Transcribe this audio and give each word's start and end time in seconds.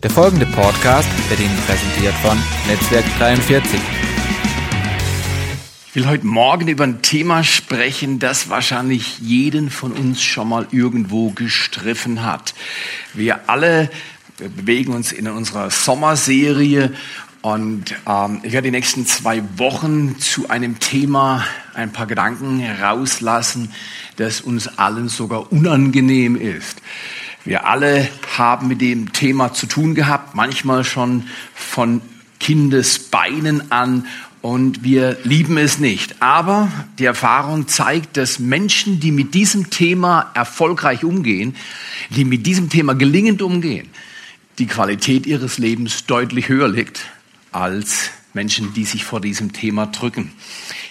Der 0.00 0.10
folgende 0.10 0.46
Podcast 0.46 1.08
wird 1.28 1.40
Ihnen 1.40 1.58
präsentiert 1.66 2.14
von 2.22 2.38
Netzwerk 2.68 3.04
43. 3.18 3.80
Ich 5.88 5.94
will 5.96 6.06
heute 6.06 6.24
Morgen 6.24 6.68
über 6.68 6.84
ein 6.84 7.02
Thema 7.02 7.42
sprechen, 7.42 8.20
das 8.20 8.48
wahrscheinlich 8.48 9.18
jeden 9.18 9.70
von 9.70 9.90
uns 9.90 10.22
schon 10.22 10.50
mal 10.50 10.68
irgendwo 10.70 11.30
gestriffen 11.30 12.24
hat. 12.24 12.54
Wir 13.12 13.48
alle 13.48 13.90
bewegen 14.36 14.92
uns 14.92 15.10
in 15.10 15.26
unserer 15.26 15.72
Sommerserie 15.72 16.92
und 17.42 17.96
ähm, 18.06 18.38
ich 18.44 18.52
werde 18.52 18.68
die 18.68 18.76
nächsten 18.76 19.04
zwei 19.04 19.42
Wochen 19.56 20.20
zu 20.20 20.48
einem 20.48 20.78
Thema 20.78 21.44
ein 21.74 21.92
paar 21.92 22.06
Gedanken 22.06 22.60
herauslassen, 22.60 23.72
das 24.14 24.42
uns 24.42 24.78
allen 24.78 25.08
sogar 25.08 25.50
unangenehm 25.50 26.36
ist. 26.36 26.80
Wir 27.48 27.66
alle 27.66 28.06
haben 28.36 28.68
mit 28.68 28.82
dem 28.82 29.14
Thema 29.14 29.54
zu 29.54 29.64
tun 29.64 29.94
gehabt, 29.94 30.34
manchmal 30.34 30.84
schon 30.84 31.22
von 31.54 32.02
Kindesbeinen 32.40 33.72
an 33.72 34.04
und 34.42 34.84
wir 34.84 35.16
lieben 35.24 35.56
es 35.56 35.78
nicht. 35.78 36.20
Aber 36.20 36.70
die 36.98 37.06
Erfahrung 37.06 37.66
zeigt, 37.66 38.18
dass 38.18 38.38
Menschen, 38.38 39.00
die 39.00 39.12
mit 39.12 39.32
diesem 39.32 39.70
Thema 39.70 40.30
erfolgreich 40.34 41.04
umgehen, 41.04 41.56
die 42.10 42.26
mit 42.26 42.44
diesem 42.44 42.68
Thema 42.68 42.94
gelingend 42.94 43.40
umgehen, 43.40 43.88
die 44.58 44.66
Qualität 44.66 45.26
ihres 45.26 45.56
Lebens 45.56 46.04
deutlich 46.04 46.50
höher 46.50 46.68
liegt 46.68 47.00
als 47.50 48.10
Menschen, 48.34 48.74
die 48.74 48.84
sich 48.84 49.04
vor 49.04 49.22
diesem 49.22 49.54
Thema 49.54 49.86
drücken. 49.86 50.32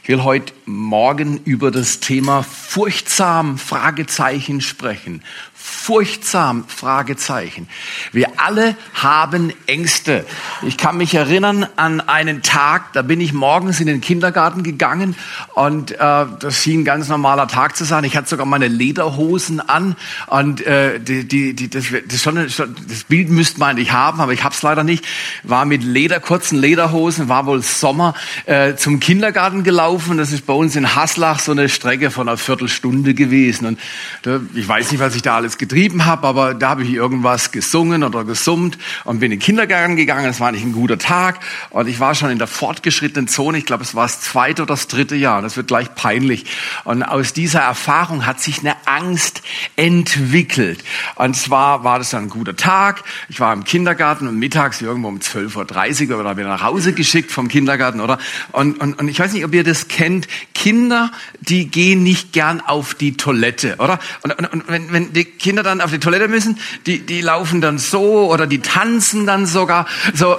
Ich 0.01 0.09
will 0.09 0.23
heute 0.23 0.53
Morgen 0.65 1.39
über 1.43 1.69
das 1.69 1.99
Thema 1.99 2.41
furchtsam 2.41 3.59
Fragezeichen 3.59 4.59
sprechen 4.61 5.21
furchtsam? 5.67 6.63
Fragezeichen. 6.67 7.67
Wir 8.13 8.39
alle 8.39 8.75
haben 8.93 9.51
Ängste. 9.65 10.25
Ich 10.65 10.77
kann 10.77 10.95
mich 10.95 11.13
erinnern 11.13 11.67
an 11.75 11.99
einen 11.99 12.41
Tag, 12.41 12.93
da 12.93 13.01
bin 13.01 13.19
ich 13.19 13.33
morgens 13.33 13.81
in 13.81 13.87
den 13.87 13.99
Kindergarten 13.99 14.63
gegangen 14.63 15.15
und 15.55 15.91
äh, 15.91 15.97
das 15.97 16.63
schien 16.63 16.81
ein 16.81 16.85
ganz 16.85 17.09
normaler 17.09 17.49
Tag 17.49 17.75
zu 17.75 17.83
sein. 17.83 18.05
Ich 18.05 18.15
hatte 18.15 18.29
sogar 18.29 18.45
meine 18.45 18.69
Lederhosen 18.69 19.59
an 19.59 19.97
und 20.27 20.65
äh, 20.65 20.99
die, 21.01 21.27
die, 21.27 21.53
die, 21.53 21.69
das, 21.69 21.85
das, 22.07 22.21
schon, 22.21 22.35
das 22.35 23.03
Bild 23.07 23.29
müsste 23.29 23.59
man 23.59 23.71
eigentlich 23.71 23.91
haben, 23.91 24.21
aber 24.21 24.31
ich 24.31 24.45
habe 24.45 24.55
es 24.55 24.61
leider 24.61 24.85
nicht. 24.85 25.05
War 25.43 25.65
mit 25.65 25.83
Leder, 25.83 26.21
kurzen 26.21 26.59
Lederhosen, 26.59 27.27
war 27.27 27.45
wohl 27.45 27.61
Sommer, 27.61 28.13
äh, 28.45 28.75
zum 28.75 29.01
Kindergarten 29.01 29.63
gelaufen. 29.63 30.17
Das 30.17 30.31
ist 30.31 30.45
bei 30.45 30.53
uns 30.53 30.77
in 30.77 30.95
Haslach 30.95 31.39
so 31.39 31.51
eine 31.51 31.67
Strecke 31.67 32.09
von 32.09 32.29
einer 32.29 32.37
Viertelstunde 32.37 33.13
gewesen. 33.13 33.67
Und 33.67 33.79
da, 34.21 34.39
ich 34.53 34.67
weiß 34.67 34.91
nicht, 34.91 35.01
was 35.01 35.13
ich 35.15 35.21
da 35.21 35.35
alles 35.35 35.56
getrieben 35.57 36.05
habe, 36.05 36.27
aber 36.27 36.53
da 36.53 36.69
habe 36.69 36.83
ich 36.83 36.91
irgendwas 36.91 37.51
gesungen 37.51 38.03
oder 38.03 38.23
gesummt 38.23 38.77
und 39.03 39.19
bin 39.19 39.31
in 39.31 39.39
den 39.39 39.43
Kindergarten 39.43 39.95
gegangen. 39.95 40.25
Es 40.25 40.39
war 40.39 40.51
nicht 40.51 40.63
ein 40.63 40.73
guter 40.73 40.97
Tag 40.97 41.39
und 41.69 41.87
ich 41.87 41.99
war 41.99 42.15
schon 42.15 42.29
in 42.29 42.37
der 42.37 42.47
fortgeschrittenen 42.47 43.27
Zone. 43.27 43.57
Ich 43.57 43.65
glaube, 43.65 43.83
es 43.83 43.95
war 43.95 44.03
das 44.03 44.21
zweite 44.21 44.63
oder 44.63 44.73
das 44.73 44.87
dritte 44.87 45.15
Jahr. 45.15 45.41
Das 45.41 45.57
wird 45.57 45.67
gleich 45.67 45.93
peinlich. 45.95 46.45
Und 46.83 47.03
aus 47.03 47.33
dieser 47.33 47.61
Erfahrung 47.61 48.25
hat 48.25 48.39
sich 48.39 48.59
eine 48.59 48.75
Angst 48.85 49.41
entwickelt. 49.75 50.83
Und 51.15 51.35
zwar 51.35 51.83
war 51.83 51.99
das 51.99 52.09
dann 52.11 52.25
ein 52.25 52.29
guter 52.29 52.55
Tag. 52.55 53.03
Ich 53.29 53.39
war 53.39 53.53
im 53.53 53.63
Kindergarten 53.63 54.27
und 54.27 54.37
mittags 54.37 54.81
irgendwo 54.81 55.09
um 55.09 55.19
12.30 55.19 56.09
Uhr 56.09 56.19
oder 56.19 56.37
wieder 56.37 56.47
nach 56.47 56.63
Hause 56.63 56.93
geschickt 56.93 57.31
vom 57.31 57.47
Kindergarten, 57.47 58.01
oder? 58.01 58.17
Und, 58.51 58.79
und, 58.81 58.99
und 58.99 59.07
ich 59.07 59.19
weiß 59.19 59.33
nicht, 59.33 59.45
ob 59.45 59.53
ihr 59.53 59.63
das 59.63 59.87
kennt. 59.87 60.27
Kinder, 60.53 61.11
die 61.41 61.67
gehen 61.67 62.03
nicht 62.03 62.33
gern 62.33 62.61
auf 62.61 62.93
die 62.93 63.17
Toilette, 63.17 63.75
oder? 63.77 63.99
Und, 64.21 64.37
und, 64.37 64.45
und 64.45 64.67
wenn, 64.67 64.91
wenn 64.91 65.13
die 65.13 65.25
Kinder 65.47 65.63
dann 65.63 65.79
auf 65.79 65.91
die 65.91 65.99
Toilette 65.99 66.27
müssen, 66.27 66.59
die, 66.85 66.99
die 66.99 67.21
laufen 67.21 67.61
dann 67.61 67.77
so 67.77 68.29
oder 68.29 68.47
die 68.47 68.59
tanzen 68.59 69.25
dann 69.25 69.45
sogar. 69.45 69.87
So, 70.13 70.37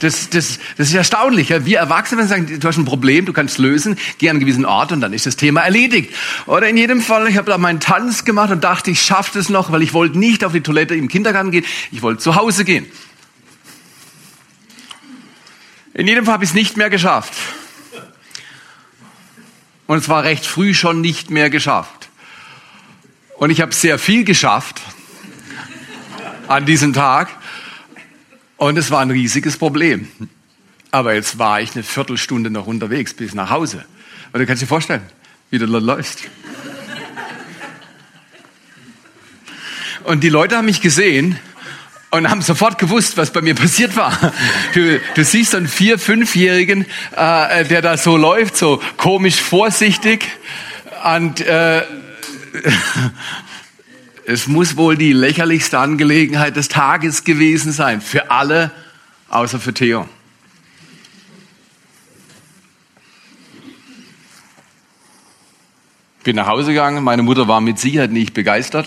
das, 0.00 0.28
das, 0.28 0.58
das 0.76 0.88
ist 0.88 0.94
erstaunlich. 0.94 1.48
Wir 1.64 1.78
Erwachsene 1.78 2.26
sagen, 2.26 2.60
du 2.60 2.68
hast 2.68 2.76
ein 2.76 2.84
Problem, 2.84 3.24
du 3.24 3.32
kannst 3.32 3.56
lösen, 3.56 3.96
geh 4.18 4.28
an 4.28 4.36
einen 4.36 4.40
gewissen 4.40 4.66
Ort 4.66 4.92
und 4.92 5.00
dann 5.00 5.14
ist 5.14 5.24
das 5.24 5.36
Thema 5.36 5.62
erledigt. 5.62 6.14
Oder 6.44 6.68
in 6.68 6.76
jedem 6.76 7.00
Fall, 7.00 7.28
ich 7.28 7.38
habe 7.38 7.50
da 7.50 7.56
meinen 7.56 7.80
Tanz 7.80 8.26
gemacht 8.26 8.50
und 8.50 8.62
dachte, 8.62 8.90
ich 8.90 9.00
schaffe 9.00 9.30
das 9.38 9.48
noch, 9.48 9.72
weil 9.72 9.80
ich 9.80 9.94
wollte 9.94 10.18
nicht 10.18 10.44
auf 10.44 10.52
die 10.52 10.60
Toilette 10.60 10.94
im 10.94 11.08
Kindergarten 11.08 11.50
gehen, 11.50 11.64
ich 11.90 12.02
wollte 12.02 12.20
zu 12.20 12.34
Hause 12.34 12.66
gehen. 12.66 12.84
In 15.94 16.06
jedem 16.06 16.26
Fall 16.26 16.34
habe 16.34 16.44
ich 16.44 16.50
es 16.50 16.54
nicht 16.54 16.76
mehr 16.76 16.90
geschafft. 16.90 17.32
Und 19.86 19.96
es 19.96 20.10
war 20.10 20.24
recht 20.24 20.44
früh 20.44 20.74
schon 20.74 21.00
nicht 21.00 21.30
mehr 21.30 21.48
geschafft. 21.48 21.99
Und 23.40 23.48
ich 23.48 23.62
habe 23.62 23.72
sehr 23.72 23.98
viel 23.98 24.24
geschafft 24.24 24.82
an 26.46 26.66
diesem 26.66 26.92
Tag. 26.92 27.30
Und 28.58 28.76
es 28.76 28.90
war 28.90 29.00
ein 29.00 29.10
riesiges 29.10 29.56
Problem. 29.56 30.08
Aber 30.90 31.14
jetzt 31.14 31.38
war 31.38 31.58
ich 31.58 31.74
eine 31.74 31.82
Viertelstunde 31.82 32.50
noch 32.50 32.66
unterwegs 32.66 33.14
bis 33.14 33.32
nach 33.32 33.48
Hause. 33.48 33.82
Und 34.34 34.40
du 34.40 34.46
kannst 34.46 34.62
dir 34.62 34.66
vorstellen, 34.66 35.00
wie 35.48 35.58
du 35.58 35.64
läufst. 35.64 36.24
Und 40.04 40.22
die 40.22 40.28
Leute 40.28 40.58
haben 40.58 40.66
mich 40.66 40.82
gesehen 40.82 41.38
und 42.10 42.28
haben 42.28 42.42
sofort 42.42 42.76
gewusst, 42.76 43.16
was 43.16 43.32
bei 43.32 43.40
mir 43.40 43.54
passiert 43.54 43.96
war. 43.96 44.34
Du, 44.74 45.00
du 45.14 45.24
siehst 45.24 45.54
einen 45.54 45.66
vier-, 45.66 45.98
fünfjährigen, 45.98 46.84
äh, 47.16 47.64
der 47.64 47.80
da 47.80 47.96
so 47.96 48.18
läuft, 48.18 48.58
so 48.58 48.82
komisch 48.98 49.40
vorsichtig 49.40 50.28
und 51.02 51.40
äh, 51.40 51.86
es 54.26 54.46
muss 54.46 54.76
wohl 54.76 54.96
die 54.96 55.12
lächerlichste 55.12 55.78
Angelegenheit 55.78 56.56
des 56.56 56.68
Tages 56.68 57.24
gewesen 57.24 57.72
sein. 57.72 58.00
Für 58.00 58.30
alle, 58.30 58.70
außer 59.28 59.60
für 59.60 59.74
Theo. 59.74 60.08
Bin 66.22 66.36
nach 66.36 66.46
Hause 66.46 66.68
gegangen. 66.68 67.02
Meine 67.02 67.22
Mutter 67.22 67.48
war 67.48 67.60
mit 67.60 67.78
Sicherheit 67.78 68.12
nicht 68.12 68.34
begeistert. 68.34 68.86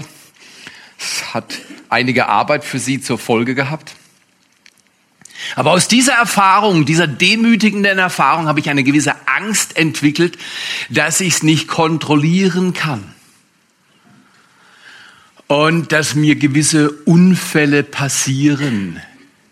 Es 0.99 1.33
hat 1.33 1.59
einige 1.89 2.27
Arbeit 2.27 2.63
für 2.63 2.79
sie 2.79 3.01
zur 3.01 3.17
Folge 3.17 3.55
gehabt. 3.55 3.95
Aber 5.55 5.71
aus 5.71 5.87
dieser 5.87 6.13
Erfahrung, 6.13 6.85
dieser 6.85 7.07
demütigenden 7.07 7.97
Erfahrung, 7.97 8.47
habe 8.47 8.59
ich 8.59 8.69
eine 8.69 8.83
gewisse 8.83 9.15
Angst 9.27 9.75
entwickelt, 9.75 10.37
dass 10.89 11.19
ich 11.19 11.35
es 11.35 11.43
nicht 11.43 11.67
kontrollieren 11.67 12.73
kann 12.73 13.12
und 15.53 15.91
dass 15.91 16.15
mir 16.15 16.35
gewisse 16.35 16.89
Unfälle 16.89 17.83
passieren. 17.83 18.99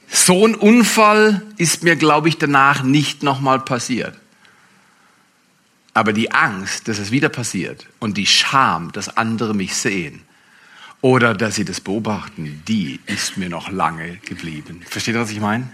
So 0.07 0.47
ein 0.47 0.55
Unfall 0.55 1.43
ist 1.57 1.83
mir, 1.83 1.95
glaube 1.95 2.27
ich, 2.27 2.39
danach 2.39 2.81
nicht 2.81 3.21
nochmal 3.21 3.59
passiert. 3.59 4.17
Aber 5.93 6.11
die 6.11 6.31
Angst, 6.31 6.87
dass 6.87 6.97
es 6.97 7.11
wieder 7.11 7.29
passiert 7.29 7.85
und 7.99 8.17
die 8.17 8.25
Scham, 8.25 8.91
dass 8.93 9.15
andere 9.15 9.53
mich 9.53 9.75
sehen 9.75 10.23
oder 11.01 11.35
dass 11.35 11.53
sie 11.53 11.65
das 11.65 11.79
beobachten, 11.79 12.63
die 12.67 12.99
ist 13.05 13.37
mir 13.37 13.49
noch 13.49 13.69
lange 13.69 14.17
geblieben. 14.25 14.81
Versteht 14.89 15.13
ihr, 15.13 15.21
was 15.21 15.29
ich 15.29 15.39
meine? 15.39 15.69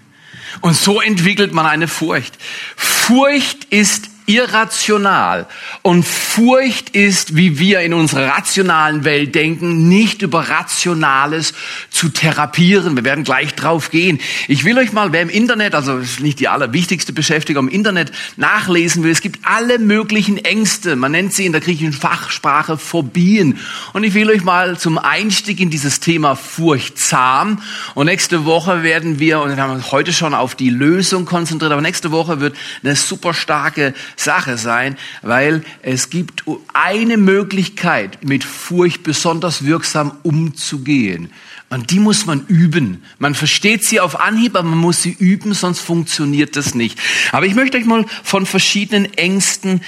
Und 0.60 0.76
so 0.76 1.00
entwickelt 1.00 1.54
man 1.54 1.66
eine 1.66 1.88
Furcht. 1.88 2.38
Furcht 2.76 3.64
ist 3.66 4.10
irrational. 4.28 5.48
Und 5.84 6.06
Furcht 6.06 6.90
ist, 6.90 7.38
wie 7.38 7.60
wir 7.60 7.80
in 7.80 7.94
unserer 7.94 8.28
rationalen 8.28 9.06
Welt 9.06 9.34
denken, 9.34 9.88
nicht 9.88 10.22
über 10.22 10.50
Rationales 10.50 11.54
zu 11.90 12.10
therapieren. 12.10 12.98
Wir 12.98 13.06
werden 13.06 13.24
gleich 13.24 13.56
drauf 13.56 13.90
gehen. 13.90 14.20
Ich 14.50 14.66
will 14.66 14.78
euch 14.78 14.92
mal, 14.92 15.14
wer 15.14 15.22
im 15.22 15.30
Internet, 15.30 15.74
also 15.74 15.98
das 15.98 16.10
ist 16.10 16.20
nicht 16.20 16.42
die 16.42 16.50
allerwichtigste 16.50 17.14
Beschäftigung, 17.14 17.70
im 17.70 17.74
Internet 17.74 18.12
nachlesen 18.36 19.02
will, 19.04 19.12
es 19.12 19.22
gibt 19.22 19.40
alle 19.44 19.80
möglichen 19.80 20.38
Ängste. 20.38 20.98
Man 20.98 21.14
nennt 21.14 21.34
sie 21.34 21.46
in 21.46 21.54
der 21.54 21.62
griechischen 21.62 21.94
Fachsprache 21.94 22.78
Phobien. 22.78 23.58
Und 23.94 24.04
ich 24.04 24.14
will 24.14 24.30
euch 24.30 24.44
mal 24.44 24.78
zum 24.78 24.98
Einstieg 24.98 25.62
in 25.62 25.70
dieses 25.70 26.02
Thema 26.02 26.36
furchtsam. 26.36 27.62
Und 27.96 28.08
nächste 28.08 28.44
Woche 28.44 28.84
werden 28.84 29.20
wir, 29.20 29.40
und 29.40 29.56
wir 29.56 29.64
haben 29.64 29.72
uns 29.72 29.94
heute 29.94 30.12
schon 30.12 30.34
auf 30.34 30.56
die 30.56 30.70
Lösung 30.70 31.24
konzentriert, 31.24 31.72
aber 31.72 31.82
nächste 31.82 32.12
Woche 32.12 32.42
wird 32.42 32.58
eine 32.84 32.98
super 32.98 33.34
starke 33.34 33.94
Sache 34.18 34.58
sein, 34.58 34.98
weil 35.22 35.64
es 35.82 36.10
gibt 36.10 36.44
eine 36.74 37.18
Möglichkeit, 37.18 38.24
mit 38.24 38.44
Furcht 38.44 39.04
besonders 39.04 39.64
wirksam 39.64 40.12
umzugehen. 40.24 41.32
Und 41.70 41.92
die 41.92 42.00
muss 42.00 42.26
man 42.26 42.46
üben. 42.48 43.04
Man 43.20 43.36
versteht 43.36 43.84
sie 43.84 44.00
auf 44.00 44.20
Anhieb, 44.20 44.56
aber 44.56 44.68
man 44.68 44.80
muss 44.80 45.02
sie 45.02 45.12
üben, 45.12 45.54
sonst 45.54 45.82
funktioniert 45.82 46.56
das 46.56 46.76
nicht. 46.76 46.98
Aber 47.32 47.46
ich 47.46 47.56
möchte 47.56 47.78
euch 47.78 47.86
mal 47.86 48.06
von 48.24 48.46
verschiedenen 48.46 49.14
Ängsten 49.14 49.82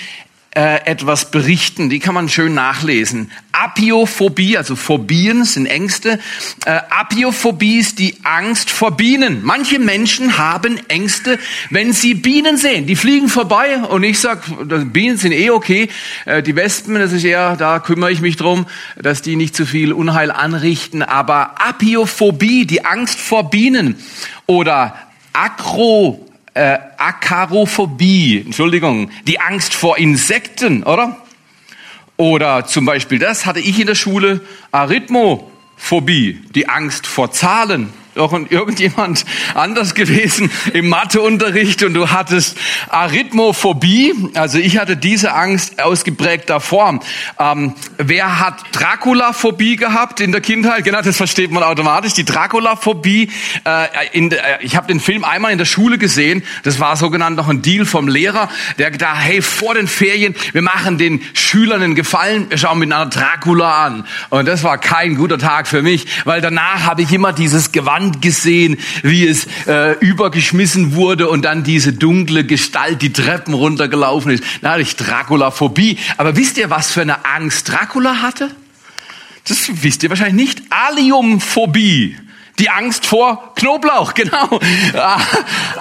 äh, 0.51 0.85
etwas 0.85 1.29
berichten. 1.29 1.89
Die 1.89 1.99
kann 1.99 2.15
man 2.15 2.27
schön 2.27 2.53
nachlesen. 2.53 3.29
Apiophobie, 3.51 4.57
also 4.57 4.75
Phobien 4.75 5.43
sind 5.43 5.65
Ängste. 5.65 6.19
Äh, 6.65 6.79
Apiophobie 6.89 7.77
ist 7.77 7.99
die 7.99 8.15
Angst 8.23 8.71
vor 8.71 8.97
Bienen. 8.97 9.41
Manche 9.43 9.79
Menschen 9.79 10.37
haben 10.37 10.79
Ängste, 10.87 11.37
wenn 11.69 11.93
sie 11.93 12.13
Bienen 12.13 12.57
sehen. 12.57 12.87
Die 12.87 12.95
fliegen 12.95 13.29
vorbei 13.29 13.77
und 13.77 14.03
ich 14.03 14.19
sag, 14.19 14.43
Bienen 14.91 15.17
sind 15.17 15.33
eh 15.33 15.51
okay. 15.51 15.89
Äh, 16.25 16.41
die 16.41 16.55
Wespen, 16.55 16.95
das 16.95 17.11
ist 17.11 17.25
eher, 17.25 17.55
da 17.55 17.79
kümmere 17.79 18.11
ich 18.11 18.21
mich 18.21 18.37
drum, 18.37 18.65
dass 18.95 19.21
die 19.21 19.35
nicht 19.35 19.55
zu 19.55 19.65
viel 19.65 19.93
Unheil 19.93 20.31
anrichten. 20.31 21.03
Aber 21.03 21.61
Apiophobie, 21.61 22.65
die 22.65 22.85
Angst 22.85 23.19
vor 23.19 23.49
Bienen 23.49 23.95
oder 24.47 24.95
Akro 25.33 26.28
äh, 26.53 26.77
Akarophobie, 26.97 28.43
Entschuldigung, 28.45 29.11
die 29.27 29.39
Angst 29.39 29.73
vor 29.73 29.97
Insekten, 29.97 30.83
oder? 30.83 31.17
Oder 32.17 32.65
zum 32.65 32.85
Beispiel 32.85 33.19
das 33.19 33.45
hatte 33.45 33.59
ich 33.59 33.79
in 33.79 33.87
der 33.87 33.95
Schule, 33.95 34.41
Arithmophobie, 34.71 36.41
die 36.53 36.67
Angst 36.67 37.07
vor 37.07 37.31
Zahlen 37.31 37.93
doch 38.19 38.33
irgendjemand 38.33 39.25
anders 39.55 39.95
gewesen 39.95 40.51
im 40.73 40.89
Matheunterricht 40.89 41.83
und 41.83 41.93
du 41.93 42.11
hattest 42.11 42.57
Arithmophobie. 42.89 44.13
Also 44.33 44.57
ich 44.57 44.77
hatte 44.77 44.97
diese 44.97 45.33
Angst 45.33 45.81
ausgeprägter 45.81 46.59
Form. 46.59 47.01
Ähm, 47.39 47.73
wer 47.97 48.39
hat 48.39 48.55
Draculaphobie 48.73 49.77
gehabt 49.77 50.19
in 50.19 50.31
der 50.31 50.41
Kindheit? 50.41 50.83
Genau, 50.83 51.01
das 51.01 51.17
versteht 51.17 51.51
man 51.51 51.63
automatisch. 51.63 52.13
Die 52.13 52.25
Draculaphobie. 52.25 53.31
Äh, 53.65 54.19
äh, 54.19 54.57
ich 54.61 54.75
habe 54.75 54.87
den 54.87 54.99
Film 54.99 55.23
einmal 55.23 55.51
in 55.51 55.57
der 55.57 55.65
Schule 55.65 55.97
gesehen. 55.97 56.43
Das 56.63 56.79
war 56.79 56.97
sogenannt 56.97 57.37
noch 57.37 57.47
ein 57.47 57.61
Deal 57.61 57.85
vom 57.85 58.07
Lehrer, 58.07 58.49
der 58.77 58.91
gedacht, 58.91 59.17
hey, 59.19 59.41
vor 59.41 59.75
den 59.75 59.87
Ferien, 59.87 60.35
wir 60.51 60.61
machen 60.61 60.97
den 60.97 61.21
Schülern 61.33 61.81
einen 61.81 61.95
Gefallen, 61.95 62.49
wir 62.49 62.57
schauen 62.57 62.79
miteinander 62.79 63.17
Dracula 63.17 63.85
an. 63.85 64.05
Und 64.29 64.47
das 64.47 64.63
war 64.63 64.77
kein 64.77 65.15
guter 65.15 65.37
Tag 65.37 65.67
für 65.67 65.81
mich, 65.81 66.05
weil 66.25 66.41
danach 66.41 66.83
habe 66.83 67.01
ich 67.01 67.13
immer 67.13 67.31
dieses 67.31 67.71
Gewand 67.71 68.08
Wand 68.09 68.21
gesehen, 68.21 68.77
wie 69.03 69.27
es 69.27 69.47
äh, 69.67 69.97
übergeschmissen 69.99 70.95
wurde 70.95 71.29
und 71.29 71.43
dann 71.43 71.63
diese 71.63 71.93
dunkle 71.93 72.43
Gestalt 72.43 73.01
die 73.01 73.13
Treppen 73.13 73.53
runtergelaufen 73.53 74.31
ist. 74.31 74.43
Da 74.61 74.71
hatte 74.71 74.81
ich 74.81 74.95
Dracula-Phobie. 74.95 75.97
Aber 76.17 76.35
wisst 76.35 76.57
ihr, 76.57 76.69
was 76.69 76.91
für 76.91 77.01
eine 77.01 77.25
Angst 77.25 77.69
Dracula 77.69 78.21
hatte? 78.21 78.49
Das 79.47 79.69
wisst 79.83 80.03
ihr 80.03 80.09
wahrscheinlich 80.09 80.47
nicht. 80.47 80.63
Aliumphobie. 80.69 82.17
Die 82.57 82.69
Angst 82.69 83.05
vor 83.05 83.53
Knoblauch, 83.55 84.13
genau. 84.15 84.59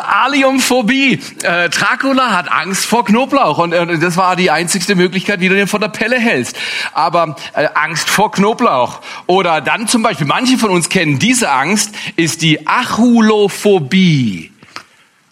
Aliumphobie. 0.09 1.21
Äh, 1.43 1.69
Dracula 1.69 2.37
hat 2.37 2.51
Angst 2.51 2.87
vor 2.87 3.05
Knoblauch 3.05 3.59
und 3.59 3.73
äh, 3.73 3.99
das 3.99 4.17
war 4.17 4.37
die 4.37 4.51
einzigste 4.51 4.95
Möglichkeit, 4.95 5.41
wie 5.41 5.49
du 5.49 5.55
den 5.55 5.69
von 5.69 5.81
der 5.81 5.89
Pelle 5.89 6.19
hältst. 6.19 6.57
Aber 6.93 7.37
äh, 7.55 7.69
Angst 7.75 8.09
vor 8.09 8.31
Knoblauch. 8.33 9.01
Oder 9.27 9.61
dann 9.61 9.89
zum 9.89 10.03
Beispiel, 10.03 10.27
manche 10.27 10.59
von 10.59 10.71
uns 10.71 10.89
kennen 10.89 11.19
diese 11.19 11.51
Angst, 11.51 11.95
ist 12.17 12.43
die 12.43 12.67
Achulophobie. 12.67 14.53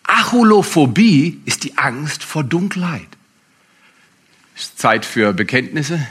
Achulophobie 0.07 1.41
ist 1.45 1.65
die 1.65 1.77
Angst 1.79 2.23
vor 2.23 2.45
Dunkelheit. 2.45 3.09
Ist 4.55 4.79
Zeit 4.79 5.05
für 5.05 5.33
Bekenntnisse. 5.33 6.07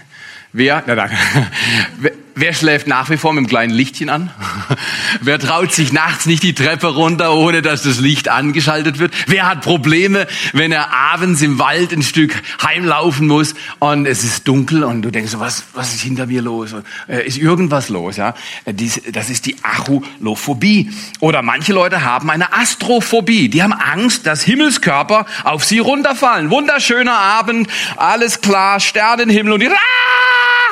Wer, 0.52 0.84
na, 0.86 0.96
na, 0.96 1.10
Wer 2.38 2.54
schläft 2.54 2.86
nach 2.86 3.10
wie 3.10 3.16
vor 3.16 3.32
mit 3.32 3.40
einem 3.40 3.48
kleinen 3.48 3.74
Lichtchen 3.74 4.10
an? 4.10 4.30
Wer 5.22 5.40
traut 5.40 5.72
sich 5.72 5.94
nachts 5.94 6.26
nicht 6.26 6.44
die 6.44 6.54
Treppe 6.54 6.88
runter, 6.88 7.34
ohne 7.34 7.62
dass 7.62 7.84
das 7.84 8.00
Licht 8.00 8.28
angeschaltet 8.28 9.00
wird? 9.00 9.14
Wer 9.28 9.48
hat 9.48 9.62
Probleme, 9.62 10.28
wenn 10.52 10.74
er 10.74 10.94
abends 10.94 11.42
im 11.42 11.60
Wald 11.60 11.94
ein 11.94 12.04
Stück 12.04 12.36
heimlaufen 12.62 13.28
muss 13.28 13.54
und 13.80 14.06
es 14.06 14.26
ist 14.26 14.50
dunkel 14.50 14.84
und 14.84 15.02
du 15.02 15.12
denkst, 15.12 15.32
was, 15.38 15.64
was 15.74 15.94
ist 15.94 16.02
hinter 16.02 16.28
mir 16.28 16.42
los? 16.42 16.76
Äh, 17.08 17.26
ist 17.26 17.38
irgendwas 17.38 17.88
los? 17.88 18.18
Ja, 18.18 18.34
das 18.66 19.30
ist 19.30 19.46
die 19.46 19.56
Achulophobie. 19.64 20.92
Oder 21.22 21.42
manche 21.42 21.72
Leute 21.72 22.04
haben 22.04 22.30
eine 22.30 22.52
Astrophobie. 22.52 23.48
Die 23.48 23.64
haben 23.64 23.72
Angst, 23.72 24.28
dass 24.28 24.44
Himmelskörper 24.44 25.26
auf 25.46 25.64
sie 25.64 25.80
runterfallen. 25.80 26.50
Wunderschöner 26.50 27.18
Abend, 27.18 27.70
alles 27.96 28.42
klar, 28.42 28.82
Sternenhimmel 28.82 29.54
und 29.54 29.62
die 29.62 29.70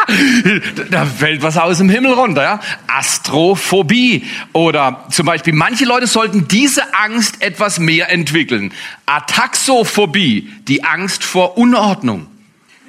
da 0.91 1.05
fällt 1.05 1.41
was 1.41 1.57
aus 1.57 1.77
dem 1.77 1.89
Himmel 1.89 2.13
runter, 2.13 2.43
ja? 2.43 2.59
Astrophobie. 2.87 4.25
Oder 4.53 5.05
zum 5.09 5.25
Beispiel, 5.25 5.53
manche 5.53 5.85
Leute 5.85 6.07
sollten 6.07 6.47
diese 6.47 6.93
Angst 6.93 7.41
etwas 7.41 7.79
mehr 7.79 8.11
entwickeln. 8.11 8.73
Ataxophobie, 9.05 10.49
die 10.67 10.83
Angst 10.83 11.23
vor 11.23 11.57
Unordnung. 11.57 12.27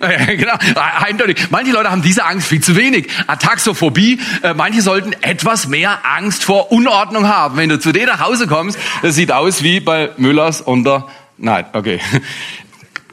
genau, 0.37 0.55
eindeutig. 0.75 1.51
Manche 1.51 1.73
Leute 1.73 1.91
haben 1.91 2.03
diese 2.03 2.25
Angst 2.25 2.49
viel 2.49 2.61
zu 2.61 2.77
wenig. 2.77 3.09
Ataxophobie, 3.27 4.19
äh, 4.43 4.55
manche 4.55 4.83
sollten 4.83 5.13
etwas 5.23 5.69
mehr 5.69 6.01
Angst 6.05 6.45
vor 6.45 6.73
Unordnung 6.73 7.29
haben. 7.29 7.57
Wenn 7.57 7.69
du 7.69 7.79
zu 7.79 7.93
denen 7.93 8.07
nach 8.07 8.21
Hause 8.21 8.47
kommst, 8.47 8.79
das 9.03 9.15
sieht 9.15 9.33
aus 9.33 9.63
wie 9.63 9.81
bei 9.81 10.11
Müllers 10.17 10.61
unter, 10.61 11.09
nein, 11.39 11.67
okay. 11.73 12.01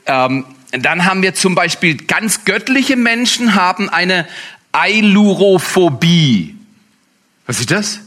Ähm, 0.08 0.46
dann 0.72 1.06
haben 1.06 1.22
wir 1.22 1.34
zum 1.34 1.56
Beispiel 1.56 1.98
ganz 1.98 2.46
göttliche 2.46 2.96
Menschen 2.96 3.56
haben 3.56 3.90
eine 3.90 4.28
Eilurophobie. 4.72 6.56
Was 7.46 7.60
ist 7.60 7.72
das? 7.72 8.00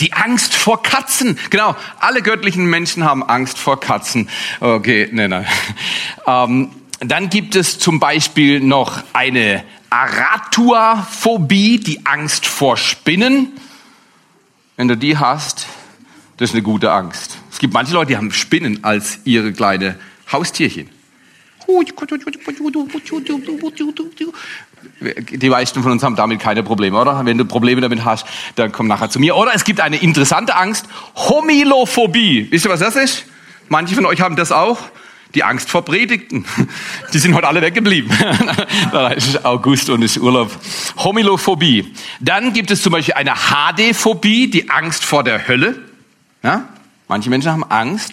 Die 0.00 0.12
Angst 0.12 0.54
vor 0.54 0.82
Katzen. 0.82 1.38
Genau, 1.50 1.76
alle 2.00 2.22
göttlichen 2.22 2.66
Menschen 2.66 3.04
haben 3.04 3.22
Angst 3.22 3.58
vor 3.58 3.80
Katzen. 3.80 4.28
Okay, 4.60 5.08
nein, 5.12 5.30
nein. 5.30 5.46
Ähm, 6.24 6.70
dann 7.00 7.30
gibt 7.30 7.56
es 7.56 7.80
zum 7.80 7.98
Beispiel 7.98 8.60
noch 8.60 9.02
eine 9.12 9.64
Aratuaphobie, 9.90 11.80
die 11.80 12.06
Angst 12.06 12.46
vor 12.46 12.76
Spinnen. 12.76 13.48
Wenn 14.76 14.86
du 14.86 14.96
die 14.96 15.18
hast, 15.18 15.66
das 16.36 16.50
ist 16.50 16.54
eine 16.54 16.62
gute 16.62 16.92
Angst. 16.92 17.38
Es 17.50 17.58
gibt 17.58 17.74
manche 17.74 17.92
Leute, 17.92 18.10
die 18.10 18.16
haben 18.16 18.30
Spinnen 18.30 18.84
als 18.84 19.18
ihre 19.24 19.52
kleine 19.52 19.98
Haustierchen. 20.30 20.88
Die 25.00 25.48
meisten 25.48 25.82
von 25.82 25.92
uns 25.92 26.02
haben 26.02 26.16
damit 26.16 26.40
keine 26.40 26.62
Probleme, 26.62 26.98
oder? 26.98 27.24
Wenn 27.24 27.38
du 27.38 27.44
Probleme 27.44 27.80
damit 27.80 28.04
hast, 28.04 28.26
dann 28.56 28.72
komm 28.72 28.86
nachher 28.86 29.10
zu 29.10 29.20
mir. 29.20 29.36
Oder 29.36 29.54
es 29.54 29.64
gibt 29.64 29.80
eine 29.80 29.96
interessante 29.96 30.56
Angst, 30.56 30.86
Homilophobie. 31.16 32.48
Wisst 32.50 32.66
ihr, 32.66 32.70
was 32.70 32.80
das 32.80 32.96
ist? 32.96 33.24
Manche 33.68 33.94
von 33.94 34.06
euch 34.06 34.20
haben 34.20 34.36
das 34.36 34.52
auch. 34.52 34.78
Die 35.34 35.44
Angst 35.44 35.70
vor 35.70 35.82
Predigten. 35.82 36.44
Die 37.14 37.18
sind 37.18 37.34
heute 37.34 37.48
alle 37.48 37.62
weggeblieben. 37.62 38.10
es 39.16 39.28
ist 39.28 39.44
August 39.46 39.88
und 39.88 40.02
es 40.02 40.16
ist 40.16 40.22
Urlaub. 40.22 40.50
Homilophobie. 40.98 41.94
Dann 42.20 42.52
gibt 42.52 42.70
es 42.70 42.82
zum 42.82 42.92
Beispiel 42.92 43.14
eine 43.14 43.32
HD-Phobie, 43.34 44.50
die 44.50 44.68
Angst 44.68 45.04
vor 45.04 45.24
der 45.24 45.48
Hölle. 45.48 45.78
Ja? 46.42 46.68
Manche 47.08 47.30
Menschen 47.30 47.50
haben 47.50 47.64
Angst, 47.64 48.12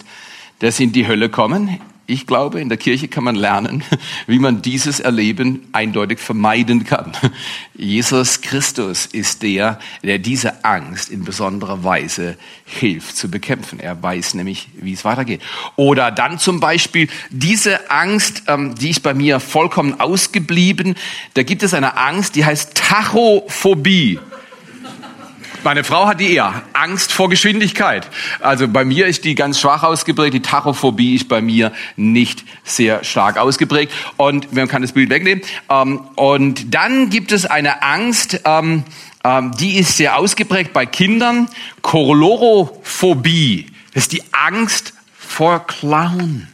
dass 0.60 0.78
sie 0.78 0.86
in 0.86 0.94
die 0.94 1.08
Hölle 1.08 1.30
kommen. 1.30 1.82
Ich 2.10 2.26
glaube, 2.26 2.60
in 2.60 2.70
der 2.70 2.80
Kirche 2.80 3.08
kann 3.08 3.24
man 3.24 3.36
lernen, 3.36 3.84
wie 4.26 4.40
man 4.40 4.64
dieses 4.64 5.00
Erleben 5.00 5.68
eindeutig 5.74 6.18
vermeiden 6.18 6.84
kann. 6.84 7.12
Jesus 7.76 8.42
Christus 8.42 9.06
ist 9.06 9.44
der, 9.44 9.78
der 10.02 10.18
diese 10.18 10.66
Angst 10.66 11.12
in 11.12 11.24
besonderer 11.24 11.84
Weise 11.84 12.36
hilft 12.66 13.16
zu 13.16 13.30
bekämpfen. 13.30 13.80
Er 13.80 14.02
weiß 14.02 14.34
nämlich, 14.34 14.70
wie 14.82 14.94
es 14.94 15.06
weitergeht. 15.06 15.42
Oder 15.76 16.10
dann 16.10 16.40
zum 16.40 16.60
Beispiel 16.60 17.10
diese 17.30 17.92
Angst, 17.92 18.42
ähm, 18.48 18.74
die 18.74 18.90
ist 18.90 19.04
bei 19.04 19.14
mir 19.14 19.40
vollkommen 19.40 20.00
ausgeblieben. 20.00 20.96
Da 21.36 21.44
gibt 21.44 21.62
es 21.62 21.76
eine 21.76 21.96
Angst, 21.96 22.36
die 22.36 22.44
heißt 22.44 22.74
Tachophobie. 22.74 24.20
Meine 25.64 25.84
Frau 25.84 26.08
hat 26.08 26.22
die 26.22 26.34
eher 26.34 26.64
Angst 26.72 27.12
vor 27.12 27.30
Geschwindigkeit. 27.30 28.08
Also 28.40 28.68
bei 28.68 28.86
mir 28.86 29.08
ist 29.08 29.26
die 29.26 29.36
ganz 29.36 29.60
schwach 29.60 29.84
ausgeprägt. 29.84 30.34
Die 30.34 30.42
Tachophobie 30.42 31.16
ist 31.16 31.28
bei 31.28 31.42
mir 31.42 31.74
nicht 31.98 32.46
sehr 32.64 33.04
stark 33.04 33.38
ausgeprägt. 33.38 33.92
Und 34.16 34.54
man 34.54 34.70
kann 34.70 34.82
das 34.82 34.94
Bild 34.94 35.10
wegnehmen. 35.10 35.44
Ähm, 35.70 36.02
und 36.16 36.74
dann 36.74 37.10
gibt 37.10 37.34
es 37.34 37.46
eine 37.46 37.84
Angst, 37.84 38.42
ähm, 38.46 38.84
ähm, 39.26 39.52
die 39.60 39.78
ist 39.78 39.98
sehr 39.98 40.18
ausgeprägt 40.18 40.72
bei 40.72 40.86
Kindern. 40.86 41.50
Cholorophobie. 41.82 43.68
Das 43.94 44.04
ist 44.04 44.14
die 44.14 44.24
Angst 44.32 44.94
vor 45.18 45.68
Clown 45.68 46.48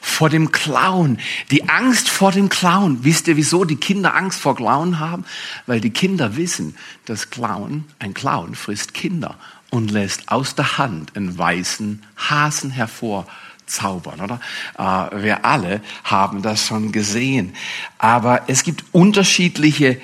vor 0.00 0.28
dem 0.28 0.52
Clown. 0.52 1.18
Die 1.50 1.68
Angst 1.68 2.08
vor 2.08 2.32
dem 2.32 2.48
Clown. 2.48 3.04
Wisst 3.04 3.28
ihr, 3.28 3.36
wieso 3.36 3.64
die 3.64 3.76
Kinder 3.76 4.14
Angst 4.14 4.40
vor 4.40 4.56
Clown 4.56 4.98
haben? 4.98 5.24
Weil 5.66 5.80
die 5.80 5.90
Kinder 5.90 6.36
wissen, 6.36 6.76
dass 7.04 7.30
Clown, 7.30 7.84
ein 7.98 8.14
Clown 8.14 8.54
frisst 8.54 8.94
Kinder 8.94 9.36
und 9.70 9.90
lässt 9.90 10.30
aus 10.30 10.54
der 10.54 10.78
Hand 10.78 11.16
einen 11.16 11.36
weißen 11.36 12.02
Hasen 12.16 12.70
hervorzaubern, 12.70 14.20
oder? 14.20 14.40
Äh, 14.78 15.22
wir 15.22 15.44
alle 15.44 15.82
haben 16.04 16.42
das 16.42 16.66
schon 16.66 16.92
gesehen. 16.92 17.54
Aber 17.98 18.42
es 18.48 18.62
gibt 18.62 18.84
unterschiedliche 18.92 20.00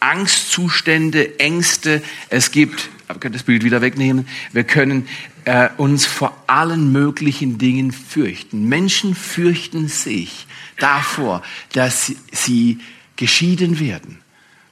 Angstzustände, 0.00 1.38
Ängste. 1.38 2.02
Es 2.28 2.50
gibt 2.50 2.90
das 3.08 3.42
Bild 3.42 3.64
wieder 3.64 3.80
wegnehmen. 3.80 4.26
Wir 4.52 4.64
können 4.64 5.08
äh, 5.44 5.68
uns 5.76 6.06
vor 6.06 6.36
allen 6.46 6.92
möglichen 6.92 7.58
Dingen 7.58 7.92
fürchten. 7.92 8.68
Menschen 8.68 9.14
fürchten 9.14 9.88
sich 9.88 10.46
davor, 10.78 11.42
dass 11.72 12.12
sie 12.32 12.80
geschieden 13.16 13.78
werden. 13.80 14.18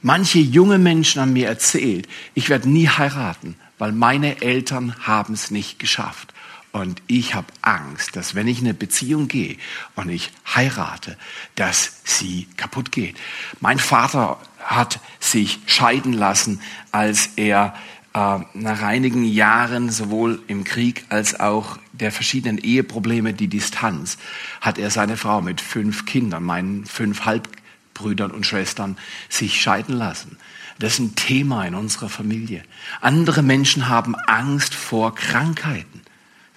Manche 0.01 0.39
junge 0.39 0.79
Menschen 0.79 1.21
haben 1.21 1.33
mir 1.33 1.47
erzählt, 1.47 2.09
ich 2.35 2.49
werde 2.49 2.69
nie 2.69 2.89
heiraten, 2.89 3.55
weil 3.79 3.93
meine 3.93 4.43
Eltern 4.43 4.97
haben 5.01 5.35
es 5.35 5.51
nicht 5.51 5.79
geschafft. 5.79 6.35
Und 6.73 7.03
ich 7.07 7.35
habe 7.35 7.49
Angst, 7.61 8.17
dass 8.17 8.35
wenn 8.35 8.49
ich 8.49 8.59
in 8.59 8.65
eine 8.65 8.75
Beziehung 8.75 9.29
gehe 9.29 9.59
und 9.95 10.09
ich 10.09 10.31
heirate, 10.55 11.19
dass 11.55 12.01
sie 12.03 12.49
kaputt 12.57 12.91
geht. 12.91 13.17
Mein 13.61 13.79
Vater 13.79 14.41
hat 14.59 15.01
sich 15.21 15.59
scheiden 15.67 16.15
lassen, 16.15 16.61
als 16.91 17.31
er 17.37 17.75
nach 18.15 18.83
einigen 18.83 19.25
Jahren 19.25 19.91
sowohl 19.91 20.43
im 20.47 20.65
Krieg 20.65 21.05
als 21.09 21.41
auch 21.41 21.79
der 21.93 22.13
verschiedenen 22.13 22.59
Eheprobleme, 22.59 23.33
die 23.33 23.49
Distanz, 23.49 24.19
hat 24.61 24.79
er 24.79 24.91
seine 24.91 25.17
Frau 25.17 25.41
mit 25.41 25.61
fünf 25.61 26.05
Kindern, 26.05 26.43
meinen 26.43 26.85
fünf 26.85 27.25
Halbbrüdern 27.25 28.31
und 28.31 28.47
Schwestern, 28.47 28.99
sich 29.29 29.63
scheiden 29.63 29.97
lassen. 29.97 30.37
Das 30.79 30.95
ist 30.95 30.99
ein 30.99 31.15
Thema 31.15 31.65
in 31.65 31.75
unserer 31.75 32.09
Familie. 32.09 32.65
Andere 33.01 33.43
Menschen 33.43 33.89
haben 33.89 34.15
Angst 34.15 34.75
vor 34.75 35.15
Krankheiten. 35.15 36.03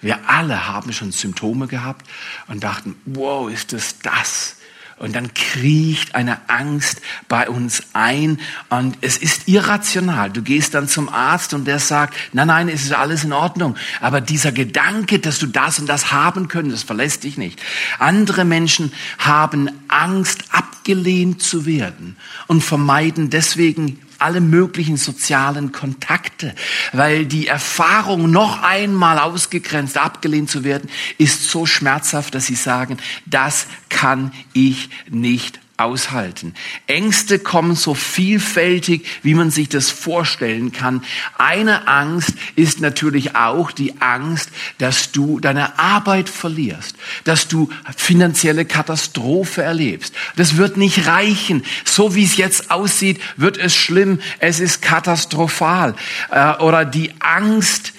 Wir 0.00 0.28
alle 0.28 0.66
haben 0.66 0.92
schon 0.92 1.12
Symptome 1.12 1.68
gehabt 1.68 2.06
und 2.48 2.64
dachten, 2.64 2.96
wow, 3.06 3.50
ist 3.50 3.72
das 3.72 3.98
das? 4.00 4.55
Und 4.98 5.14
dann 5.14 5.34
kriecht 5.34 6.14
eine 6.14 6.48
Angst 6.48 7.02
bei 7.28 7.50
uns 7.50 7.82
ein 7.92 8.40
und 8.70 8.96
es 9.02 9.18
ist 9.18 9.46
irrational. 9.46 10.30
Du 10.30 10.40
gehst 10.40 10.72
dann 10.72 10.88
zum 10.88 11.10
Arzt 11.10 11.52
und 11.52 11.66
der 11.66 11.80
sagt, 11.80 12.14
nein, 12.32 12.46
nein, 12.46 12.68
es 12.70 12.84
ist 12.84 12.94
alles 12.94 13.22
in 13.22 13.34
Ordnung. 13.34 13.76
Aber 14.00 14.22
dieser 14.22 14.52
Gedanke, 14.52 15.18
dass 15.18 15.38
du 15.38 15.48
das 15.48 15.78
und 15.78 15.86
das 15.86 16.12
haben 16.12 16.48
könntest, 16.48 16.86
verlässt 16.86 17.24
dich 17.24 17.36
nicht. 17.36 17.60
Andere 17.98 18.46
Menschen 18.46 18.90
haben 19.18 19.68
Angst, 19.88 20.44
abgelehnt 20.50 21.42
zu 21.42 21.66
werden 21.66 22.16
und 22.46 22.64
vermeiden 22.64 23.28
deswegen 23.28 24.00
alle 24.18 24.40
möglichen 24.40 24.96
sozialen 24.96 25.72
Kontakte, 25.72 26.54
weil 26.92 27.26
die 27.26 27.46
Erfahrung, 27.46 28.30
noch 28.30 28.62
einmal 28.62 29.18
ausgegrenzt, 29.18 29.98
abgelehnt 29.98 30.50
zu 30.50 30.64
werden, 30.64 30.90
ist 31.18 31.50
so 31.50 31.66
schmerzhaft, 31.66 32.34
dass 32.34 32.46
sie 32.46 32.54
sagen, 32.54 32.98
das 33.26 33.66
kann 33.88 34.32
ich 34.52 34.90
nicht 35.08 35.60
aushalten. 35.76 36.54
Ängste 36.86 37.38
kommen 37.38 37.74
so 37.74 37.94
vielfältig, 37.94 39.06
wie 39.22 39.34
man 39.34 39.50
sich 39.50 39.68
das 39.68 39.90
vorstellen 39.90 40.72
kann. 40.72 41.02
Eine 41.36 41.86
Angst 41.86 42.32
ist 42.54 42.80
natürlich 42.80 43.36
auch 43.36 43.70
die 43.72 44.00
Angst, 44.00 44.50
dass 44.78 45.12
du 45.12 45.38
deine 45.38 45.78
Arbeit 45.78 46.28
verlierst, 46.28 46.96
dass 47.24 47.48
du 47.48 47.68
finanzielle 47.96 48.64
Katastrophe 48.64 49.62
erlebst. 49.62 50.14
Das 50.36 50.56
wird 50.56 50.76
nicht 50.76 51.06
reichen. 51.06 51.62
So 51.84 52.14
wie 52.14 52.24
es 52.24 52.36
jetzt 52.36 52.70
aussieht, 52.70 53.20
wird 53.36 53.58
es 53.58 53.74
schlimm. 53.74 54.20
Es 54.38 54.60
ist 54.60 54.80
katastrophal. 54.80 55.94
Äh, 56.30 56.54
oder 56.56 56.84
die 56.84 57.12
Angst 57.20 57.92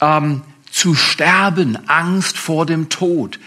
ähm, 0.00 0.42
zu 0.70 0.94
sterben, 0.94 1.78
Angst 1.88 2.36
vor 2.36 2.66
dem 2.66 2.88
Tod. 2.88 3.38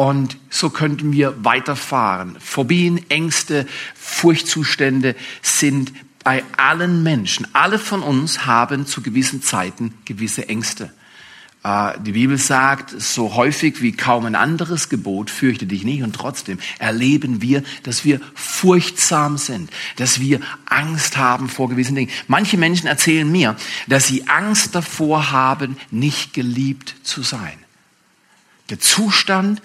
Und 0.00 0.38
so 0.48 0.70
könnten 0.70 1.12
wir 1.12 1.44
weiterfahren. 1.44 2.34
Phobien, 2.40 3.10
Ängste, 3.10 3.66
Furchtzustände 3.94 5.14
sind 5.42 5.92
bei 6.24 6.42
allen 6.56 7.02
Menschen. 7.02 7.46
Alle 7.52 7.78
von 7.78 8.02
uns 8.02 8.46
haben 8.46 8.86
zu 8.86 9.02
gewissen 9.02 9.42
Zeiten 9.42 9.92
gewisse 10.06 10.48
Ängste. 10.48 10.90
Äh, 11.62 12.00
die 12.00 12.12
Bibel 12.12 12.38
sagt, 12.38 12.98
so 12.98 13.34
häufig 13.34 13.82
wie 13.82 13.92
kaum 13.92 14.24
ein 14.24 14.36
anderes 14.36 14.88
Gebot, 14.88 15.28
fürchte 15.28 15.66
dich 15.66 15.84
nicht. 15.84 16.02
Und 16.02 16.14
trotzdem 16.14 16.60
erleben 16.78 17.42
wir, 17.42 17.62
dass 17.82 18.02
wir 18.02 18.22
furchtsam 18.32 19.36
sind, 19.36 19.68
dass 19.96 20.18
wir 20.18 20.40
Angst 20.64 21.18
haben 21.18 21.50
vor 21.50 21.68
gewissen 21.68 21.94
Dingen. 21.94 22.10
Manche 22.26 22.56
Menschen 22.56 22.86
erzählen 22.86 23.30
mir, 23.30 23.54
dass 23.86 24.06
sie 24.06 24.26
Angst 24.28 24.74
davor 24.74 25.30
haben, 25.30 25.76
nicht 25.90 26.32
geliebt 26.32 26.94
zu 27.02 27.22
sein. 27.22 27.58
Der 28.70 28.80
Zustand, 28.80 29.60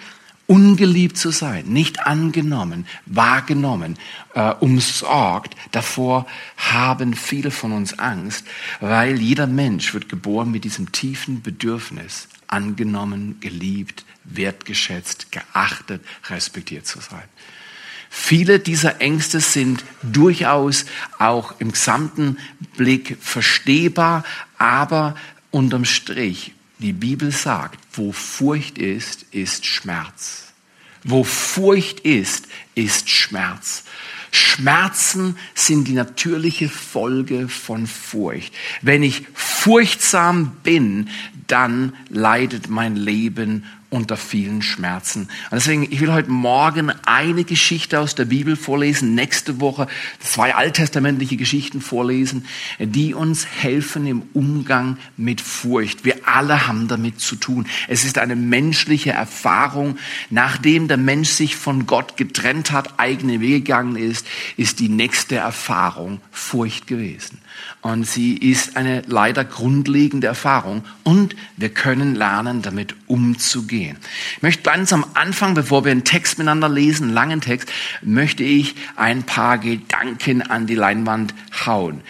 ungeliebt 0.48 1.18
zu 1.18 1.32
sein, 1.32 1.66
nicht 1.66 2.06
angenommen, 2.06 2.86
wahrgenommen, 3.06 3.98
äh, 4.34 4.54
umsorgt. 4.60 5.56
Davor 5.72 6.28
haben 6.58 7.14
viele 7.14 7.52
von 7.52 7.72
uns 7.72 7.98
Angst, 7.98 8.46
weil 8.80 9.20
jeder 9.20 9.48
Mensch 9.48 9.94
wird 9.94 10.10
geboren 10.10 10.52
mit 10.52 10.64
diesem 10.64 10.92
tiefen 10.92 11.42
Bedürfnis, 11.42 12.28
angenommen, 12.48 13.38
geliebt, 13.40 14.06
wertgeschätzt, 14.24 15.32
geachtet, 15.32 16.04
respektiert 16.30 16.86
zu 16.86 17.00
sein. 17.00 17.24
Viele 18.10 18.60
dieser 18.60 19.02
Ängste 19.02 19.42
sind 19.42 19.84
durchaus 20.02 20.86
auch 21.20 21.60
im 21.60 21.74
gesamten 21.74 22.38
Blick 22.78 23.18
verstehbar, 23.20 24.24
aber 24.58 25.16
unterm 25.52 25.86
Strich 25.86 26.54
die 26.86 26.94
Bibel 26.94 27.32
sagt, 27.32 27.80
wo 27.94 28.12
Furcht 28.12 28.78
ist, 28.78 29.24
ist 29.32 29.66
Schmerz. 29.66 30.54
Wo 31.04 31.24
Furcht 31.24 32.02
ist, 32.02 32.48
ist 32.76 33.10
Schmerz. 33.10 33.86
Schmerzen 34.30 35.36
sind 35.56 35.88
die 35.88 35.94
natürliche 35.94 36.70
Folge 36.70 37.48
von 37.48 37.88
Furcht. 37.88 38.54
Wenn 38.84 39.02
ich 39.02 39.24
furchtsam 39.34 40.58
bin, 40.62 41.10
dann 41.48 41.94
leidet 42.10 42.70
mein 42.70 42.96
Leben 42.96 43.64
unter 43.90 44.18
vielen 44.18 44.62
Schmerzen. 44.62 45.22
Und 45.22 45.54
deswegen, 45.54 45.84
ich 45.84 46.02
will 46.02 46.12
heute 46.12 46.30
Morgen 46.30 46.92
eine 47.06 47.44
Geschichte 47.44 48.00
aus 48.00 48.16
der 48.16 48.26
Bibel 48.26 48.56
vorlesen, 48.56 49.16
nächste 49.16 49.62
Woche 49.62 49.88
zwei 50.20 50.56
alttestamentliche 50.56 51.38
Geschichten 51.38 51.82
vorlesen, 51.82 52.46
die 52.80 53.14
uns 53.14 53.46
helfen 53.46 54.08
im 54.08 54.24
Umgang 54.34 54.98
mit 55.18 55.40
Furcht. 55.40 56.04
Wir 56.04 56.28
alle 56.28 56.68
haben 56.68 56.88
damit 56.88 57.20
zu 57.22 57.36
tun. 57.36 57.68
Es 57.88 58.04
ist 58.04 58.18
eine 58.18 58.36
menschliche 58.36 59.12
Erfahrung. 59.12 59.98
Nachdem 60.30 60.88
der 60.88 60.98
Mensch 60.98 61.30
sich 61.30 61.56
von 61.56 61.86
Gott 61.86 62.18
getrennt 62.18 62.72
hat, 62.72 63.00
eigene 63.00 63.40
Wege 63.40 63.62
gegangen 63.62 63.96
ist, 63.96 64.28
ist 64.58 64.80
die 64.80 64.90
nächste 64.90 65.36
Erfahrung 65.36 66.20
Furcht 66.32 66.88
gewesen. 66.88 67.40
Und 67.82 68.06
sie 68.06 68.36
ist 68.36 68.78
eine 68.78 69.04
leider 69.08 69.46
grundlegende 69.46 70.28
Erfahrung. 70.28 70.84
Und 71.04 71.36
wir 71.56 71.70
können 71.70 72.16
lernen, 72.16 72.62
damit 72.62 72.96
umzugehen. 73.08 73.75
Ich 73.84 74.42
möchte 74.42 74.64
ganz 74.64 74.94
am 74.94 75.06
Anfang, 75.14 75.54
bevor 75.54 75.86
wir 75.86 75.92
einen 75.92 76.04
Text 76.04 76.38
miteinander 76.38 76.70
lesen, 76.70 77.06
einen 77.06 77.14
langen 77.14 77.42
Text, 77.42 77.72
möchte 78.02 78.44
ich 78.44 78.76
ein 78.96 79.24
paar 79.24 79.58
Gedanken 79.58 80.42
an 80.42 80.68
die 80.68 80.76
Leinwand 80.76 81.34
hauen. 81.66 82.02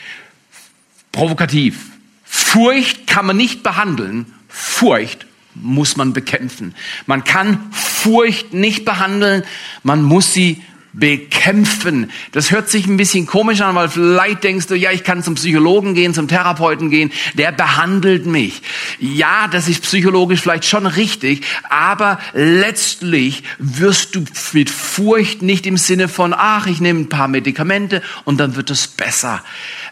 Provokativ. 1.12 1.92
Furcht 2.24 3.08
kann 3.08 3.26
man 3.26 3.38
nicht 3.38 3.64
behandeln. 3.64 4.34
Furcht 4.48 5.26
muss 5.56 5.96
man 5.96 6.14
bekämpfen. 6.14 6.76
Man 7.06 7.24
kann 7.24 7.72
Furcht 7.72 8.54
nicht 8.54 8.86
behandeln. 8.86 9.44
Man 9.84 10.04
muss 10.04 10.34
sie 10.34 10.62
bekämpfen. 10.98 12.10
Das 12.32 12.52
hört 12.52 12.70
sich 12.70 12.88
ein 12.88 12.98
bisschen 12.98 13.26
komisch 13.26 13.62
an, 13.62 13.76
weil 13.76 13.90
vielleicht 13.90 14.44
denkst 14.44 14.68
du, 14.68 14.76
ja, 14.76 14.92
ich 14.92 15.04
kann 15.04 15.24
zum 15.24 15.36
Psychologen 15.36 15.94
gehen, 15.94 16.14
zum 16.14 16.28
Therapeuten 16.28 16.90
gehen, 16.90 17.12
der 17.34 17.52
behandelt 17.52 18.26
mich. 18.26 18.62
Ja, 19.00 19.48
das 19.48 19.68
ist 19.68 19.84
psychologisch 19.84 20.42
vielleicht 20.42 20.66
schon 20.66 20.86
richtig, 20.86 21.46
aber 21.70 22.20
letztlich 22.34 23.44
wirst 23.58 24.16
du 24.16 24.24
mit 24.54 24.70
Furcht 24.70 25.42
nicht 25.42 25.66
im 25.66 25.78
Sinne 25.78 26.08
von, 26.08 26.34
ach, 26.36 26.68
ich 26.68 26.80
nehme 26.80 27.02
ein 27.02 27.10
paar 27.10 27.28
Medikamente 27.28 28.02
und 28.24 28.38
dann 28.40 28.56
wird 28.56 28.72
es 28.72 28.88
besser. 28.88 29.44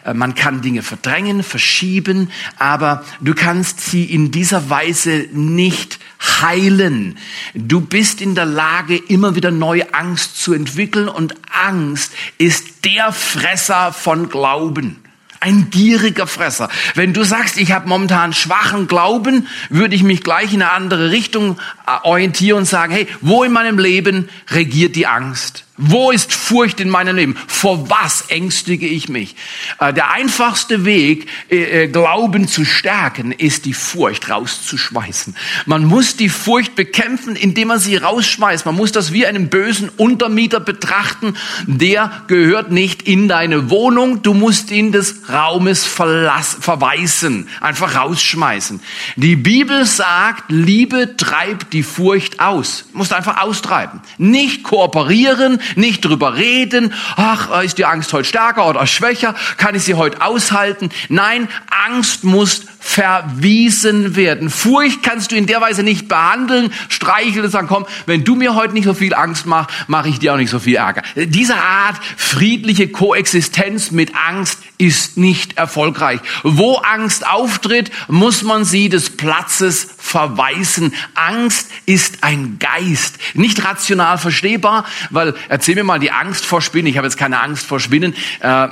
Äh, 0.04 0.14
man 0.14 0.34
kann 0.34 0.62
Dinge 0.62 0.82
verdrängen, 0.82 1.42
verschieben, 1.42 2.30
aber 2.58 3.04
du 3.20 3.34
kannst 3.34 3.80
sie 3.80 4.04
in 4.04 4.30
dieser 4.30 4.70
Weise 4.70 5.28
nicht 5.32 5.98
heilen. 6.42 7.18
Du 7.54 7.80
bist 7.80 8.20
in 8.20 8.34
der 8.34 8.46
Lage, 8.46 8.96
immer 8.96 9.34
wieder 9.34 9.50
neue 9.50 9.94
Angst 9.94 10.42
zu 10.42 10.52
entwickeln 10.52 11.08
und 11.08 11.34
Angst 11.50 12.12
ist 12.38 12.84
der 12.84 13.12
Fresser 13.12 13.92
von 13.92 14.28
Glauben. 14.28 15.00
Ein 15.40 15.68
gieriger 15.68 16.26
Fresser. 16.26 16.70
Wenn 16.94 17.12
du 17.12 17.22
sagst, 17.22 17.58
ich 17.58 17.72
habe 17.72 17.86
momentan 17.86 18.32
schwachen 18.32 18.86
Glauben, 18.86 19.46
würde 19.68 19.94
ich 19.94 20.02
mich 20.02 20.22
gleich 20.22 20.54
in 20.54 20.62
eine 20.62 20.72
andere 20.72 21.10
Richtung 21.10 21.58
äh, 21.86 21.90
orientieren 22.02 22.60
und 22.60 22.64
sagen, 22.64 22.94
hey, 22.94 23.06
wo 23.20 23.44
in 23.44 23.52
meinem 23.52 23.78
Leben 23.78 24.30
regiert 24.50 24.96
die 24.96 25.06
Angst? 25.06 25.66
Wo 25.76 26.12
ist 26.12 26.32
Furcht 26.32 26.78
in 26.78 26.88
meinem 26.88 27.16
Leben? 27.16 27.36
Vor 27.48 27.90
was 27.90 28.26
ängstige 28.28 28.86
ich 28.86 29.08
mich? 29.08 29.34
Äh, 29.80 29.92
der 29.92 30.12
einfachste 30.12 30.84
Weg, 30.84 31.26
äh, 31.50 31.82
äh, 31.82 31.88
Glauben 31.88 32.46
zu 32.46 32.64
stärken, 32.64 33.32
ist 33.32 33.64
die 33.64 33.74
Furcht 33.74 34.30
rauszuschmeißen. 34.30 35.34
Man 35.66 35.84
muss 35.84 36.16
die 36.16 36.28
Furcht 36.28 36.76
bekämpfen, 36.76 37.34
indem 37.34 37.68
man 37.68 37.80
sie 37.80 37.96
rausschmeißt. 37.96 38.66
Man 38.66 38.76
muss 38.76 38.92
das 38.92 39.12
wie 39.12 39.26
einen 39.26 39.48
bösen 39.48 39.88
Untermieter 39.88 40.60
betrachten. 40.60 41.36
Der 41.66 42.22
gehört 42.28 42.70
nicht 42.70 43.02
in 43.02 43.26
deine 43.26 43.68
Wohnung. 43.68 44.22
Du 44.22 44.32
musst 44.32 44.70
ihn 44.70 44.92
des 44.92 45.28
Raumes 45.28 45.84
verweisen, 45.84 47.48
einfach 47.60 47.96
rausschmeißen. 47.96 48.80
Die 49.16 49.34
Bibel 49.34 49.86
sagt, 49.86 50.52
Liebe 50.52 51.16
treibt 51.16 51.72
die 51.72 51.82
Furcht 51.82 52.38
aus. 52.38 52.84
Du 52.92 52.98
musst 52.98 53.12
einfach 53.12 53.42
austreiben. 53.42 54.00
Nicht 54.18 54.62
kooperieren, 54.62 55.58
nicht 55.76 56.04
drüber 56.04 56.36
reden, 56.36 56.92
ach, 57.16 57.62
ist 57.62 57.78
die 57.78 57.84
Angst 57.84 58.12
heute 58.12 58.28
stärker 58.28 58.68
oder 58.68 58.86
schwächer, 58.86 59.34
kann 59.56 59.74
ich 59.74 59.84
sie 59.84 59.94
heute 59.94 60.20
aushalten? 60.22 60.90
Nein, 61.08 61.48
Angst 61.86 62.24
muss 62.24 62.62
verwiesen 62.80 64.14
werden. 64.14 64.50
Furcht 64.50 65.02
kannst 65.02 65.32
du 65.32 65.36
in 65.36 65.46
der 65.46 65.60
Weise 65.62 65.82
nicht 65.82 66.06
behandeln, 66.06 66.70
streicheln 66.90 67.46
und 67.46 67.50
sagen, 67.50 67.66
komm, 67.66 67.86
wenn 68.04 68.24
du 68.24 68.36
mir 68.36 68.54
heute 68.54 68.74
nicht 68.74 68.84
so 68.84 68.92
viel 68.92 69.14
Angst 69.14 69.46
machst, 69.46 69.74
mache 69.88 70.10
ich 70.10 70.18
dir 70.18 70.34
auch 70.34 70.36
nicht 70.36 70.50
so 70.50 70.58
viel 70.58 70.76
Ärger. 70.76 71.02
Diese 71.16 71.56
Art 71.56 71.96
friedliche 72.16 72.88
Koexistenz 72.88 73.90
mit 73.90 74.12
Angst 74.14 74.58
ist 74.84 75.16
nicht 75.16 75.56
erfolgreich. 75.56 76.20
Wo 76.42 76.76
Angst 76.76 77.26
auftritt, 77.26 77.90
muss 78.08 78.42
man 78.42 78.64
sie 78.64 78.88
des 78.88 79.16
Platzes 79.16 79.88
verweisen. 79.98 80.92
Angst 81.14 81.70
ist 81.86 82.22
ein 82.22 82.58
Geist, 82.58 83.18
nicht 83.34 83.64
rational 83.64 84.18
verstehbar, 84.18 84.84
weil 85.10 85.34
erzähl 85.48 85.74
mir 85.74 85.84
mal 85.84 85.98
die 85.98 86.10
Angst 86.10 86.44
vor 86.44 86.60
Spinnen. 86.60 86.86
Ich 86.88 86.98
habe 86.98 87.06
jetzt 87.06 87.16
keine 87.16 87.40
Angst 87.40 87.66
vor 87.66 87.80
Spinnen. 87.80 88.14
Äh, 88.40 88.68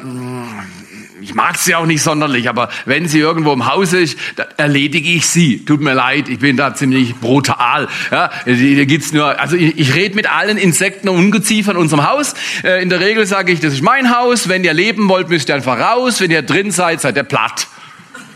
ich 1.23 1.35
mag 1.35 1.57
sie 1.57 1.75
auch 1.75 1.87
nicht 1.87 2.03
sonderlich, 2.03 2.49
aber 2.49 2.69
wenn 2.85 3.07
sie 3.07 3.21
irgendwo 3.21 3.53
im 3.53 3.67
Haus 3.67 3.93
ist, 3.93 4.19
erledige 4.57 5.09
ich 5.09 5.27
sie. 5.27 5.65
Tut 5.65 5.81
mir 5.81 5.95
leid, 5.95 6.29
ich 6.29 6.41
bin 6.41 6.57
da 6.57 6.75
ziemlich 6.75 7.15
brutal. 7.17 7.89
Ja, 8.11 8.31
hier 8.45 8.87
gibt's 8.87 9.13
nur, 9.13 9.39
also 9.39 9.57
ich, 9.57 9.79
ich 9.79 9.95
rede 9.95 10.15
mit 10.15 10.29
allen 10.29 10.59
Insekten 10.59 11.09
und 11.09 11.19
Ungeziefern 11.19 11.77
in 11.77 11.83
unserem 11.83 12.09
Haus. 12.09 12.35
Äh, 12.65 12.83
in 12.83 12.89
der 12.89 13.01
Regel 13.01 13.27
sage 13.27 13.53
ich, 13.53 13.61
das 13.61 13.75
ist 13.75 13.83
mein 13.83 14.15
Haus. 14.17 14.49
Wenn 14.49 14.65
ihr 14.65 14.75
leben 14.75 15.09
wollt, 15.09 15.29
müsst 15.29 15.49
ihr 15.49 15.55
einfach 15.55 15.79
raus. 15.79 16.21
Wenn 16.21 16.31
ihr 16.31 16.43
drin 16.43 16.71
seid, 16.71 17.01
seid 17.01 17.17
ihr 17.17 17.23
platt. 17.23 17.69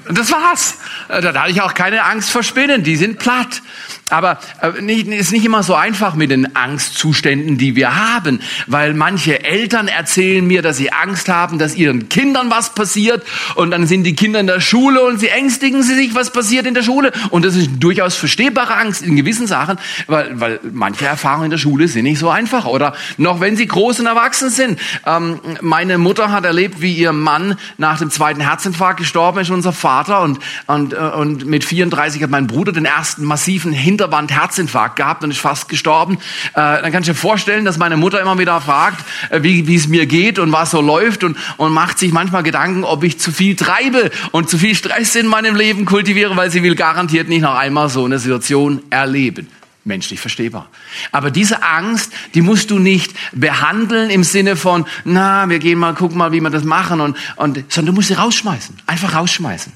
Und 0.08 0.16
das 0.16 0.30
war's. 0.30 0.78
Äh, 1.08 1.20
da 1.20 1.34
hatte 1.34 1.50
ich 1.50 1.60
auch 1.62 1.74
keine 1.74 2.04
Angst 2.04 2.30
vor 2.30 2.42
Spinnen, 2.42 2.84
die 2.84 2.96
sind 2.96 3.18
platt. 3.18 3.62
Aber 4.08 4.38
äh, 4.62 4.92
ist 5.16 5.32
nicht 5.32 5.44
immer 5.44 5.64
so 5.64 5.74
einfach 5.74 6.14
mit 6.14 6.30
den 6.30 6.54
Angstzuständen, 6.54 7.58
die 7.58 7.74
wir 7.74 7.96
haben, 7.96 8.40
weil 8.68 8.94
manche 8.94 9.42
Eltern 9.42 9.88
erzählen 9.88 10.46
mir, 10.46 10.62
dass 10.62 10.76
sie 10.76 10.92
Angst 10.92 11.28
haben, 11.28 11.58
dass 11.58 11.74
ihren 11.74 12.08
Kindern 12.08 12.48
was 12.48 12.72
passiert 12.72 13.26
und 13.56 13.72
dann 13.72 13.88
sind 13.88 14.04
die 14.04 14.14
Kinder 14.14 14.38
in 14.38 14.46
der 14.46 14.60
Schule 14.60 15.02
und 15.02 15.18
sie 15.18 15.28
ängstigen 15.28 15.82
sie 15.82 15.96
sich, 15.96 16.14
was 16.14 16.30
passiert 16.30 16.66
in 16.66 16.74
der 16.74 16.84
Schule. 16.84 17.10
Und 17.30 17.44
das 17.44 17.56
ist 17.56 17.68
durchaus 17.80 18.14
verstehbare 18.14 18.76
Angst 18.76 19.02
in 19.02 19.16
gewissen 19.16 19.48
Sachen, 19.48 19.76
weil, 20.06 20.38
weil 20.38 20.60
manche 20.72 21.06
Erfahrungen 21.06 21.46
in 21.46 21.50
der 21.50 21.58
Schule 21.58 21.88
sind 21.88 22.04
nicht 22.04 22.20
so 22.20 22.30
einfach. 22.30 22.64
Oder 22.66 22.94
noch 23.16 23.40
wenn 23.40 23.56
sie 23.56 23.66
groß 23.66 23.98
und 23.98 24.06
erwachsen 24.06 24.50
sind. 24.50 24.78
Ähm, 25.04 25.40
meine 25.60 25.98
Mutter 25.98 26.30
hat 26.30 26.44
erlebt, 26.44 26.80
wie 26.80 26.94
ihr 26.94 27.12
Mann 27.12 27.56
nach 27.76 27.98
dem 27.98 28.10
zweiten 28.10 28.40
Herzinfarkt 28.40 29.00
gestorben 29.00 29.40
ist, 29.40 29.50
unser 29.50 29.72
Vater. 29.72 30.22
Und, 30.22 30.38
und, 30.68 30.92
äh, 30.92 30.96
und 30.96 31.46
mit 31.46 31.64
34 31.64 32.22
hat 32.22 32.30
mein 32.30 32.46
Bruder 32.46 32.70
den 32.70 32.84
ersten 32.84 33.24
massiven 33.24 33.72
Hin 33.72 33.95
Hinterband 33.96 34.30
Herzinfarkt 34.30 34.96
gehabt 34.96 35.24
und 35.24 35.30
ist 35.30 35.40
fast 35.40 35.70
gestorben. 35.70 36.18
Äh, 36.52 36.54
dann 36.54 36.92
kannst 36.92 37.08
du 37.08 37.12
dir 37.12 37.18
vorstellen, 37.18 37.64
dass 37.64 37.78
meine 37.78 37.96
Mutter 37.96 38.20
immer 38.20 38.38
wieder 38.38 38.60
fragt, 38.60 39.02
äh, 39.30 39.42
wie 39.42 39.74
es 39.74 39.88
mir 39.88 40.04
geht 40.04 40.38
und 40.38 40.52
was 40.52 40.72
so 40.72 40.82
läuft 40.82 41.24
und, 41.24 41.38
und 41.56 41.72
macht 41.72 41.98
sich 41.98 42.12
manchmal 42.12 42.42
Gedanken, 42.42 42.84
ob 42.84 43.04
ich 43.04 43.18
zu 43.18 43.32
viel 43.32 43.56
treibe 43.56 44.10
und 44.32 44.50
zu 44.50 44.58
viel 44.58 44.74
Stress 44.74 45.14
in 45.14 45.26
meinem 45.26 45.56
Leben 45.56 45.86
kultiviere, 45.86 46.36
weil 46.36 46.50
sie 46.50 46.62
will 46.62 46.74
garantiert 46.74 47.30
nicht 47.30 47.40
noch 47.40 47.56
einmal 47.56 47.88
so 47.88 48.04
eine 48.04 48.18
Situation 48.18 48.82
erleben 48.90 49.48
menschlich 49.86 50.20
verstehbar. 50.20 50.68
Aber 51.12 51.30
diese 51.30 51.62
Angst, 51.62 52.12
die 52.34 52.42
musst 52.42 52.70
du 52.70 52.78
nicht 52.78 53.14
behandeln 53.32 54.10
im 54.10 54.24
Sinne 54.24 54.56
von, 54.56 54.84
na, 55.04 55.48
wir 55.48 55.60
gehen 55.60 55.78
mal, 55.78 55.94
gucken 55.94 56.18
mal, 56.18 56.32
wie 56.32 56.40
wir 56.40 56.50
das 56.50 56.64
machen 56.64 57.00
und, 57.00 57.16
und, 57.36 57.72
sondern 57.72 57.86
du 57.86 57.92
musst 57.92 58.08
sie 58.08 58.14
rausschmeißen. 58.14 58.76
Einfach 58.86 59.14
rausschmeißen. 59.14 59.72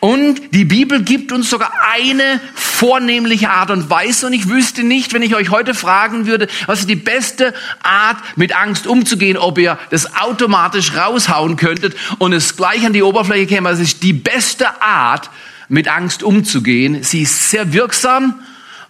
Und 0.00 0.54
die 0.54 0.66
Bibel 0.66 1.02
gibt 1.02 1.32
uns 1.32 1.48
sogar 1.48 1.72
eine 1.92 2.40
vornehmliche 2.54 3.50
Art 3.50 3.70
und 3.70 3.88
Weise 3.88 4.26
und 4.26 4.34
ich 4.34 4.48
wüsste 4.48 4.84
nicht, 4.84 5.14
wenn 5.14 5.22
ich 5.22 5.34
euch 5.34 5.50
heute 5.50 5.74
fragen 5.74 6.26
würde, 6.26 6.46
was 6.66 6.80
ist 6.80 6.90
die 6.90 6.96
beste 6.96 7.54
Art, 7.82 8.18
mit 8.36 8.54
Angst 8.54 8.86
umzugehen, 8.86 9.38
ob 9.38 9.58
ihr 9.58 9.78
das 9.90 10.14
automatisch 10.14 10.94
raushauen 10.94 11.56
könntet 11.56 11.96
und 12.18 12.32
es 12.32 12.56
gleich 12.56 12.84
an 12.84 12.92
die 12.92 13.02
Oberfläche 13.02 13.46
käme. 13.46 13.70
Es 13.70 13.80
ist 13.80 14.02
die 14.02 14.12
beste 14.12 14.82
Art, 14.82 15.30
mit 15.68 15.88
Angst 15.88 16.22
umzugehen. 16.22 17.02
Sie 17.02 17.22
ist 17.22 17.50
sehr 17.50 17.72
wirksam 17.72 18.34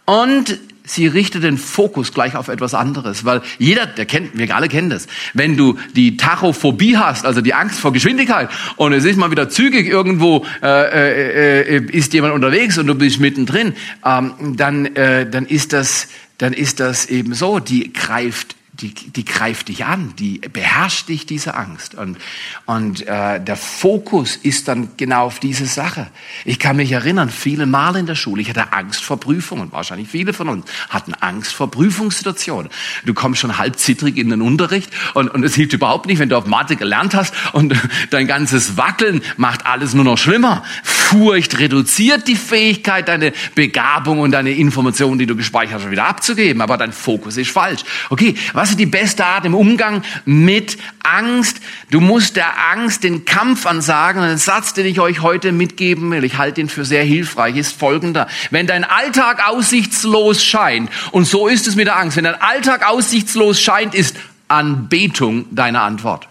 und 0.05 0.59
sie 0.85 1.07
richtet 1.07 1.43
den 1.43 1.57
Fokus 1.57 2.13
gleich 2.13 2.37
auf 2.37 2.49
etwas 2.49 2.75
anderes, 2.75 3.25
weil 3.25 3.41
jeder, 3.59 3.87
der 3.87 4.05
kennt, 4.05 4.37
wir 4.37 4.55
alle 4.55 4.69
kennen 4.69 4.91
das. 4.91 5.07
Wenn 5.33 5.57
du 5.57 5.79
die 5.97 6.17
Tachophobie 6.17 6.99
hast, 6.99 7.25
also 7.25 7.41
die 7.41 7.55
Angst 7.55 7.81
vor 7.81 7.93
Geschwindigkeit, 7.93 8.51
und 8.77 8.93
es 8.93 9.05
ist 9.05 9.17
mal 9.17 9.31
wieder 9.31 9.49
zügig 9.49 9.89
irgendwo 9.89 10.45
äh, 10.63 10.67
äh, 10.67 11.77
äh, 11.77 11.91
ist 11.91 12.13
jemand 12.13 12.35
unterwegs 12.35 12.77
und 12.77 12.87
du 12.87 12.95
bist 12.95 13.19
mittendrin, 13.19 13.75
ähm, 14.05 14.57
dann 14.57 14.87
äh, 14.95 15.29
dann 15.29 15.47
ist 15.47 15.73
das 15.73 16.09
dann 16.39 16.53
ist 16.53 16.81
das 16.81 17.07
eben 17.07 17.33
so, 17.33 17.61
die 17.61 17.93
greift 17.93 18.57
die, 18.85 19.11
die 19.11 19.25
greift 19.25 19.69
dich 19.69 19.85
an, 19.87 20.13
die 20.19 20.39
beherrscht 20.39 21.09
dich, 21.09 21.25
diese 21.25 21.55
Angst. 21.55 21.95
Und, 21.95 22.19
und 22.67 23.07
äh, 23.07 23.41
der 23.41 23.57
Fokus 23.57 24.37
ist 24.37 24.69
dann 24.69 24.91
genau 24.97 25.25
auf 25.25 25.39
diese 25.39 25.67
Sache. 25.67 26.09
Ich 26.45 26.59
kann 26.59 26.77
mich 26.77 26.93
erinnern, 26.93 27.31
viele 27.31 27.67
Mal 27.67 27.97
in 27.97 28.07
der 28.07 28.15
Schule, 28.15 28.43
ich 28.43 28.51
hatte 28.51 28.73
Angst 28.73 29.03
vor 29.03 29.19
Prüfungen. 29.19 29.73
Wahrscheinlich 29.73 30.09
viele 30.09 30.33
von 30.33 30.49
uns 30.49 30.67
hatten 30.91 31.15
Angst 31.15 31.55
vor 31.55 31.71
Prüfungssituationen. 31.71 32.71
Du 33.07 33.15
kommst 33.15 33.41
schon 33.41 33.57
halb 33.57 33.79
zittrig 33.79 34.19
in 34.19 34.29
den 34.29 34.43
Unterricht 34.43 34.91
und, 35.15 35.29
und 35.29 35.43
es 35.45 35.55
hilft 35.55 35.73
überhaupt 35.73 36.07
nicht, 36.07 36.19
wenn 36.19 36.29
du 36.29 36.37
auf 36.37 36.47
Mathe 36.47 36.77
gelernt 36.77 37.15
hast 37.15 37.35
und 37.53 37.75
dein 38.11 38.27
ganzes 38.27 38.77
Wackeln 38.77 39.23
macht 39.37 39.65
alles 39.67 39.95
nur 39.95 40.05
noch 40.05 40.19
schlimmer. 40.19 40.63
Furcht 40.83 41.59
reduziert 41.59 42.29
die 42.29 42.37
Fähigkeit, 42.37 43.09
deine 43.09 43.33
Begabung 43.55 44.21
und 44.21 44.33
deine 44.33 44.51
Informationen, 44.51 45.19
die 45.19 45.27
du 45.27 45.37
gespeichert 45.37 45.81
hast, 45.81 45.91
wieder 45.91 46.07
abzugeben. 46.07 46.61
Aber 46.61 46.77
dein 46.77 46.93
Fokus 46.93 47.37
ist 47.37 47.51
falsch. 47.51 47.83
Okay, 48.11 48.35
was 48.53 48.74
ist 48.75 48.81
die 48.81 48.87
beste 48.87 49.25
Art 49.25 49.45
im 49.45 49.55
Umgang 49.55 50.03
mit 50.25 50.79
Angst? 51.03 51.61
Du 51.91 52.01
musst 52.01 52.37
der 52.37 52.71
Angst 52.73 53.05
den 53.05 53.25
Kampf 53.25 53.67
ansagen. 53.67 54.21
Und 54.21 54.29
ein 54.29 54.39
Satz, 54.39 54.75
den 54.75 54.87
ich 54.87 55.01
euch 55.01 55.23
heute 55.23 55.53
mitgeben 55.53 56.11
will, 56.11 56.25
ich 56.25 56.39
halte 56.39 56.61
ihn 56.61 56.69
für 56.69 56.85
sehr 56.85 57.05
hilfreich, 57.05 57.57
ist 57.57 57.79
folgender. 57.79 58.27
Wenn 58.51 58.67
dein 58.67 58.85
Alltag 58.85 59.49
aussichtslos 59.49 60.45
scheint, 60.45 60.91
und 61.13 61.25
so 61.25 61.47
ist 61.47 61.69
es 61.69 61.77
mit 61.77 61.87
der 61.87 61.97
Angst, 61.97 62.17
wenn 62.17 62.25
dein 62.25 62.41
Alltag 62.41 62.87
aussichtslos 62.87 63.61
scheint, 63.61 63.95
ist 63.95 64.17
Anbetung 64.49 65.47
deine 65.53 65.81
Antwort. 65.81 66.29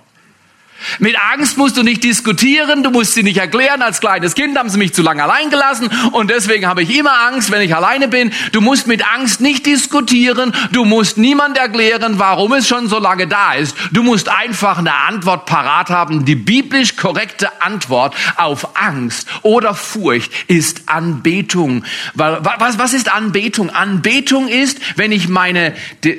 Mit 0.99 1.15
Angst 1.33 1.57
musst 1.57 1.77
du 1.77 1.83
nicht 1.83 2.03
diskutieren, 2.03 2.83
du 2.83 2.91
musst 2.91 3.13
sie 3.13 3.23
nicht 3.23 3.37
erklären. 3.37 3.81
Als 3.81 3.99
kleines 3.99 4.35
Kind 4.35 4.57
haben 4.57 4.69
sie 4.69 4.77
mich 4.77 4.93
zu 4.93 5.01
lange 5.01 5.23
allein 5.23 5.49
gelassen 5.49 5.89
und 6.11 6.29
deswegen 6.29 6.67
habe 6.67 6.83
ich 6.83 6.97
immer 6.97 7.27
Angst, 7.27 7.51
wenn 7.51 7.61
ich 7.61 7.75
alleine 7.75 8.07
bin. 8.07 8.31
Du 8.51 8.61
musst 8.61 8.87
mit 8.87 9.03
Angst 9.13 9.41
nicht 9.41 9.65
diskutieren, 9.65 10.53
du 10.71 10.85
musst 10.85 11.17
niemand 11.17 11.57
erklären, 11.57 12.19
warum 12.19 12.53
es 12.53 12.67
schon 12.67 12.89
so 12.89 12.99
lange 12.99 13.27
da 13.27 13.53
ist. 13.53 13.75
Du 13.91 14.03
musst 14.03 14.29
einfach 14.29 14.77
eine 14.77 14.93
Antwort 14.93 15.45
parat 15.45 15.89
haben. 15.89 16.25
Die 16.25 16.35
biblisch 16.35 16.95
korrekte 16.95 17.61
Antwort 17.61 18.15
auf 18.35 18.75
Angst 18.77 19.27
oder 19.41 19.73
Furcht 19.73 20.31
ist 20.47 20.83
Anbetung. 20.87 21.85
Was, 22.13 22.93
ist 22.93 23.11
Anbetung? 23.11 23.69
Anbetung 23.69 24.47
ist, 24.47 24.79
wenn 24.97 25.11
ich 25.11 25.29
meine, 25.29 25.73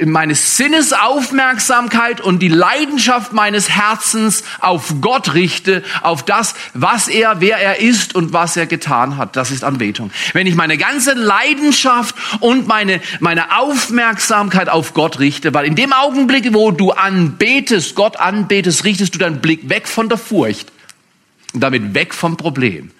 meine 0.04 0.34
Sinnesaufmerksamkeit 0.34 2.20
und 2.20 2.40
die 2.40 2.48
Leidenschaft 2.48 3.32
meines 3.32 3.68
Herzens 3.68 4.42
auf 4.60 4.96
Gott 5.00 5.34
richte, 5.34 5.82
auf 6.02 6.24
das, 6.24 6.54
was 6.74 7.08
er, 7.08 7.40
wer 7.40 7.58
er 7.58 7.80
ist 7.80 8.14
und 8.14 8.32
was 8.32 8.56
er 8.56 8.66
getan 8.66 9.16
hat. 9.16 9.36
Das 9.36 9.50
ist 9.50 9.64
Anbetung. 9.64 10.10
Wenn 10.32 10.46
ich 10.46 10.54
meine 10.54 10.78
ganze 10.78 11.14
Leidenschaft 11.14 12.14
und 12.40 12.66
meine, 12.66 13.00
meine 13.20 13.58
Aufmerksamkeit 13.58 14.68
auf 14.68 14.94
Gott 14.94 15.18
richte, 15.18 15.54
weil 15.54 15.66
in 15.66 15.74
dem 15.74 15.92
Augenblick, 15.92 16.52
wo 16.52 16.70
du 16.70 16.92
anbetest, 16.92 17.94
Gott 17.94 18.16
anbetest, 18.18 18.84
richtest 18.84 19.14
du 19.14 19.18
deinen 19.18 19.40
Blick 19.40 19.68
weg 19.68 19.88
von 19.88 20.08
der 20.08 20.18
Furcht 20.18 20.72
und 21.52 21.60
damit 21.60 21.94
weg 21.94 22.14
vom 22.14 22.36
Problem 22.36 22.90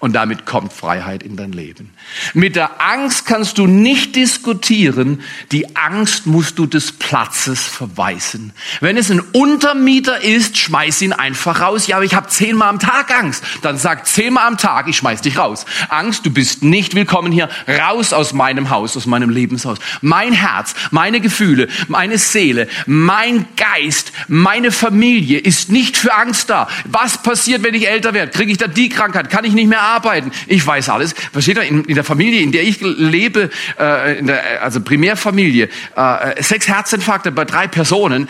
Und 0.00 0.14
damit 0.14 0.46
kommt 0.46 0.72
Freiheit 0.72 1.22
in 1.22 1.36
dein 1.36 1.52
Leben. 1.52 1.90
Mit 2.32 2.56
der 2.56 2.80
Angst 2.80 3.26
kannst 3.26 3.58
du 3.58 3.66
nicht 3.66 4.16
diskutieren. 4.16 5.20
Die 5.52 5.76
Angst 5.76 6.26
musst 6.26 6.58
du 6.58 6.64
des 6.64 6.92
Platzes 6.92 7.66
verweisen. 7.66 8.54
Wenn 8.80 8.96
es 8.96 9.10
ein 9.10 9.20
Untermieter 9.20 10.22
ist, 10.22 10.56
schmeiß 10.56 11.02
ihn 11.02 11.12
einfach 11.12 11.60
raus. 11.60 11.86
Ja, 11.86 11.96
aber 11.96 12.06
ich 12.06 12.14
habe 12.14 12.28
zehnmal 12.28 12.70
am 12.70 12.78
Tag 12.78 13.14
Angst. 13.14 13.44
Dann 13.60 13.76
sag 13.76 14.06
zehnmal 14.06 14.46
am 14.46 14.56
Tag, 14.56 14.88
ich 14.88 14.96
schmeiß 14.96 15.20
dich 15.20 15.36
raus. 15.36 15.66
Angst, 15.90 16.24
du 16.24 16.30
bist 16.30 16.62
nicht 16.62 16.94
willkommen 16.94 17.30
hier. 17.30 17.50
Raus 17.68 18.14
aus 18.14 18.32
meinem 18.32 18.70
Haus, 18.70 18.96
aus 18.96 19.04
meinem 19.04 19.28
Lebenshaus. 19.28 19.76
Mein 20.00 20.32
Herz, 20.32 20.74
meine 20.92 21.20
Gefühle, 21.20 21.68
meine 21.88 22.16
Seele, 22.16 22.68
mein 22.86 23.44
Geist, 23.58 24.12
meine 24.28 24.72
Familie 24.72 25.40
ist 25.40 25.70
nicht 25.70 25.98
für 25.98 26.14
Angst 26.14 26.48
da. 26.48 26.68
Was 26.86 27.22
passiert, 27.22 27.62
wenn 27.62 27.74
ich 27.74 27.86
älter 27.86 28.14
werde? 28.14 28.32
Kriege 28.32 28.50
ich 28.50 28.56
da 28.56 28.66
die 28.66 28.88
Krankheit? 28.88 29.28
Kann 29.28 29.44
ich 29.44 29.52
nicht 29.52 29.68
mehr 29.68 29.89
arbeiten. 29.90 30.30
Ich 30.46 30.66
weiß 30.66 30.88
alles. 30.88 31.14
Versteht 31.32 31.56
ihr? 31.56 31.62
In, 31.62 31.84
in 31.84 31.94
der 31.94 32.04
Familie, 32.04 32.40
in 32.40 32.52
der 32.52 32.62
ich 32.62 32.80
lebe, 32.80 33.50
äh, 33.76 34.22
der, 34.22 34.62
also 34.62 34.80
Primärfamilie, 34.80 35.68
äh, 35.96 36.42
sechs 36.42 36.68
Herzinfarkte 36.68 37.32
bei 37.32 37.44
drei 37.44 37.66
Personen, 37.66 38.28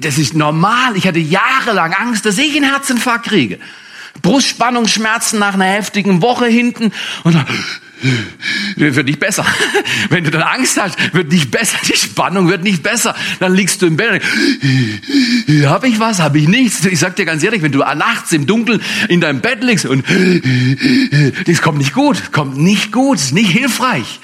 das 0.00 0.18
ist 0.18 0.34
normal. 0.34 0.96
Ich 0.96 1.06
hatte 1.06 1.18
jahrelang 1.18 1.92
Angst, 1.92 2.26
dass 2.26 2.38
ich 2.38 2.56
einen 2.56 2.70
Herzinfarkt 2.70 3.26
kriege. 3.26 3.58
Brustspannungsschmerzen 4.22 5.38
nach 5.38 5.54
einer 5.54 5.66
heftigen 5.66 6.22
Woche 6.22 6.46
hinten 6.46 6.92
und 7.24 7.34
dann 7.34 7.46
wird 8.76 9.06
nicht 9.06 9.20
besser. 9.20 9.44
Wenn 10.10 10.24
du 10.24 10.30
dann 10.30 10.42
Angst 10.42 10.80
hast, 10.80 10.96
wird 11.14 11.32
nicht 11.32 11.50
besser. 11.50 11.78
Die 11.86 11.96
Spannung 11.96 12.48
wird 12.48 12.62
nicht 12.62 12.82
besser. 12.82 13.14
Dann 13.38 13.54
liegst 13.54 13.82
du 13.82 13.86
im 13.86 13.96
Bett. 13.96 14.22
Habe 15.66 15.88
ich 15.88 15.98
was? 16.00 16.20
Habe 16.20 16.38
ich 16.38 16.48
nichts? 16.48 16.84
Ich 16.84 16.98
sag 16.98 17.16
dir 17.16 17.24
ganz 17.24 17.42
ehrlich, 17.42 17.62
wenn 17.62 17.72
du 17.72 17.78
nachts 17.80 18.32
im 18.32 18.46
Dunkeln 18.46 18.82
in 19.08 19.20
deinem 19.20 19.40
Bett 19.40 19.62
liegst 19.62 19.86
und 19.86 20.04
das 21.46 21.62
kommt 21.62 21.78
nicht 21.78 21.92
gut, 21.92 22.32
kommt 22.32 22.56
nicht 22.56 22.92
gut, 22.92 23.18
ist 23.18 23.32
nicht 23.32 23.50
hilfreich. 23.50 24.20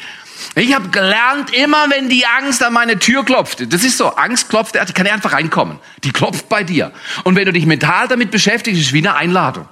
Ich 0.54 0.74
habe 0.74 0.88
gelernt, 0.88 1.52
immer 1.52 1.90
wenn 1.90 2.08
die 2.08 2.24
Angst 2.26 2.62
an 2.62 2.72
meine 2.72 2.98
Tür 2.98 3.24
klopft, 3.24 3.72
das 3.72 3.84
ist 3.84 3.98
so, 3.98 4.08
Angst 4.14 4.48
klopft, 4.48 4.74
die 4.74 4.92
kann 4.92 5.06
einfach 5.06 5.32
reinkommen. 5.32 5.78
Die 6.02 6.12
klopft 6.12 6.48
bei 6.48 6.64
dir. 6.64 6.92
Und 7.24 7.36
wenn 7.36 7.44
du 7.44 7.52
dich 7.52 7.66
mental 7.66 8.08
damit 8.08 8.30
beschäftigst, 8.30 8.80
ist 8.80 8.86
es 8.88 8.92
wie 8.94 8.98
eine 8.98 9.14
Einladung. 9.16 9.68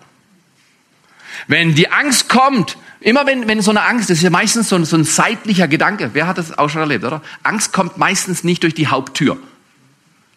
Wenn 1.46 1.74
die 1.74 1.90
Angst 1.90 2.28
kommt, 2.28 2.76
Immer 3.04 3.26
wenn, 3.26 3.46
wenn 3.46 3.60
so 3.60 3.70
eine 3.70 3.82
Angst, 3.82 4.08
das 4.08 4.16
ist 4.16 4.24
ja 4.24 4.30
meistens 4.30 4.70
so 4.70 4.76
ein, 4.76 4.86
so 4.86 4.96
ein 4.96 5.04
seitlicher 5.04 5.68
Gedanke. 5.68 6.10
Wer 6.14 6.26
hat 6.26 6.38
das 6.38 6.56
auch 6.56 6.70
schon 6.70 6.80
erlebt, 6.80 7.04
oder? 7.04 7.20
Angst 7.42 7.70
kommt 7.70 7.98
meistens 7.98 8.44
nicht 8.44 8.62
durch 8.62 8.72
die 8.72 8.88
Haupttür. 8.88 9.36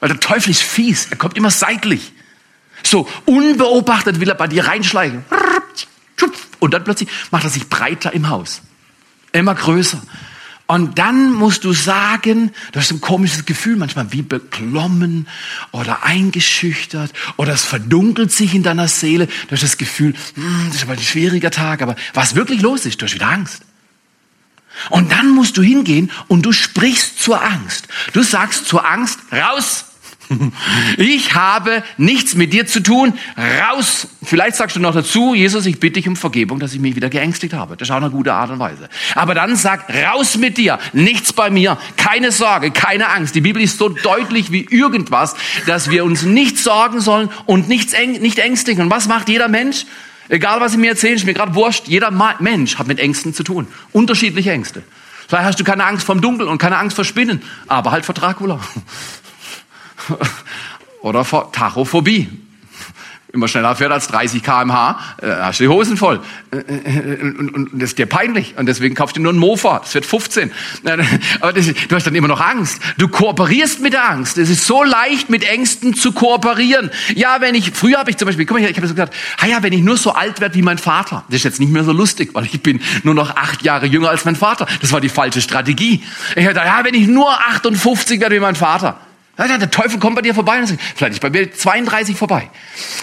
Weil 0.01 0.09
der 0.09 0.19
Teufel 0.19 0.49
ist 0.49 0.63
fies. 0.63 1.07
Er 1.09 1.15
kommt 1.15 1.37
immer 1.37 1.49
seitlich. 1.49 2.11
So 2.83 3.07
unbeobachtet 3.23 4.19
will 4.19 4.27
er 4.27 4.35
bei 4.35 4.47
dir 4.47 4.67
reinschleichen. 4.67 5.23
Und 6.59 6.73
dann 6.73 6.83
plötzlich 6.83 7.07
macht 7.31 7.45
er 7.45 7.51
sich 7.51 7.69
breiter 7.69 8.11
im 8.11 8.27
Haus. 8.27 8.61
Immer 9.31 9.55
größer. 9.55 10.01
Und 10.67 10.99
dann 10.99 11.31
musst 11.31 11.63
du 11.63 11.71
sagen, 11.71 12.51
du 12.73 12.79
hast 12.79 12.91
ein 12.91 12.99
komisches 12.99 13.45
Gefühl, 13.45 13.77
manchmal 13.77 14.11
wie 14.11 14.21
beklommen 14.21 15.27
oder 15.71 16.03
eingeschüchtert 16.03 17.13
oder 17.37 17.53
es 17.53 17.63
verdunkelt 17.63 18.33
sich 18.33 18.53
in 18.53 18.63
deiner 18.63 18.89
Seele. 18.89 19.27
Du 19.27 19.51
hast 19.51 19.63
das 19.63 19.77
Gefühl, 19.77 20.13
hm, 20.35 20.65
das 20.67 20.77
ist 20.77 20.83
aber 20.83 20.93
ein 20.93 20.99
schwieriger 20.99 21.51
Tag, 21.51 21.81
aber 21.81 21.95
was 22.13 22.35
wirklich 22.35 22.61
los 22.61 22.85
ist, 22.85 23.01
du 23.01 23.05
hast 23.05 23.15
wieder 23.15 23.29
Angst. 23.29 23.61
Und 24.89 25.11
dann 25.11 25.29
musst 25.29 25.57
du 25.57 25.61
hingehen 25.61 26.11
und 26.27 26.45
du 26.45 26.51
sprichst 26.51 27.21
zur 27.23 27.41
Angst. 27.41 27.87
Du 28.11 28.21
sagst 28.21 28.67
zur 28.67 28.85
Angst, 28.85 29.19
raus, 29.31 29.85
ich 30.97 31.35
habe 31.35 31.83
nichts 31.97 32.35
mit 32.35 32.53
dir 32.53 32.67
zu 32.67 32.81
tun. 32.81 33.13
Raus. 33.37 34.07
Vielleicht 34.23 34.57
sagst 34.57 34.75
du 34.75 34.79
noch 34.79 34.93
dazu, 34.93 35.33
Jesus, 35.33 35.65
ich 35.65 35.79
bitte 35.79 35.93
dich 35.93 36.07
um 36.07 36.15
Vergebung, 36.15 36.59
dass 36.59 36.73
ich 36.73 36.79
mich 36.79 36.95
wieder 36.95 37.09
geängstigt 37.09 37.53
habe. 37.53 37.77
Das 37.77 37.87
ist 37.87 37.91
auch 37.91 37.97
eine 37.97 38.09
gute 38.09 38.33
Art 38.33 38.49
und 38.49 38.59
Weise. 38.59 38.89
Aber 39.15 39.35
dann 39.35 39.55
sag, 39.55 39.89
raus 39.89 40.37
mit 40.37 40.57
dir. 40.57 40.79
Nichts 40.93 41.33
bei 41.33 41.49
mir. 41.49 41.77
Keine 41.95 42.31
Sorge, 42.31 42.71
keine 42.71 43.09
Angst. 43.09 43.35
Die 43.35 43.41
Bibel 43.41 43.61
ist 43.61 43.77
so 43.77 43.89
deutlich 43.89 44.51
wie 44.51 44.65
irgendwas, 44.69 45.35
dass 45.65 45.89
wir 45.89 46.03
uns 46.03 46.23
nicht 46.23 46.57
sorgen 46.57 46.99
sollen 46.99 47.29
und 47.45 47.69
nichts 47.69 47.93
nicht 48.19 48.39
ängstigen. 48.39 48.83
Und 48.83 48.91
was 48.91 49.07
macht 49.07 49.29
jeder 49.29 49.47
Mensch? 49.47 49.85
Egal, 50.29 50.59
was 50.59 50.73
ich 50.73 50.77
mir 50.77 50.91
erzähle, 50.91 51.15
ist 51.15 51.25
mir 51.25 51.33
gerade 51.33 51.55
wurscht. 51.55 51.87
Jeder 51.87 52.11
Mensch 52.39 52.77
hat 52.77 52.87
mit 52.87 52.99
Ängsten 52.99 53.33
zu 53.33 53.43
tun. 53.43 53.67
Unterschiedliche 53.93 54.51
Ängste. 54.51 54.83
Vielleicht 55.27 55.45
hast 55.45 55.59
du 55.59 55.63
keine 55.63 55.85
Angst 55.85 56.05
vom 56.05 56.21
Dunkel 56.21 56.47
und 56.47 56.57
keine 56.57 56.77
Angst 56.77 56.95
vor 56.95 57.05
Spinnen, 57.05 57.41
aber 57.67 57.91
halt 57.91 58.05
vor 58.05 58.15
Dracula. 58.15 58.59
Oder 61.01 61.25
Tachophobie. 61.51 62.27
Immer 63.33 63.49
schneller 63.49 63.75
fährt 63.75 63.91
als 63.91 64.07
30 64.07 64.41
kmh, 64.41 64.99
äh, 65.21 65.27
hast 65.27 65.59
du 65.59 65.65
die 65.65 65.67
Hosen 65.67 65.97
voll. 65.97 66.21
Äh, 66.51 66.57
äh, 66.57 67.21
und, 67.21 67.53
und, 67.53 67.73
und 67.73 67.81
das 67.81 67.89
ist 67.89 67.97
dir 67.97 68.05
peinlich. 68.05 68.55
Und 68.57 68.67
deswegen 68.67 68.95
kaufst 68.95 69.17
du 69.17 69.21
nur 69.21 69.33
ein 69.33 69.37
Mofa. 69.37 69.79
Das 69.79 69.93
wird 69.93 70.05
15. 70.05 70.49
Aber 71.41 71.51
das, 71.51 71.67
du 71.67 71.95
hast 71.95 72.07
dann 72.07 72.15
immer 72.15 72.29
noch 72.29 72.39
Angst. 72.39 72.81
Du 72.97 73.09
kooperierst 73.09 73.81
mit 73.81 73.91
der 73.91 74.09
Angst. 74.09 74.37
Es 74.37 74.49
ist 74.49 74.65
so 74.65 74.81
leicht, 74.81 75.29
mit 75.29 75.43
Ängsten 75.43 75.93
zu 75.93 76.13
kooperieren. 76.13 76.89
Ja, 77.15 77.41
wenn 77.41 77.53
ich, 77.53 77.71
früher 77.71 77.99
habe 77.99 78.09
ich 78.09 78.17
zum 78.17 78.27
Beispiel, 78.27 78.45
guck 78.45 78.61
mal, 78.61 78.67
ich 78.67 78.77
habe 78.77 78.87
so 78.87 78.93
gesagt, 78.93 79.13
ja, 79.45 79.61
wenn 79.61 79.73
ich 79.73 79.81
nur 79.81 79.97
so 79.97 80.13
alt 80.13 80.39
werde 80.39 80.55
wie 80.55 80.61
mein 80.61 80.77
Vater. 80.77 81.25
Das 81.27 81.35
ist 81.35 81.43
jetzt 81.43 81.59
nicht 81.59 81.71
mehr 81.71 81.83
so 81.83 81.91
lustig, 81.91 82.29
weil 82.33 82.45
ich 82.45 82.63
bin 82.63 82.81
nur 83.03 83.13
noch 83.13 83.35
acht 83.35 83.61
Jahre 83.61 83.87
jünger 83.87 84.09
als 84.09 84.23
mein 84.23 84.37
Vater. 84.37 84.67
Das 84.79 84.93
war 84.93 85.01
die 85.01 85.09
falsche 85.09 85.41
Strategie. 85.41 86.01
Ich 86.31 86.37
habe 86.37 86.47
gedacht, 86.47 86.65
ja, 86.65 86.85
wenn 86.85 86.95
ich 86.95 87.07
nur 87.07 87.29
58 87.29 88.21
werde 88.21 88.35
wie 88.35 88.39
mein 88.39 88.55
Vater. 88.55 89.01
Der 89.37 89.69
Teufel 89.69 89.99
kommt 89.99 90.15
bei 90.15 90.23
dir 90.23 90.33
vorbei 90.33 90.63
vielleicht 90.95 91.13
ist 91.13 91.19
bei 91.21 91.29
mir 91.29 91.51
32 91.51 92.17
vorbei. 92.17 92.49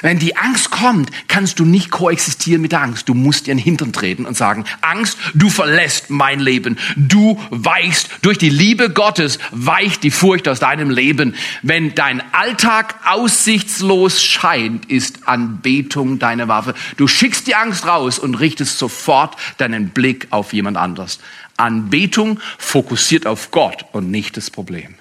Wenn 0.02 0.18
die 0.18 0.36
Angst 0.36 0.70
kommt, 0.72 1.10
kannst 1.28 1.60
du 1.60 1.64
nicht 1.64 1.92
koexistieren 1.92 2.60
mit 2.60 2.72
der 2.72 2.82
Angst. 2.82 3.08
Du 3.08 3.14
musst 3.14 3.46
ihren 3.46 3.58
Hintern 3.58 3.92
treten 3.92 4.26
und 4.26 4.36
sagen, 4.36 4.64
Angst, 4.80 5.16
du 5.34 5.48
verlässt 5.48 6.10
mein 6.10 6.40
Leben. 6.40 6.76
Du 6.96 7.40
weichst, 7.50 8.10
durch 8.22 8.36
die 8.36 8.50
Liebe 8.50 8.90
Gottes 8.90 9.38
weicht 9.52 10.02
die 10.02 10.10
Furcht 10.10 10.48
aus 10.48 10.58
deinem 10.58 10.90
Leben. 10.90 11.36
Wenn 11.62 11.94
dein 11.94 12.20
Alltag 12.34 12.96
aussichtslos 13.04 14.20
scheint, 14.22 14.86
ist 14.86 15.28
Anbetung 15.28 16.18
deine 16.18 16.48
Waffe. 16.48 16.74
Du 16.96 17.06
schickst 17.06 17.46
die 17.46 17.54
Angst 17.54 17.86
raus 17.86 18.18
und 18.18 18.34
richtest 18.34 18.78
sofort 18.78 19.36
deinen 19.58 19.90
Blick 19.90 20.26
auf 20.30 20.52
jemand 20.52 20.78
anders. 20.78 21.20
Anbetung 21.56 22.40
fokussiert 22.58 23.24
auf 23.26 23.52
Gott 23.52 23.84
und 23.92 24.10
nicht 24.10 24.36
das 24.36 24.50
Problem. 24.50 24.96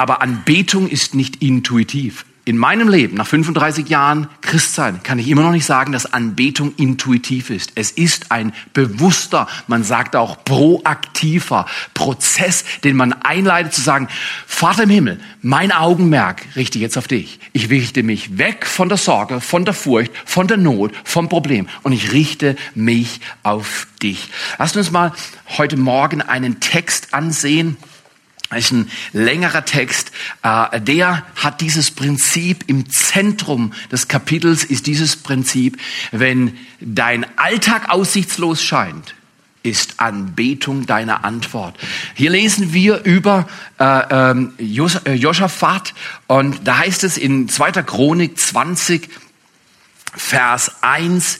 Aber 0.00 0.22
Anbetung 0.22 0.88
ist 0.88 1.14
nicht 1.14 1.42
intuitiv. 1.42 2.24
In 2.46 2.56
meinem 2.56 2.88
Leben, 2.88 3.18
nach 3.18 3.26
35 3.26 3.90
Jahren 3.90 4.28
Christsein, 4.40 5.02
kann 5.02 5.18
ich 5.18 5.28
immer 5.28 5.42
noch 5.42 5.50
nicht 5.50 5.66
sagen, 5.66 5.92
dass 5.92 6.10
Anbetung 6.10 6.72
intuitiv 6.76 7.50
ist. 7.50 7.72
Es 7.74 7.90
ist 7.90 8.32
ein 8.32 8.54
bewusster, 8.72 9.46
man 9.66 9.84
sagt 9.84 10.16
auch 10.16 10.42
proaktiver 10.42 11.66
Prozess, 11.92 12.64
den 12.82 12.96
man 12.96 13.12
einleitet 13.12 13.74
zu 13.74 13.82
sagen, 13.82 14.08
Vater 14.46 14.84
im 14.84 14.88
Himmel, 14.88 15.20
mein 15.42 15.70
Augenmerk 15.70 16.46
richte 16.56 16.78
ich 16.78 16.82
jetzt 16.82 16.96
auf 16.96 17.06
dich. 17.06 17.38
Ich 17.52 17.68
richte 17.68 18.02
mich 18.02 18.38
weg 18.38 18.64
von 18.64 18.88
der 18.88 18.96
Sorge, 18.96 19.42
von 19.42 19.66
der 19.66 19.74
Furcht, 19.74 20.12
von 20.24 20.46
der 20.46 20.56
Not, 20.56 20.92
vom 21.04 21.28
Problem 21.28 21.68
und 21.82 21.92
ich 21.92 22.12
richte 22.12 22.56
mich 22.74 23.20
auf 23.42 23.86
dich. 24.02 24.30
Lasst 24.58 24.78
uns 24.78 24.90
mal 24.90 25.12
heute 25.58 25.76
Morgen 25.76 26.22
einen 26.22 26.58
Text 26.58 27.12
ansehen 27.12 27.76
das 28.50 28.64
ist 28.64 28.72
ein 28.72 28.90
längerer 29.12 29.64
Text. 29.64 30.10
Äh, 30.42 30.80
der 30.80 31.24
hat 31.36 31.60
dieses 31.60 31.92
Prinzip 31.92 32.64
im 32.66 32.90
Zentrum 32.90 33.72
des 33.92 34.08
Kapitels 34.08 34.64
ist 34.64 34.86
dieses 34.86 35.16
Prinzip, 35.16 35.78
wenn 36.10 36.56
dein 36.80 37.26
Alltag 37.38 37.90
aussichtslos 37.90 38.62
scheint, 38.62 39.14
ist 39.62 40.00
Anbetung 40.00 40.86
deine 40.86 41.22
Antwort. 41.22 41.76
Hier 42.14 42.30
lesen 42.30 42.72
wir 42.72 43.04
über 43.04 43.46
äh, 43.78 43.84
ähm, 44.10 44.54
äh, 44.58 45.12
Josaphat 45.14 45.94
und 46.26 46.66
da 46.66 46.78
heißt 46.78 47.04
es 47.04 47.18
in 47.18 47.48
2. 47.48 47.72
Chronik 47.84 48.38
20, 48.38 49.08
Vers 50.16 50.72
1 50.80 51.38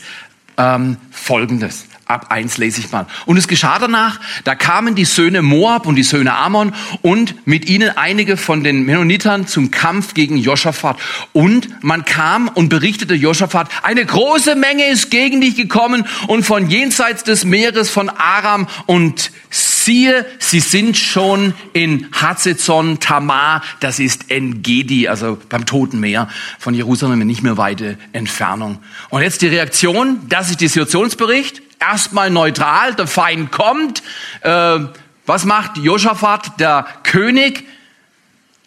ähm, 0.59 0.97
folgendes 1.11 1.90
ab 2.11 2.27
1 2.31 2.59
lese 2.59 2.81
ich 2.81 2.91
mal. 2.91 3.07
Und 3.27 3.37
es 3.37 3.49
geschah 3.49 3.79
danach, 3.79 4.21
da 4.45 4.55
kamen 4.55 4.95
die 4.95 5.05
Söhne 5.05 5.43
Moab 5.43 5.87
und 5.87 5.95
die 5.95 6.03
Söhne 6.03 6.35
Ammon 6.35 6.75
und 7.03 7.47
mit 7.47 7.69
ihnen 7.69 7.97
einige 7.97 8.37
von 8.37 8.65
den 8.65 8.85
Mennonitern 8.85 9.47
zum 9.47 9.71
Kampf 9.71 10.15
gegen 10.15 10.37
Josaphat. 10.37 10.99
Und 11.33 11.83
man 11.83 12.05
kam 12.05 12.49
und 12.49 12.69
berichtete 12.69 13.15
Josaphat, 13.15 13.69
eine 13.83 14.05
große 14.05 14.57
Menge 14.57 14.87
ist 14.87 15.11
gegen 15.11 15.41
dich 15.41 15.57
gekommen 15.57 16.07
und 16.27 16.45
von 16.45 16.69
jenseits 16.69 17.25
des 17.25 17.45
Meeres 17.45 17.91
von 17.91 18.09
Aram 18.09 18.67
und 18.87 19.31
siehe, 19.51 20.27
sie 20.39 20.61
sind 20.61 20.97
schon 20.97 21.55
in 21.73 22.09
Hazezon 22.13 23.01
Tamar, 23.01 23.63
das 23.81 23.99
ist 23.99 24.31
Engedi, 24.31 25.09
also 25.09 25.39
beim 25.49 25.67
Toten 25.67 26.01
Meer 26.01 26.29
von 26.59 26.75
Jerusalem 26.75 27.21
nicht 27.21 27.43
mehr 27.43 27.57
weite 27.57 27.99
Entfernung. 28.13 28.79
Und 29.09 29.23
jetzt 29.23 29.43
die 29.43 29.49
Reaktion, 29.49 30.21
das 30.29 30.51
ist 30.51 30.61
der 30.61 30.69
Situationsbericht 30.69 31.63
erstmal 31.81 32.31
neutral, 32.31 32.95
der 32.95 33.07
Feind 33.07 33.51
kommt. 33.51 34.03
Äh, 34.43 34.81
was 35.27 35.45
macht 35.45 35.77
Josaphat, 35.79 36.61
der 36.61 36.87
König? 37.03 37.67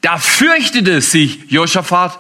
Da 0.02 0.17
fürchtete 0.17 1.02
sich 1.02 1.49
Josaphat. 1.49 2.19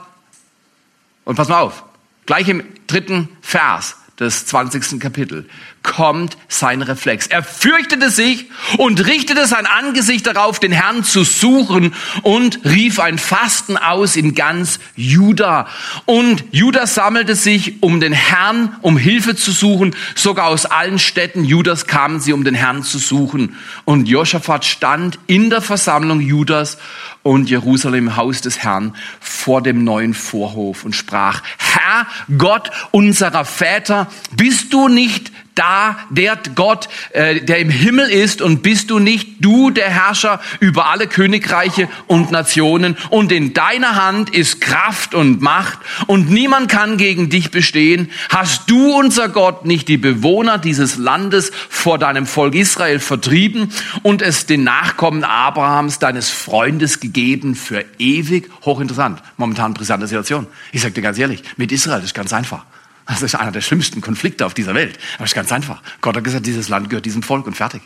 Und 1.25 1.35
pass 1.35 1.49
mal 1.49 1.59
auf, 1.59 1.83
gleich 2.25 2.47
im 2.47 2.63
dritten 2.87 3.29
Vers. 3.41 3.97
des 4.19 4.45
20. 4.45 4.99
Kapitel 4.99 5.49
kommt 5.83 6.37
sein 6.47 6.81
Reflex. 6.81 7.27
Er 7.27 7.43
fürchtete 7.43 8.09
sich 8.09 8.47
und 8.77 9.05
richtete 9.05 9.45
sein 9.45 9.65
Angesicht 9.65 10.25
darauf, 10.25 10.59
den 10.59 10.71
Herrn 10.71 11.03
zu 11.03 11.23
suchen 11.23 11.93
und 12.23 12.59
rief 12.63 12.99
ein 12.99 13.17
Fasten 13.17 13.77
aus 13.77 14.15
in 14.15 14.33
ganz 14.33 14.79
Juda. 14.95 15.67
Und 16.05 16.45
Juda 16.51 16.87
sammelte 16.87 17.35
sich, 17.35 17.83
um 17.83 17.99
den 17.99 18.13
Herrn, 18.13 18.75
um 18.81 18.97
Hilfe 18.97 19.35
zu 19.35 19.51
suchen. 19.51 19.95
Sogar 20.15 20.47
aus 20.47 20.65
allen 20.65 20.99
Städten 20.99 21.43
Judas 21.43 21.85
kamen 21.85 22.19
sie, 22.19 22.33
um 22.33 22.43
den 22.43 22.55
Herrn 22.55 22.83
zu 22.83 22.97
suchen. 22.97 23.55
Und 23.85 24.07
Josaphat 24.07 24.65
stand 24.65 25.19
in 25.27 25.49
der 25.49 25.61
Versammlung 25.61 26.21
Judas 26.21 26.77
und 27.23 27.49
Jerusalem 27.49 28.17
Haus 28.17 28.41
des 28.41 28.59
Herrn 28.59 28.95
vor 29.19 29.61
dem 29.61 29.83
neuen 29.83 30.13
Vorhof 30.13 30.83
und 30.83 30.95
sprach, 30.95 31.41
Herr 31.57 32.05
Gott 32.37 32.69
unserer 32.91 33.45
Väter, 33.45 34.07
bist 34.35 34.73
du 34.73 34.89
nicht 34.89 35.31
da 35.55 35.97
der 36.09 36.39
Gott, 36.55 36.89
äh, 37.11 37.41
der 37.41 37.59
im 37.59 37.69
Himmel 37.69 38.09
ist 38.09 38.41
und 38.41 38.63
bist 38.63 38.89
du 38.89 38.97
nicht 38.97 39.27
du 39.39 39.69
der 39.69 39.89
Herrscher 39.89 40.41
über 40.59 40.87
alle 40.87 41.05
Königreiche 41.05 41.87
und 42.07 42.31
Nationen 42.31 42.97
und 43.11 43.31
in 43.31 43.53
deiner 43.53 43.95
Hand 44.03 44.31
ist 44.31 44.61
Kraft 44.61 45.13
und 45.13 45.41
Macht 45.41 45.77
und 46.07 46.31
niemand 46.31 46.69
kann 46.69 46.97
gegen 46.97 47.29
dich 47.29 47.51
bestehen. 47.51 48.09
Hast 48.29 48.69
du, 48.69 48.97
unser 48.97 49.29
Gott, 49.29 49.65
nicht 49.65 49.87
die 49.87 49.97
Bewohner 49.97 50.57
dieses 50.57 50.97
Landes 50.97 51.51
vor 51.69 51.99
deinem 51.99 52.25
Volk 52.25 52.55
Israel 52.55 52.99
vertrieben 52.99 53.71
und 54.01 54.23
es 54.23 54.47
den 54.47 54.63
Nachkommen 54.63 55.23
Abrahams, 55.23 55.99
deines 55.99 56.29
Freundes, 56.29 56.99
gegeben 56.99 57.12
für 57.55 57.85
ewig? 57.99 58.49
Hochinteressant. 58.63 59.21
Momentan 59.37 59.73
brisante 59.73 60.07
Situation. 60.07 60.47
Ich 60.71 60.81
sage 60.81 60.93
dir 60.93 61.01
ganz 61.01 61.17
ehrlich, 61.17 61.43
mit 61.57 61.71
Israel 61.71 62.03
ist 62.03 62.13
ganz 62.13 62.33
einfach. 62.33 62.65
Das 63.05 63.21
ist 63.21 63.35
einer 63.35 63.51
der 63.51 63.61
schlimmsten 63.61 64.01
Konflikte 64.01 64.45
auf 64.45 64.53
dieser 64.53 64.73
Welt. 64.75 64.97
Aber 65.15 65.25
es 65.25 65.31
ist 65.31 65.35
ganz 65.35 65.51
einfach. 65.51 65.81
Gott 66.01 66.15
hat 66.15 66.23
gesagt, 66.23 66.45
dieses 66.45 66.69
Land 66.69 66.89
gehört 66.89 67.05
diesem 67.05 67.23
Volk 67.23 67.47
und 67.47 67.55
fertig. 67.55 67.81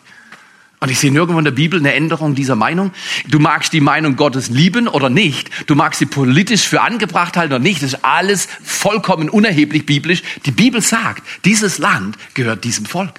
Und 0.79 0.91
ich 0.91 0.99
sehe 0.99 1.11
nirgendwo 1.11 1.39
in 1.39 1.45
der 1.45 1.51
Bibel 1.51 1.79
eine 1.79 1.93
Änderung 1.93 2.35
dieser 2.35 2.55
Meinung. 2.55 2.91
Du 3.27 3.39
magst 3.39 3.73
die 3.73 3.81
Meinung 3.81 4.15
Gottes 4.15 4.49
lieben 4.49 4.87
oder 4.87 5.09
nicht. 5.09 5.49
Du 5.67 5.73
magst 5.73 5.97
sie 5.97 6.05
politisch 6.05 6.67
für 6.67 6.81
angebracht 6.81 7.35
halten 7.35 7.53
oder 7.53 7.63
nicht. 7.63 7.81
Das 7.81 7.93
ist 7.93 8.05
alles 8.05 8.47
vollkommen 8.63 9.29
unerheblich 9.29 9.87
biblisch. 9.87 10.21
Die 10.45 10.51
Bibel 10.51 10.81
sagt, 10.81 11.23
dieses 11.45 11.79
Land 11.79 12.15
gehört 12.35 12.63
diesem 12.63 12.85
Volk. 12.85 13.13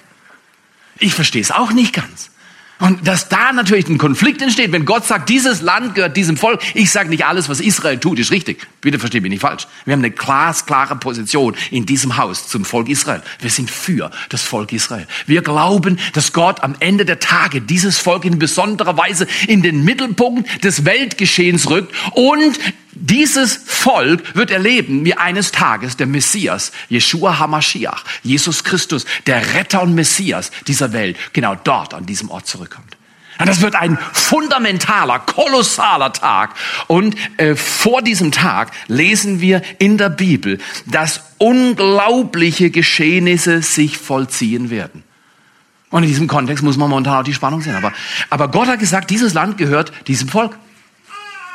Ich 0.99 1.13
verstehe 1.13 1.41
es 1.41 1.51
auch 1.51 1.73
nicht 1.73 1.93
ganz. 1.93 2.31
Und 2.79 3.05
dass 3.05 3.27
da 3.27 3.51
natürlich 3.51 3.89
ein 3.89 3.97
Konflikt 3.97 4.41
entsteht, 4.41 4.71
wenn 4.71 4.85
Gott 4.85 5.05
sagt, 5.05 5.27
dieses 5.27 5.61
Land 5.61 5.95
gehört 5.95 6.15
diesem 6.15 6.37
Volk. 6.37 6.61
Ich 6.73 6.91
sage 6.91 7.09
nicht 7.09 7.25
alles, 7.25 7.49
was 7.49 7.59
Israel 7.59 7.97
tut, 7.97 8.19
ist 8.19 8.31
richtig. 8.31 8.65
Bitte 8.79 8.99
versteht 8.99 9.21
mich 9.21 9.31
nicht 9.31 9.41
falsch. 9.41 9.67
Wir 9.83 9.93
haben 9.93 9.99
eine 9.99 10.11
glasklare 10.11 10.95
Position 10.95 11.55
in 11.71 11.85
diesem 11.85 12.15
Haus 12.15 12.47
zum 12.47 12.63
Volk 12.63 12.87
Israel. 12.87 13.21
Wir 13.41 13.49
sind 13.49 13.69
für 13.69 14.11
das 14.29 14.41
Volk 14.41 14.71
Israel. 14.71 15.07
Wir 15.27 15.41
glauben, 15.41 15.99
dass 16.13 16.31
Gott 16.31 16.63
am 16.63 16.75
Ende 16.79 17.03
der 17.03 17.19
Tage 17.19 17.59
dieses 17.59 17.97
Volk 17.97 18.23
in 18.23 18.39
besonderer 18.39 18.95
Weise 18.95 19.27
in 19.47 19.61
den 19.61 19.83
Mittelpunkt 19.83 20.63
des 20.63 20.85
Weltgeschehens 20.85 21.69
rückt 21.69 21.93
und 22.13 22.57
dieses 23.01 23.55
Volk 23.65 24.35
wird 24.35 24.51
erleben, 24.51 25.05
wie 25.05 25.15
eines 25.15 25.51
Tages 25.51 25.97
der 25.97 26.07
Messias, 26.07 26.71
Yeshua 26.89 27.39
HaMashiach, 27.39 28.03
Jesus 28.23 28.63
Christus, 28.63 29.05
der 29.25 29.53
Retter 29.53 29.81
und 29.81 29.95
Messias 29.95 30.51
dieser 30.67 30.93
Welt, 30.93 31.17
genau 31.33 31.55
dort 31.55 31.93
an 31.93 32.05
diesem 32.05 32.29
Ort 32.29 32.47
zurückkommt. 32.47 32.97
Das 33.45 33.61
wird 33.61 33.75
ein 33.75 33.97
fundamentaler, 34.11 35.19
kolossaler 35.19 36.11
Tag. 36.11 36.55
Und 36.87 37.15
äh, 37.37 37.55
vor 37.55 38.01
diesem 38.01 38.33
Tag 38.33 38.71
lesen 38.87 39.39
wir 39.39 39.61
in 39.77 39.97
der 39.97 40.09
Bibel, 40.09 40.57
dass 40.85 41.21
unglaubliche 41.37 42.69
Geschehnisse 42.69 43.61
sich 43.61 43.97
vollziehen 43.97 44.69
werden. 44.69 45.03
Und 45.89 46.03
in 46.03 46.09
diesem 46.09 46.27
Kontext 46.27 46.63
muss 46.63 46.75
man 46.75 46.89
momentan 46.89 47.21
auch 47.21 47.23
die 47.23 47.33
Spannung 47.33 47.61
sehen. 47.61 47.75
Aber, 47.75 47.93
aber 48.29 48.49
Gott 48.49 48.67
hat 48.67 48.79
gesagt, 48.79 49.09
dieses 49.09 49.33
Land 49.33 49.57
gehört 49.57 49.93
diesem 50.07 50.27
Volk. 50.27 50.57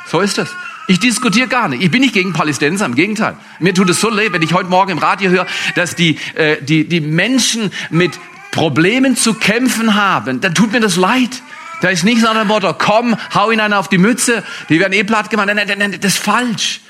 So 0.07 0.21
ist 0.21 0.39
es. 0.39 0.49
Ich 0.87 0.99
diskutiere 0.99 1.47
gar 1.47 1.67
nicht. 1.67 1.81
Ich 1.81 1.89
bin 1.89 2.01
nicht 2.01 2.13
gegen 2.13 2.33
Palästinenser, 2.33 2.85
im 2.85 2.95
Gegenteil. 2.95 3.35
Mir 3.59 3.73
tut 3.73 3.89
es 3.89 3.99
so 3.99 4.09
leid, 4.09 4.33
wenn 4.33 4.41
ich 4.41 4.53
heute 4.53 4.69
Morgen 4.69 4.91
im 4.91 4.97
Radio 4.99 5.31
höre, 5.31 5.47
dass 5.73 5.95
die, 5.95 6.19
äh, 6.35 6.61
die, 6.61 6.87
die 6.87 7.01
Menschen 7.01 7.71
mit 7.89 8.19
Problemen 8.51 9.15
zu 9.15 9.33
kämpfen 9.33 9.95
haben. 9.95 10.41
Dann 10.41 10.53
tut 10.53 10.71
mir 10.71 10.79
das 10.79 10.95
leid. 10.95 11.41
Da 11.81 11.89
ist 11.89 12.03
nicht 12.03 12.21
so 12.21 12.27
ein 12.27 12.47
Motto, 12.47 12.73
komm, 12.73 13.15
hau 13.33 13.51
ihn 13.51 13.59
einer 13.59 13.79
auf 13.79 13.89
die 13.89 13.97
Mütze, 13.97 14.43
die 14.69 14.79
werden 14.79 14.93
eh 14.93 15.03
platt 15.03 15.29
gemacht. 15.29 15.47
Nein, 15.47 15.67
nein, 15.67 15.77
nein, 15.77 15.97
das 15.99 16.13
ist 16.13 16.23
falsch. 16.23 16.81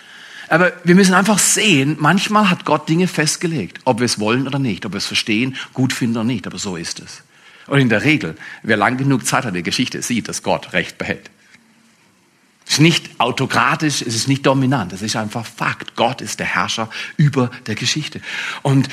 Aber 0.47 0.73
wir 0.83 0.93
müssen 0.93 1.15
einfach 1.15 1.39
sehen, 1.39 1.95
manchmal 1.99 2.49
hat 2.49 2.65
Gott 2.65 2.87
Dinge 2.87 3.07
festgelegt, 3.07 3.79
ob 3.85 3.99
wir 3.99 4.05
es 4.05 4.19
wollen 4.19 4.45
oder 4.45 4.59
nicht, 4.59 4.85
ob 4.85 4.93
wir 4.93 4.99
es 4.99 5.07
verstehen, 5.07 5.55
gut 5.73 5.91
finden 5.91 6.17
oder 6.17 6.23
nicht, 6.23 6.45
aber 6.45 6.59
so 6.59 6.75
ist 6.75 6.99
es. 6.99 7.23
Und 7.65 7.79
in 7.79 7.89
der 7.89 8.03
Regel, 8.03 8.35
wer 8.61 8.77
lang 8.77 8.97
genug 8.97 9.25
Zeit 9.25 9.39
hat, 9.39 9.49
in 9.49 9.53
der 9.55 9.63
Geschichte 9.63 10.03
sieht, 10.03 10.27
dass 10.27 10.43
Gott 10.43 10.73
Recht 10.73 10.99
behält. 10.99 11.31
Es 12.67 12.73
ist 12.73 12.79
nicht 12.79 13.09
autokratisch, 13.19 14.01
es 14.01 14.15
ist 14.15 14.27
nicht 14.27 14.45
dominant, 14.45 14.91
es 14.91 15.01
ist 15.01 15.15
einfach 15.15 15.45
Fakt. 15.45 15.95
Gott 15.95 16.21
ist 16.21 16.39
der 16.39 16.47
Herrscher 16.47 16.89
über 17.15 17.51
der 17.67 17.75
Geschichte. 17.75 18.21
Und 18.63 18.89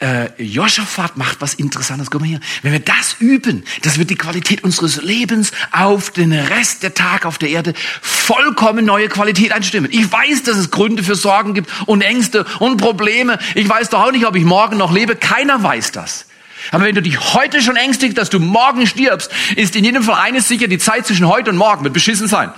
äh, 0.00 0.42
Joschafat 0.42 1.18
macht 1.18 1.42
was 1.42 1.52
Interessantes. 1.54 2.10
Guck 2.10 2.22
mal 2.22 2.26
hier. 2.26 2.40
Wenn 2.62 2.72
wir 2.72 2.80
das 2.80 3.16
üben, 3.18 3.64
das 3.82 3.98
wird 3.98 4.08
die 4.08 4.16
Qualität 4.16 4.64
unseres 4.64 5.02
Lebens 5.02 5.52
auf 5.72 6.10
den 6.10 6.32
Rest 6.32 6.82
der 6.82 6.94
Tag 6.94 7.26
auf 7.26 7.36
der 7.36 7.50
Erde 7.50 7.74
vollkommen 8.00 8.86
neue 8.86 9.08
Qualität 9.08 9.52
einstimmen. 9.52 9.90
Ich 9.92 10.10
weiß, 10.10 10.42
dass 10.44 10.56
es 10.56 10.70
Gründe 10.70 11.02
für 11.02 11.16
Sorgen 11.16 11.52
gibt 11.52 11.70
und 11.86 12.00
Ängste 12.00 12.46
und 12.60 12.78
Probleme. 12.78 13.38
Ich 13.54 13.68
weiß 13.68 13.90
doch 13.90 14.06
auch 14.06 14.12
nicht, 14.12 14.26
ob 14.26 14.36
ich 14.36 14.44
morgen 14.44 14.78
noch 14.78 14.92
lebe. 14.92 15.16
Keiner 15.16 15.62
weiß 15.62 15.92
das. 15.92 16.24
Aber 16.72 16.84
wenn 16.84 16.94
du 16.94 17.02
dich 17.02 17.34
heute 17.34 17.60
schon 17.60 17.76
ängstigst, 17.76 18.16
dass 18.16 18.30
du 18.30 18.38
morgen 18.38 18.86
stirbst, 18.86 19.30
ist 19.56 19.76
in 19.76 19.84
jedem 19.84 20.02
Fall 20.02 20.18
eines 20.20 20.48
sicher, 20.48 20.68
die 20.68 20.78
Zeit 20.78 21.06
zwischen 21.06 21.28
heute 21.28 21.50
und 21.50 21.56
morgen 21.56 21.84
wird 21.84 21.94
beschissen 21.94 22.28
sein. 22.28 22.52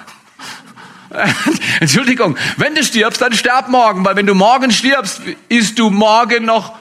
Entschuldigung, 1.80 2.36
wenn 2.56 2.74
du 2.74 2.82
stirbst, 2.82 3.20
dann 3.20 3.32
sterb 3.32 3.68
morgen, 3.68 4.04
weil 4.04 4.16
wenn 4.16 4.26
du 4.26 4.34
morgen 4.34 4.70
stirbst, 4.70 5.20
isst 5.48 5.78
du 5.78 5.90
morgen 5.90 6.44
noch 6.44 6.74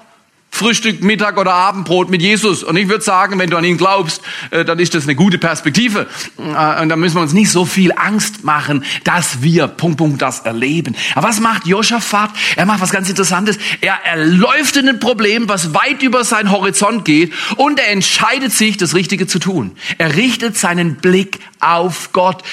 Frühstück, 0.54 1.02
Mittag 1.02 1.38
oder 1.38 1.54
Abendbrot 1.54 2.10
mit 2.10 2.22
Jesus. 2.22 2.62
Und 2.62 2.76
ich 2.76 2.88
würde 2.90 3.04
sagen, 3.04 3.40
wenn 3.40 3.50
du 3.50 3.58
an 3.58 3.64
ihn 3.64 3.78
glaubst, 3.78 4.22
äh, 4.52 4.64
dann 4.66 4.80
ist 4.80 4.94
das 4.94 5.06
eine 5.06 5.16
gute 5.16 5.38
Perspektive. 5.38 6.08
Äh, 6.38 6.82
und 6.82 6.90
da 6.90 6.96
müssen 6.98 7.16
wir 7.16 7.22
uns 7.22 7.34
nicht 7.34 7.50
so 7.50 7.66
viel 7.66 7.94
Angst 7.94 8.44
machen, 8.44 8.84
dass 9.06 9.42
wir 9.42 9.68
Punkt, 9.68 9.98
Punkt 9.98 10.22
das 10.22 10.42
erleben. 10.42 10.96
Aber 11.16 11.30
was 11.30 11.40
macht 11.40 11.66
Josaphat? 11.66 12.32
Er 12.58 12.66
macht 12.66 12.82
was 12.82 12.92
ganz 12.92 13.10
Interessantes. 13.10 13.58
Er 13.80 14.06
erläuft 14.06 14.78
ein 14.78 15.00
Problem, 15.00 15.48
was 15.50 15.74
weit 15.74 16.04
über 16.04 16.24
seinen 16.26 16.52
Horizont 16.52 17.06
geht 17.06 17.34
und 17.56 17.80
er 17.80 17.90
entscheidet 17.90 18.52
sich, 18.52 18.78
das 18.78 18.94
Richtige 18.94 19.26
zu 19.28 19.40
tun. 19.40 19.72
Er 19.98 20.16
richtet 20.16 20.58
seinen 20.58 20.96
Blick 20.96 21.40
auf 21.60 22.12
Gott 22.12 22.44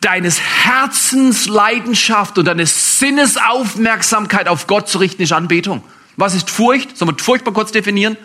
deines 0.00 0.40
Herzens 0.40 1.46
Leidenschaft 1.46 2.38
und 2.38 2.44
deines 2.44 2.98
Sinnesaufmerksamkeit 2.98 4.48
auf 4.48 4.66
Gott 4.66 4.88
zu 4.88 4.98
richten, 4.98 5.22
ist 5.22 5.32
Anbetung. 5.32 5.82
Was 6.16 6.34
ist 6.34 6.50
Furcht? 6.50 6.96
Sollen 6.96 7.10
wir 7.10 7.22
Furcht 7.22 7.44
mal 7.44 7.52
kurz 7.52 7.72
definieren? 7.72 8.16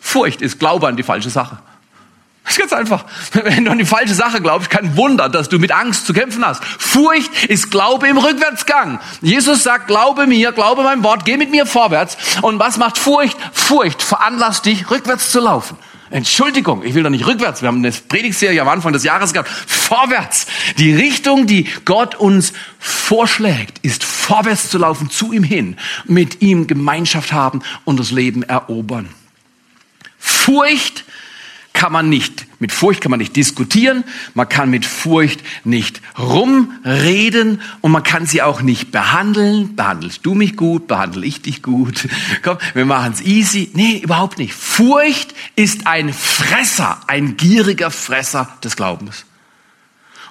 Furcht 0.00 0.42
ist 0.42 0.58
Glaube 0.58 0.86
an 0.86 0.96
die 0.96 1.02
falsche 1.02 1.30
Sache. 1.30 1.58
Das 2.44 2.56
ist 2.56 2.60
ganz 2.60 2.72
einfach. 2.72 3.04
Wenn 3.32 3.66
du 3.66 3.70
an 3.70 3.76
die 3.76 3.84
falsche 3.84 4.14
Sache 4.14 4.40
glaubst, 4.40 4.70
kein 4.70 4.96
Wunder, 4.96 5.28
dass 5.28 5.50
du 5.50 5.58
mit 5.58 5.70
Angst 5.70 6.06
zu 6.06 6.14
kämpfen 6.14 6.46
hast. 6.46 6.64
Furcht 6.64 7.44
ist 7.44 7.70
Glaube 7.70 8.08
im 8.08 8.16
Rückwärtsgang. 8.16 9.00
Jesus 9.20 9.62
sagt, 9.62 9.86
glaube 9.86 10.26
mir, 10.26 10.52
glaube 10.52 10.82
meinem 10.82 11.04
Wort, 11.04 11.26
geh 11.26 11.36
mit 11.36 11.50
mir 11.50 11.66
vorwärts. 11.66 12.16
Und 12.40 12.58
was 12.58 12.78
macht 12.78 12.96
Furcht? 12.96 13.36
Furcht 13.52 14.02
veranlasst 14.02 14.64
dich, 14.64 14.90
rückwärts 14.90 15.30
zu 15.30 15.40
laufen. 15.40 15.76
Entschuldigung, 16.10 16.82
ich 16.84 16.94
will 16.94 17.02
doch 17.02 17.10
nicht 17.10 17.26
rückwärts. 17.26 17.60
Wir 17.60 17.68
haben 17.68 17.78
eine 17.78 17.92
Predigtserie 17.92 18.60
am 18.60 18.68
Anfang 18.68 18.92
des 18.92 19.04
Jahres 19.04 19.32
gehabt. 19.32 19.48
Vorwärts. 19.48 20.46
Die 20.78 20.94
Richtung, 20.94 21.46
die 21.46 21.66
Gott 21.84 22.14
uns 22.14 22.52
vorschlägt, 22.78 23.78
ist 23.82 24.04
vorwärts 24.04 24.70
zu 24.70 24.78
laufen, 24.78 25.10
zu 25.10 25.32
ihm 25.32 25.42
hin, 25.42 25.76
mit 26.06 26.40
ihm 26.40 26.66
Gemeinschaft 26.66 27.32
haben 27.32 27.62
und 27.84 28.00
das 28.00 28.10
Leben 28.10 28.42
erobern. 28.42 29.08
Furcht 30.18 31.04
kann 31.78 31.92
man 31.92 32.08
nicht, 32.08 32.48
mit 32.58 32.72
Furcht 32.72 33.00
kann 33.00 33.12
man 33.12 33.20
nicht 33.20 33.36
diskutieren, 33.36 34.02
man 34.34 34.48
kann 34.48 34.68
mit 34.68 34.84
Furcht 34.84 35.44
nicht 35.62 36.02
rumreden 36.18 37.62
und 37.82 37.92
man 37.92 38.02
kann 38.02 38.26
sie 38.26 38.42
auch 38.42 38.62
nicht 38.62 38.90
behandeln. 38.90 39.76
Behandelst 39.76 40.26
du 40.26 40.34
mich 40.34 40.56
gut, 40.56 40.88
behandle 40.88 41.24
ich 41.24 41.40
dich 41.40 41.62
gut. 41.62 42.08
Komm, 42.42 42.58
wir 42.74 42.84
machen 42.84 43.12
es 43.12 43.20
easy. 43.20 43.70
Nee, 43.74 44.00
überhaupt 44.02 44.38
nicht. 44.38 44.54
Furcht 44.54 45.34
ist 45.54 45.86
ein 45.86 46.12
Fresser, 46.12 46.98
ein 47.06 47.36
gieriger 47.36 47.92
Fresser 47.92 48.58
des 48.64 48.74
Glaubens. 48.74 49.24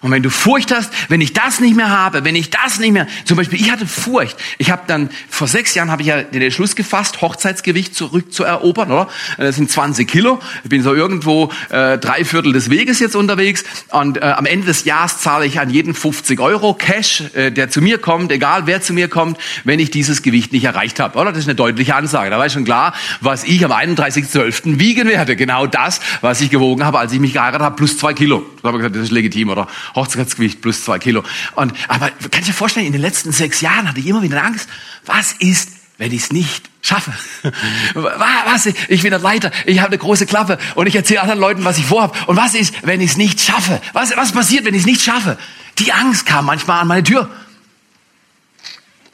Und 0.01 0.11
wenn 0.11 0.23
du 0.23 0.29
Furcht 0.29 0.71
hast, 0.73 0.91
wenn 1.09 1.21
ich 1.21 1.33
das 1.33 1.59
nicht 1.59 1.75
mehr 1.75 1.89
habe, 1.89 2.23
wenn 2.23 2.35
ich 2.35 2.49
das 2.49 2.79
nicht 2.79 2.91
mehr, 2.91 3.07
zum 3.25 3.37
Beispiel, 3.37 3.59
ich 3.59 3.71
hatte 3.71 3.87
Furcht. 3.87 4.37
Ich 4.57 4.71
habe 4.71 4.83
dann 4.87 5.09
vor 5.29 5.47
sechs 5.47 5.73
Jahren 5.75 5.91
habe 5.91 6.01
ich 6.01 6.07
ja 6.07 6.23
den 6.23 6.41
Entschluss 6.41 6.75
gefasst, 6.75 7.21
Hochzeitsgewicht 7.21 7.95
zurückzuerobern, 7.95 8.91
oder? 8.91 9.09
Das 9.37 9.55
sind 9.55 9.69
20 9.69 10.07
Kilo. 10.07 10.39
Ich 10.63 10.69
bin 10.69 10.83
so 10.83 10.93
irgendwo 10.93 11.51
äh, 11.69 11.97
drei 11.97 12.25
Viertel 12.25 12.53
des 12.53 12.69
Weges 12.69 12.99
jetzt 12.99 13.15
unterwegs 13.15 13.63
und 13.89 14.17
äh, 14.17 14.21
am 14.21 14.45
Ende 14.45 14.67
des 14.67 14.85
Jahres 14.85 15.19
zahle 15.19 15.45
ich 15.45 15.59
an 15.59 15.69
jeden 15.69 15.93
50 15.93 16.39
Euro 16.39 16.73
Cash, 16.73 17.23
äh, 17.33 17.51
der 17.51 17.69
zu 17.69 17.81
mir 17.81 17.97
kommt, 17.97 18.31
egal 18.31 18.67
wer 18.67 18.81
zu 18.81 18.93
mir 18.93 19.07
kommt, 19.07 19.37
wenn 19.63 19.79
ich 19.79 19.91
dieses 19.91 20.21
Gewicht 20.21 20.51
nicht 20.53 20.63
erreicht 20.63 20.99
habe. 20.99 21.17
Oder? 21.17 21.31
Das 21.31 21.39
ist 21.39 21.47
eine 21.47 21.55
deutliche 21.55 21.95
Ansage. 21.95 22.29
Da 22.29 22.37
war 22.37 22.49
schon 22.49 22.65
klar, 22.65 22.93
was 23.21 23.43
ich 23.43 23.63
am 23.65 23.71
31.12. 23.71 24.79
wiegen 24.79 25.07
werde. 25.07 25.35
Genau 25.35 25.67
das, 25.67 25.99
was 26.21 26.41
ich 26.41 26.49
gewogen 26.49 26.85
habe, 26.85 26.99
als 26.99 27.13
ich 27.13 27.19
mich 27.19 27.33
geheiratet 27.33 27.61
habe, 27.61 27.75
plus 27.75 27.97
zwei 27.97 28.13
Kilo. 28.13 28.45
Da 28.61 28.69
habe 28.69 28.77
ich 28.77 28.81
gesagt, 28.81 28.95
das 28.95 29.03
ist 29.03 29.11
legitim, 29.11 29.49
oder? 29.49 29.67
Hochzeitsgewicht 29.95 30.61
plus 30.61 30.83
zwei 30.83 30.99
Kilo. 30.99 31.23
Und, 31.55 31.73
aber 31.87 32.09
kann 32.09 32.41
ich 32.41 32.47
dir 32.47 32.53
vorstellen, 32.53 32.85
in 32.85 32.93
den 32.93 33.01
letzten 33.01 33.31
sechs 33.31 33.61
Jahren 33.61 33.87
hatte 33.87 33.99
ich 33.99 34.07
immer 34.07 34.21
wieder 34.21 34.43
Angst, 34.43 34.69
was 35.05 35.33
ist, 35.33 35.69
wenn 35.97 36.11
ich 36.11 36.23
es 36.23 36.31
nicht 36.31 36.69
schaffe? 36.81 37.11
Was? 37.93 38.67
Ich 38.87 39.01
bin 39.01 39.13
ein 39.13 39.21
Leiter, 39.21 39.51
ich 39.65 39.79
habe 39.79 39.89
eine 39.89 39.97
große 39.97 40.25
Klappe 40.25 40.57
und 40.75 40.87
ich 40.87 40.95
erzähle 40.95 41.21
anderen 41.21 41.39
Leuten, 41.39 41.65
was 41.65 41.77
ich 41.77 41.85
vorhabe. 41.85 42.17
Und 42.27 42.37
was 42.37 42.53
ist, 42.53 42.73
wenn 42.85 43.01
ich 43.01 43.11
es 43.11 43.17
nicht 43.17 43.41
schaffe? 43.41 43.81
Was, 43.93 44.15
was 44.15 44.31
passiert, 44.31 44.65
wenn 44.65 44.73
ich 44.73 44.81
es 44.81 44.85
nicht 44.85 45.01
schaffe? 45.01 45.37
Die 45.79 45.91
Angst 45.91 46.25
kam 46.25 46.45
manchmal 46.45 46.81
an 46.81 46.87
meine 46.87 47.03
Tür. 47.03 47.29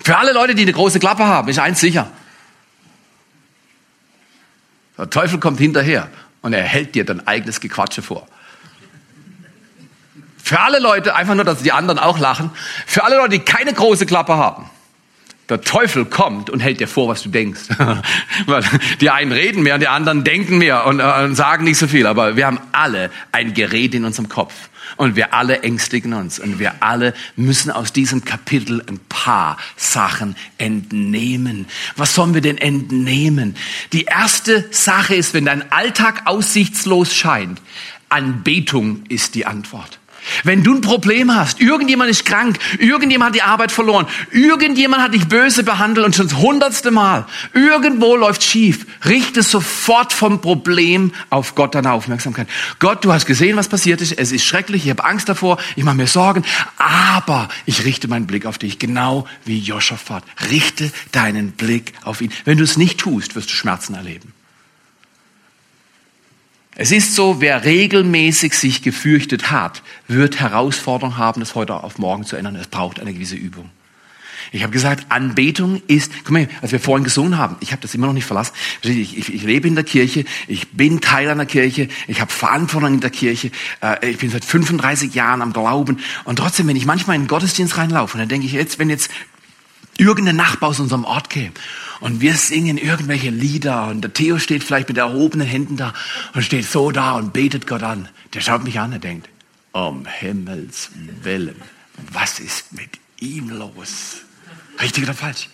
Für 0.03 0.17
alle 0.17 0.33
Leute, 0.33 0.55
die 0.55 0.63
eine 0.63 0.73
große 0.73 0.99
Klappe 0.99 1.25
haben, 1.25 1.47
ist 1.47 1.59
eins 1.59 1.79
sicher. 1.79 2.11
Der 4.97 5.09
Teufel 5.09 5.39
kommt 5.39 5.59
hinterher 5.59 6.09
und 6.41 6.53
er 6.53 6.63
hält 6.63 6.93
dir 6.95 7.05
dein 7.05 7.25
eigenes 7.25 7.59
Gequatsche 7.61 8.01
vor. 8.01 8.27
Für 10.45 10.59
alle 10.59 10.79
Leute, 10.79 11.15
einfach 11.15 11.35
nur, 11.35 11.45
dass 11.45 11.63
die 11.63 11.71
anderen 11.71 11.99
auch 11.99 12.19
lachen, 12.19 12.51
für 12.85 13.05
alle 13.05 13.15
Leute, 13.15 13.29
die 13.29 13.39
keine 13.39 13.71
große 13.71 14.05
Klappe 14.05 14.35
haben, 14.35 14.69
der 15.47 15.61
Teufel 15.61 16.03
kommt 16.03 16.49
und 16.49 16.59
hält 16.59 16.81
dir 16.81 16.87
vor, 16.87 17.07
was 17.07 17.23
du 17.23 17.29
denkst. 17.29 17.61
Weil 18.45 18.63
die 18.99 19.09
einen 19.09 19.31
reden 19.31 19.63
mehr 19.63 19.75
und 19.75 19.79
die 19.79 19.87
anderen 19.87 20.25
denken 20.25 20.57
mehr 20.57 20.85
und, 20.85 20.99
äh, 20.99 21.23
und 21.23 21.35
sagen 21.35 21.63
nicht 21.63 21.77
so 21.77 21.87
viel. 21.87 22.07
Aber 22.07 22.35
wir 22.35 22.45
haben 22.45 22.59
alle 22.73 23.09
ein 23.31 23.53
Gerät 23.53 23.95
in 23.95 24.03
unserem 24.03 24.27
Kopf. 24.27 24.53
Und 24.97 25.15
wir 25.15 25.33
alle 25.33 25.61
ängstigen 25.61 26.13
uns. 26.13 26.39
Und 26.39 26.59
wir 26.59 26.75
alle 26.81 27.13
müssen 27.35 27.71
aus 27.71 27.93
diesem 27.93 28.25
Kapitel 28.25 28.83
ein 28.87 28.99
paar 29.09 29.57
Sachen 29.77 30.35
entnehmen. 30.57 31.67
Was 31.95 32.15
sollen 32.15 32.33
wir 32.33 32.41
denn 32.41 32.57
entnehmen? 32.57 33.55
Die 33.93 34.03
erste 34.03 34.65
Sache 34.71 35.15
ist, 35.15 35.33
wenn 35.33 35.45
dein 35.45 35.71
Alltag 35.71 36.23
aussichtslos 36.25 37.13
scheint, 37.15 37.61
Anbetung 38.09 39.03
ist 39.07 39.35
die 39.35 39.45
Antwort. 39.45 39.99
Wenn 40.43 40.63
du 40.63 40.73
ein 40.73 40.81
Problem 40.81 41.33
hast, 41.33 41.61
irgendjemand 41.61 42.09
ist 42.11 42.25
krank, 42.25 42.59
irgendjemand 42.77 43.29
hat 43.29 43.35
die 43.35 43.41
Arbeit 43.41 43.71
verloren, 43.71 44.07
irgendjemand 44.31 45.01
hat 45.01 45.13
dich 45.13 45.27
böse 45.27 45.63
behandelt 45.63 46.05
und 46.05 46.15
schon 46.15 46.27
das 46.27 46.37
hundertste 46.37 46.91
Mal, 46.91 47.25
irgendwo 47.53 48.15
läuft 48.15 48.43
schief, 48.43 48.85
richte 49.05 49.41
sofort 49.41 50.11
vom 50.11 50.41
Problem 50.41 51.13
auf 51.29 51.55
Gott 51.55 51.75
deine 51.75 51.91
Aufmerksamkeit. 51.91 52.47
Gott, 52.79 53.05
du 53.05 53.13
hast 53.13 53.25
gesehen, 53.25 53.55
was 53.55 53.69
passiert 53.69 54.01
ist, 54.01 54.11
es 54.11 54.31
ist 54.31 54.43
schrecklich, 54.43 54.83
ich 54.83 54.89
habe 54.89 55.05
Angst 55.05 55.29
davor, 55.29 55.57
ich 55.75 55.83
mache 55.83 55.95
mir 55.95 56.07
Sorgen, 56.07 56.43
aber 56.77 57.47
ich 57.65 57.85
richte 57.85 58.07
meinen 58.07 58.27
Blick 58.27 58.45
auf 58.45 58.57
dich, 58.57 58.79
genau 58.79 59.25
wie 59.45 59.59
Joschafat. 59.59 60.23
Richte 60.51 60.91
deinen 61.11 61.51
Blick 61.51 61.93
auf 62.03 62.21
ihn. 62.21 62.31
Wenn 62.45 62.57
du 62.57 62.63
es 62.63 62.77
nicht 62.77 62.99
tust, 62.99 63.35
wirst 63.35 63.49
du 63.49 63.53
Schmerzen 63.53 63.95
erleben. 63.95 64.33
Es 66.75 66.91
ist 66.91 67.13
so, 67.13 67.39
wer 67.39 67.65
regelmäßig 67.65 68.55
sich 68.55 68.81
gefürchtet 68.81 69.51
hat, 69.51 69.83
wird 70.07 70.39
Herausforderungen 70.39 71.17
haben, 71.17 71.39
das 71.39 71.53
heute 71.53 71.75
auf 71.75 71.99
morgen 71.99 72.25
zu 72.25 72.35
ändern. 72.35 72.55
Es 72.55 72.67
braucht 72.67 72.99
eine 72.99 73.13
gewisse 73.13 73.35
Übung. 73.35 73.69
Ich 74.51 74.63
habe 74.63 74.73
gesagt, 74.73 75.05
Anbetung 75.09 75.81
ist, 75.87 76.11
guck 76.23 76.31
mal, 76.31 76.47
als 76.61 76.71
wir 76.71 76.79
vorhin 76.79 77.03
gesungen 77.03 77.37
haben, 77.37 77.55
ich 77.59 77.71
habe 77.71 77.81
das 77.81 77.95
immer 77.95 78.07
noch 78.07 78.13
nicht 78.13 78.25
verlassen. 78.25 78.53
Ich, 78.81 79.17
ich, 79.17 79.33
ich, 79.33 79.43
lebe 79.43 79.67
in 79.67 79.75
der 79.75 79.83
Kirche, 79.83 80.25
ich 80.47 80.69
bin 80.71 80.99
Teil 80.99 81.29
einer 81.29 81.45
Kirche, 81.45 81.87
ich 82.07 82.19
habe 82.21 82.31
Verantwortung 82.31 82.95
in 82.95 82.99
der 82.99 83.09
Kirche, 83.09 83.51
äh, 83.81 84.09
ich 84.09 84.17
bin 84.17 84.29
seit 84.29 84.43
35 84.43 85.13
Jahren 85.13 85.41
am 85.41 85.53
Glauben 85.53 85.99
und 86.25 86.37
trotzdem, 86.37 86.67
wenn 86.67 86.75
ich 86.75 86.85
manchmal 86.85 87.15
in 87.15 87.23
den 87.23 87.27
Gottesdienst 87.27 87.77
reinlaufe, 87.77 88.17
dann 88.17 88.27
denke 88.27 88.45
ich 88.45 88.53
jetzt, 88.53 88.79
wenn 88.79 88.89
jetzt 88.89 89.09
irgendein 89.97 90.35
Nachbar 90.35 90.69
aus 90.69 90.79
unserem 90.79 91.05
Ort 91.05 91.29
käme 91.29 91.53
und 91.99 92.19
wir 92.19 92.35
singen 92.35 92.77
irgendwelche 92.77 93.29
Lieder 93.29 93.87
und 93.87 94.01
der 94.01 94.11
Theo 94.11 94.37
steht 94.37 94.63
vielleicht 94.63 94.89
mit 94.89 94.97
erhobenen 94.97 95.47
Händen 95.47 95.77
da 95.77 95.93
und 96.33 96.43
steht 96.43 96.69
so 96.69 96.91
da 96.91 97.13
und 97.13 97.31
betet 97.31 97.65
Gott 97.65 97.83
an. 97.83 98.09
Der 98.33 98.41
schaut 98.41 98.63
mich 98.63 98.79
an 98.79 98.93
und 98.93 99.03
denkt, 99.03 99.29
um 99.71 100.05
Himmels 100.05 100.89
Willen, 101.21 101.55
was 102.11 102.39
ist 102.39 102.73
mit 102.73 102.89
ihm 103.19 103.49
los? 103.49 104.17
Richtig 104.81 105.03
oder 105.03 105.13
falsch? 105.13 105.47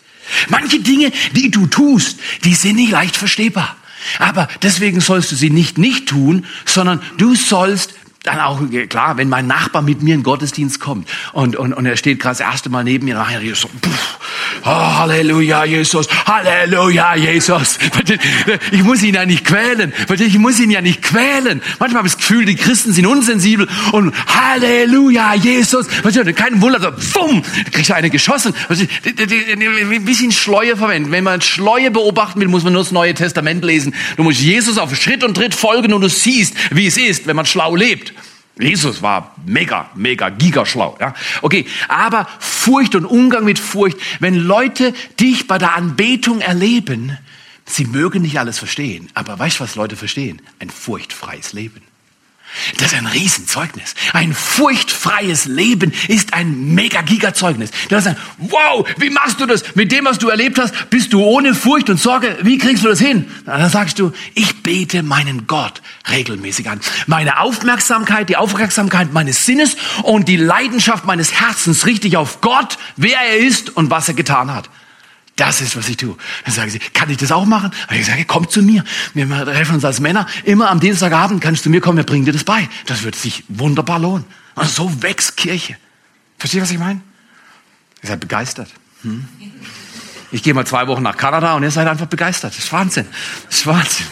Manche 0.48 0.80
Dinge, 0.80 1.12
die 1.36 1.52
du 1.52 1.68
tust, 1.68 2.20
die 2.44 2.56
sind 2.56 2.78
nicht 2.78 2.92
leicht 2.92 3.16
verstehbar. 3.16 3.76
Aber 4.18 4.48
deswegen 4.62 5.02
sollst 5.02 5.32
du 5.32 5.36
sie 5.36 5.50
nicht 5.50 5.78
nicht 5.78 6.10
tun, 6.10 6.46
sondern 6.66 7.02
du 7.18 7.36
sollst 7.36 7.94
dann 8.24 8.40
auch, 8.40 8.60
klar, 8.90 9.18
wenn 9.18 9.30
mein 9.30 9.48
Nachbar 9.48 9.82
mit 9.82 10.02
mir 10.02 10.14
in 10.14 10.22
den 10.22 10.24
Gottesdienst 10.24 10.80
kommt 10.80 11.08
und, 11.32 11.56
und, 11.56 11.74
und 11.74 11.86
er 11.86 11.96
steht 11.96 12.20
gerade 12.20 12.38
das 12.38 12.48
erste 12.48 12.70
Mal 12.70 12.84
neben 12.84 13.06
mir, 13.06 13.26
ich 13.42 13.56
so, 13.56 13.68
pff, 13.68 14.19
oh, 14.64 14.68
Halleluja, 14.68 15.66
Jesus, 15.66 16.08
Halleluja, 16.26 17.16
Jesus. 17.16 17.80
Ich 18.72 18.84
muss 18.84 19.02
ihn 19.04 19.16
ja 19.16 19.26
nicht 19.26 19.46
quälen. 19.46 19.94
Ich 20.20 20.38
muss 20.38 20.60
ihn 20.60 20.72
ja 20.72 20.82
nicht 20.82 21.02
quälen. 21.02 21.62
Manchmal 21.80 22.00
habe 22.00 22.08
ich 22.08 22.14
das 22.14 22.18
Gefühl, 22.18 22.46
die 22.46 22.56
Christen 22.56 22.94
sind 22.94 23.06
unsensibel 23.06 23.68
und 23.92 24.14
Halleluja, 24.28 25.36
Jesus. 25.36 25.88
Kein 26.36 26.62
Wunder, 26.62 26.80
so, 26.80 27.20
bumm, 27.20 27.44
da 27.72 27.82
du 27.82 27.96
eine 27.96 28.10
geschossen. 28.10 28.54
Ein 28.70 30.06
bisschen 30.06 30.32
Schleue 30.32 30.78
verwenden. 30.78 31.12
Wenn 31.12 31.24
man 31.24 31.42
Schleue 31.42 31.92
beobachten 31.92 32.40
will, 32.40 32.48
muss 32.48 32.64
man 32.64 32.74
nur 32.74 32.84
das 32.84 32.92
Neue 32.92 33.14
Testament 33.14 33.64
lesen. 33.64 33.94
Du 34.18 34.24
musst 34.24 34.40
Jesus 34.40 34.78
auf 34.78 34.96
Schritt 34.96 35.24
und 35.24 35.36
Tritt 35.36 35.56
folgen 35.56 35.94
und 35.94 36.02
du 36.02 36.10
siehst, 36.10 36.56
wie 36.72 36.88
es 36.88 36.98
ist, 36.98 37.28
wenn 37.28 37.36
man 37.36 37.46
schlau 37.46 37.76
lebt. 37.76 38.14
Jesus 38.60 39.02
war 39.02 39.36
mega, 39.46 39.90
mega, 39.96 40.30
gigaschlau. 40.30 40.98
Ja? 41.00 41.14
Okay, 41.42 41.66
aber 41.88 42.28
Furcht 42.40 42.94
und 42.96 43.06
Umgang 43.06 43.46
mit 43.46 43.58
Furcht, 43.58 43.98
wenn 44.20 44.36
Leute 44.36 44.94
dich 45.20 45.48
bei 45.48 45.58
der 45.58 45.76
Anbetung 45.76 46.42
erleben, 46.42 47.18
sie 47.66 47.86
mögen 47.86 48.22
nicht 48.22 48.38
alles 48.38 48.60
verstehen, 48.60 49.10
aber 49.14 49.40
weißt 49.40 49.60
du, 49.60 49.64
was 49.64 49.76
Leute 49.76 49.96
verstehen? 49.96 50.42
Ein 50.60 50.70
furchtfreies 50.70 51.54
Leben. 51.54 51.89
Das 52.78 52.94
ist 52.94 52.98
ein 52.98 53.06
Riesenzeugnis. 53.06 53.96
Ein 54.14 54.34
furchtfreies 54.34 55.46
Leben 55.46 55.94
ist 56.08 56.34
ein 56.34 56.74
mega-giga-Zeugnis. 56.74 57.72
Du 57.90 58.00
sagen, 58.00 58.18
wow, 58.38 58.88
wie 58.98 59.10
machst 59.10 59.40
du 59.40 59.46
das? 59.46 59.76
Mit 59.76 59.92
dem, 59.92 60.06
was 60.06 60.20
du 60.20 60.30
erlebt 60.30 60.60
hast, 60.60 60.90
bist 60.90 61.14
du 61.14 61.24
ohne 61.24 61.54
Furcht 61.54 61.90
und 61.90 62.00
Sorge. 62.00 62.38
Wie 62.42 62.58
kriegst 62.58 62.84
du 62.84 62.90
das 62.90 63.00
hin? 63.00 63.30
dann 63.46 63.70
sagst 63.70 64.00
du, 64.00 64.12
ich 64.36 64.64
bete 64.64 65.04
meinen 65.04 65.48
Gott 65.48 65.82
regelmäßig 66.10 66.70
an. 66.70 66.80
Meine 67.08 67.40
Aufmerksamkeit, 67.40 68.30
die 68.30 68.38
Aufmerksamkeit 68.38 69.14
meines 69.14 69.46
Sinnes 69.46 69.76
und 70.04 70.28
die 70.28 70.38
Leidenschaft 70.38 71.06
meines 71.06 71.40
Herzens 71.40 71.86
richtig 71.86 72.18
auf 72.18 72.42
Gott, 72.42 72.78
wer 72.96 73.20
er 73.20 73.38
ist 73.38 73.76
und 73.76 73.90
was 73.90 74.08
er 74.08 74.14
getan 74.14 74.54
hat. 74.54 74.70
Das 75.40 75.62
ist, 75.62 75.78
was 75.78 75.88
ich 75.88 75.96
tue. 75.96 76.18
Dann 76.44 76.54
sagen 76.54 76.70
sie, 76.70 76.80
kann 76.80 77.10
ich 77.10 77.16
das 77.16 77.32
auch 77.32 77.46
machen? 77.46 77.72
Und 77.90 77.96
ich 77.96 78.06
sage, 78.06 78.26
komm 78.26 78.50
zu 78.50 78.62
mir. 78.62 78.84
Wir 79.14 79.28
treffen 79.46 79.76
uns 79.76 79.86
als 79.86 80.02
Männer. 80.02 80.28
Immer 80.44 80.70
am 80.70 80.82
Dienstagabend 80.82 81.40
kannst 81.40 81.66
du 81.66 81.70
mir 81.70 81.80
kommen, 81.80 81.96
wir 81.96 82.04
bringen 82.04 82.26
dir 82.26 82.34
das 82.34 82.44
bei. 82.44 82.68
Das 82.88 83.04
wird 83.04 83.16
sich 83.16 83.46
wunderbar 83.48 84.00
lohnen. 84.00 84.26
Und 84.56 84.70
so 84.70 85.02
wächst 85.02 85.38
Kirche. 85.38 85.78
Versteht, 86.38 86.62
was 86.62 86.72
ich 86.72 86.78
meine? 86.78 87.00
Ihr 88.04 88.10
seid 88.10 88.20
begeistert. 88.20 88.70
Hm? 89.04 89.30
Ich 90.32 90.44
gehe 90.44 90.54
mal 90.54 90.68
zwei 90.68 90.88
Wochen 90.88 91.04
nach 91.04 91.16
Kanada 91.16 91.54
und 91.54 91.64
ihr 91.64 91.72
seid 91.72 91.88
einfach 91.88 92.08
begeistert. 92.08 92.52
Das 92.52 92.60
ist 92.60 92.74
Wahnsinn. 92.74 93.08
Das 93.46 93.60
ist 93.60 93.68
Wahnsinn. 93.68 94.08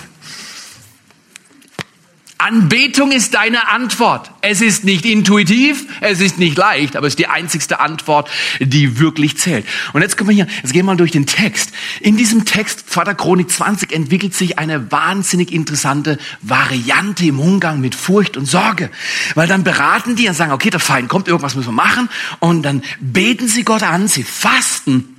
Anbetung 2.48 3.12
ist 3.12 3.34
deine 3.34 3.68
Antwort. 3.68 4.32
Es 4.40 4.62
ist 4.62 4.86
nicht 4.86 5.06
intuitiv, 5.06 5.86
es 6.00 6.22
ist 6.22 6.40
nicht 6.40 6.58
leicht, 6.58 6.96
aber 6.96 7.06
es 7.06 7.12
ist 7.12 7.20
die 7.20 7.28
einzigste 7.28 7.82
Antwort, 7.82 8.30
die 8.62 9.00
wirklich 9.00 9.38
zählt. 9.38 9.66
Und 9.92 10.02
jetzt 10.02 10.16
kommen 10.16 10.30
wir 10.30 10.36
hier, 10.36 10.48
jetzt 10.64 10.72
gehen 10.72 10.86
wir 10.86 10.94
mal 10.94 10.96
durch 10.96 11.12
den 11.12 11.26
Text. 11.26 11.74
In 12.00 12.16
diesem 12.16 12.46
Text, 12.46 12.90
2. 12.90 13.16
Chronik 13.16 13.52
20, 13.52 13.92
entwickelt 13.92 14.34
sich 14.34 14.58
eine 14.60 14.90
wahnsinnig 14.94 15.52
interessante 15.52 16.20
Variante 16.42 17.26
im 17.26 17.42
Umgang 17.42 17.82
mit 17.82 17.96
Furcht 17.96 18.38
und 18.38 18.46
Sorge. 18.46 18.92
Weil 19.36 19.50
dann 19.50 19.66
beraten 19.66 20.16
die 20.16 20.30
und 20.30 20.34
sagen, 20.34 20.54
okay, 20.54 20.70
der 20.70 20.80
Feind 20.80 21.10
kommt, 21.10 21.28
irgendwas 21.28 21.56
müssen 21.56 21.68
wir 21.68 21.74
machen. 21.74 22.08
Und 22.40 22.64
dann 22.64 22.82
beten 23.02 23.50
sie 23.50 23.66
Gott 23.66 23.84
an, 23.84 24.08
sie 24.08 24.24
fasten 24.24 25.17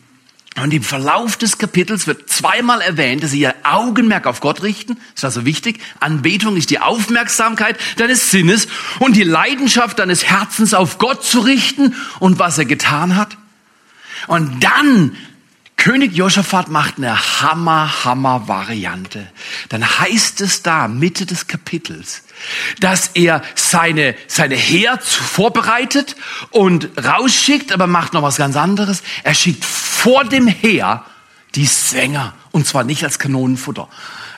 und 0.63 0.73
im 0.73 0.83
Verlauf 0.83 1.37
des 1.37 1.59
Kapitels 1.59 2.07
wird 2.07 2.29
zweimal 2.31 2.81
erwähnt, 2.81 3.23
dass 3.23 3.31
sie 3.33 3.41
ihr 3.41 3.55
Augenmerk 3.63 4.27
auf 4.27 4.41
Gott 4.41 4.63
richten. 4.63 4.95
Das 4.95 5.19
ist 5.19 5.25
also 5.25 5.45
wichtig. 5.45 5.81
Anbetung 6.01 6.57
ist 6.57 6.71
die 6.71 6.81
Aufmerksamkeit 6.81 7.77
deines 7.97 8.31
Sinnes 8.31 8.69
und 8.99 9.17
die 9.17 9.25
Leidenschaft 9.25 9.99
deines 9.99 10.25
Herzens 10.25 10.75
auf 10.75 10.99
Gott 10.99 11.25
zu 11.25 11.41
richten 11.41 11.95
und 12.19 12.39
was 12.39 12.59
er 12.59 12.65
getan 12.65 13.17
hat. 13.17 13.37
Und 14.27 14.65
dann 14.65 15.17
König 15.89 16.13
Josaphat 16.13 16.69
macht 16.69 16.99
eine 16.99 17.17
Hammer, 17.41 18.05
Hammer 18.05 18.47
Variante. 18.47 19.27
Dann 19.71 19.83
heißt 19.83 20.43
es 20.43 20.63
da, 20.63 20.87
Mitte 20.87 21.25
des 21.25 21.47
Kapitels, 21.47 22.25
dass 22.79 23.13
er 23.15 23.41
seine, 23.55 24.15
seine 24.27 24.55
Heer 24.55 24.99
vorbereitet 25.01 26.15
und 26.51 26.91
rausschickt, 27.03 27.73
aber 27.73 27.87
macht 27.87 28.13
noch 28.13 28.21
was 28.21 28.37
ganz 28.37 28.55
anderes. 28.55 29.03
Er 29.23 29.33
schickt 29.33 29.65
vor 29.65 30.25
dem 30.25 30.47
Heer 30.47 31.07
die 31.55 31.65
Sänger, 31.65 32.35
und 32.51 32.67
zwar 32.67 32.85
nicht 32.85 33.03
als 33.03 33.19
Kanonenfutter. 33.19 33.89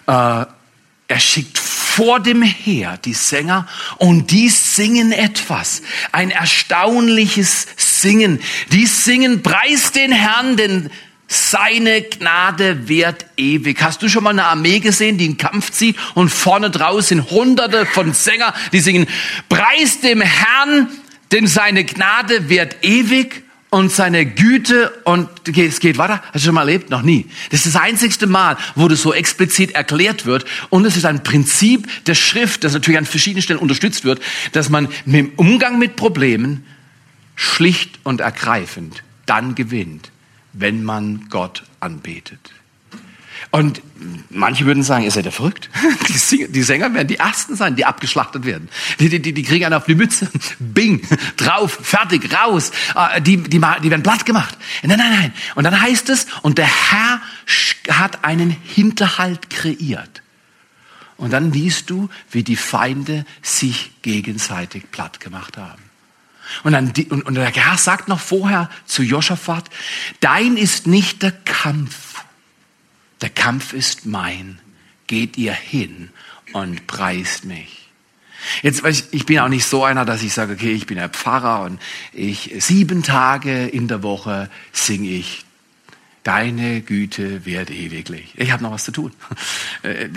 Äh, 0.06 0.12
er 0.12 1.18
schickt 1.18 1.58
vor 1.58 2.20
dem 2.20 2.42
Heer 2.42 2.96
die 3.04 3.14
Sänger 3.14 3.66
und 3.96 4.30
die 4.30 4.50
singen 4.50 5.10
etwas. 5.10 5.82
Ein 6.12 6.30
erstaunliches 6.30 7.66
Singen. 7.76 8.38
Die 8.70 8.86
singen, 8.86 9.42
preis 9.42 9.90
den 9.90 10.12
Herrn, 10.12 10.56
denn 10.56 10.90
seine 11.32 12.02
Gnade 12.02 12.88
währt 12.88 13.24
ewig. 13.36 13.80
Hast 13.82 14.02
du 14.02 14.08
schon 14.08 14.24
mal 14.24 14.30
eine 14.30 14.46
Armee 14.46 14.80
gesehen, 14.80 15.16
die 15.16 15.26
einen 15.26 15.36
Kampf 15.36 15.70
zieht 15.70 15.96
und 16.14 16.28
vorne 16.28 16.70
draußen 16.70 17.30
hunderte 17.30 17.86
von 17.86 18.12
Sänger, 18.12 18.52
die 18.72 18.80
singen, 18.80 19.06
preis 19.48 20.00
dem 20.00 20.20
Herrn, 20.20 20.88
denn 21.30 21.46
seine 21.46 21.84
Gnade 21.84 22.48
währt 22.48 22.78
ewig 22.82 23.44
und 23.70 23.92
seine 23.92 24.26
Güte 24.26 24.90
und 25.04 25.28
es 25.56 25.78
geht 25.78 25.98
weiter. 25.98 26.20
Hast 26.32 26.42
du 26.42 26.46
schon 26.46 26.54
mal 26.56 26.62
erlebt? 26.62 26.90
Noch 26.90 27.02
nie. 27.02 27.26
Das 27.50 27.64
ist 27.64 27.76
das 27.76 27.80
einzigste 27.80 28.26
Mal, 28.26 28.56
wo 28.74 28.88
das 28.88 29.00
so 29.00 29.14
explizit 29.14 29.76
erklärt 29.76 30.26
wird. 30.26 30.44
Und 30.68 30.84
es 30.84 30.96
ist 30.96 31.04
ein 31.04 31.22
Prinzip 31.22 31.88
der 32.06 32.16
Schrift, 32.16 32.64
das 32.64 32.72
natürlich 32.72 32.98
an 32.98 33.06
verschiedenen 33.06 33.42
Stellen 33.42 33.60
unterstützt 33.60 34.04
wird, 34.04 34.20
dass 34.50 34.68
man 34.68 34.88
im 35.06 35.30
Umgang 35.36 35.78
mit 35.78 35.94
Problemen 35.94 36.66
schlicht 37.36 38.00
und 38.02 38.20
ergreifend 38.20 39.04
dann 39.26 39.54
gewinnt, 39.54 40.10
wenn 40.52 40.84
man 40.84 41.28
Gott 41.28 41.64
anbetet. 41.80 42.52
Und 43.50 43.82
manche 44.28 44.64
würden 44.66 44.82
sagen, 44.82 45.04
ihr 45.04 45.10
seid 45.10 45.24
ja 45.24 45.30
verrückt. 45.30 45.70
Die, 46.30 46.62
Sänger 46.62 46.92
werden 46.94 47.08
die 47.08 47.16
Ersten 47.16 47.56
sein, 47.56 47.74
die 47.74 47.84
abgeschlachtet 47.84 48.44
werden. 48.44 48.68
Die, 49.00 49.08
die, 49.08 49.32
die 49.32 49.42
kriegen 49.42 49.64
einen 49.64 49.74
auf 49.74 49.86
die 49.86 49.94
Mütze. 49.94 50.28
Bing, 50.58 51.02
drauf, 51.36 51.78
fertig, 51.82 52.32
raus. 52.32 52.70
Äh, 52.94 53.20
die, 53.20 53.38
die, 53.38 53.58
die 53.58 53.90
werden 53.90 54.02
platt 54.02 54.26
gemacht. 54.26 54.56
Nein, 54.82 54.98
nein, 54.98 55.10
nein. 55.10 55.32
Und 55.54 55.64
dann 55.64 55.80
heißt 55.80 56.10
es, 56.10 56.26
und 56.42 56.58
der 56.58 56.66
Herr 56.66 57.20
hat 57.88 58.24
einen 58.24 58.50
Hinterhalt 58.50 59.50
kreiert. 59.50 60.22
Und 61.16 61.32
dann 61.32 61.52
liest 61.52 61.90
du, 61.90 62.08
wie 62.30 62.42
die 62.42 62.56
Feinde 62.56 63.24
sich 63.42 63.90
gegenseitig 64.02 64.90
platt 64.90 65.20
gemacht 65.20 65.56
haben. 65.56 65.89
Und, 66.64 66.72
dann, 66.72 66.92
und, 67.10 67.22
und 67.22 67.34
der 67.34 67.50
Herr 67.50 67.78
sagt 67.78 68.08
noch 68.08 68.20
vorher 68.20 68.70
zu 68.84 69.02
Josaphat, 69.02 69.68
dein 70.20 70.56
ist 70.56 70.86
nicht 70.86 71.22
der 71.22 71.32
Kampf, 71.32 72.24
der 73.20 73.30
Kampf 73.30 73.72
ist 73.72 74.06
mein. 74.06 74.58
Geht 75.06 75.36
ihr 75.36 75.52
hin 75.52 76.10
und 76.52 76.86
preist 76.86 77.44
mich. 77.44 77.90
Jetzt, 78.62 78.82
ich 79.10 79.26
bin 79.26 79.40
auch 79.40 79.48
nicht 79.48 79.66
so 79.66 79.84
einer, 79.84 80.04
dass 80.04 80.22
ich 80.22 80.32
sage, 80.32 80.54
okay, 80.54 80.72
ich 80.72 80.86
bin 80.86 80.98
ein 80.98 81.10
Pfarrer 81.10 81.62
und 81.62 81.80
ich 82.12 82.52
sieben 82.58 83.02
Tage 83.02 83.66
in 83.66 83.88
der 83.88 84.02
Woche 84.02 84.48
singe 84.72 85.08
ich 85.08 85.44
Deine 86.22 86.82
Güte 86.82 87.46
wird 87.46 87.70
ewiglich. 87.70 88.34
Ich 88.36 88.52
habe 88.52 88.62
noch 88.62 88.72
was 88.72 88.84
zu 88.84 88.92
tun. 88.92 89.12
Äh, 89.82 90.10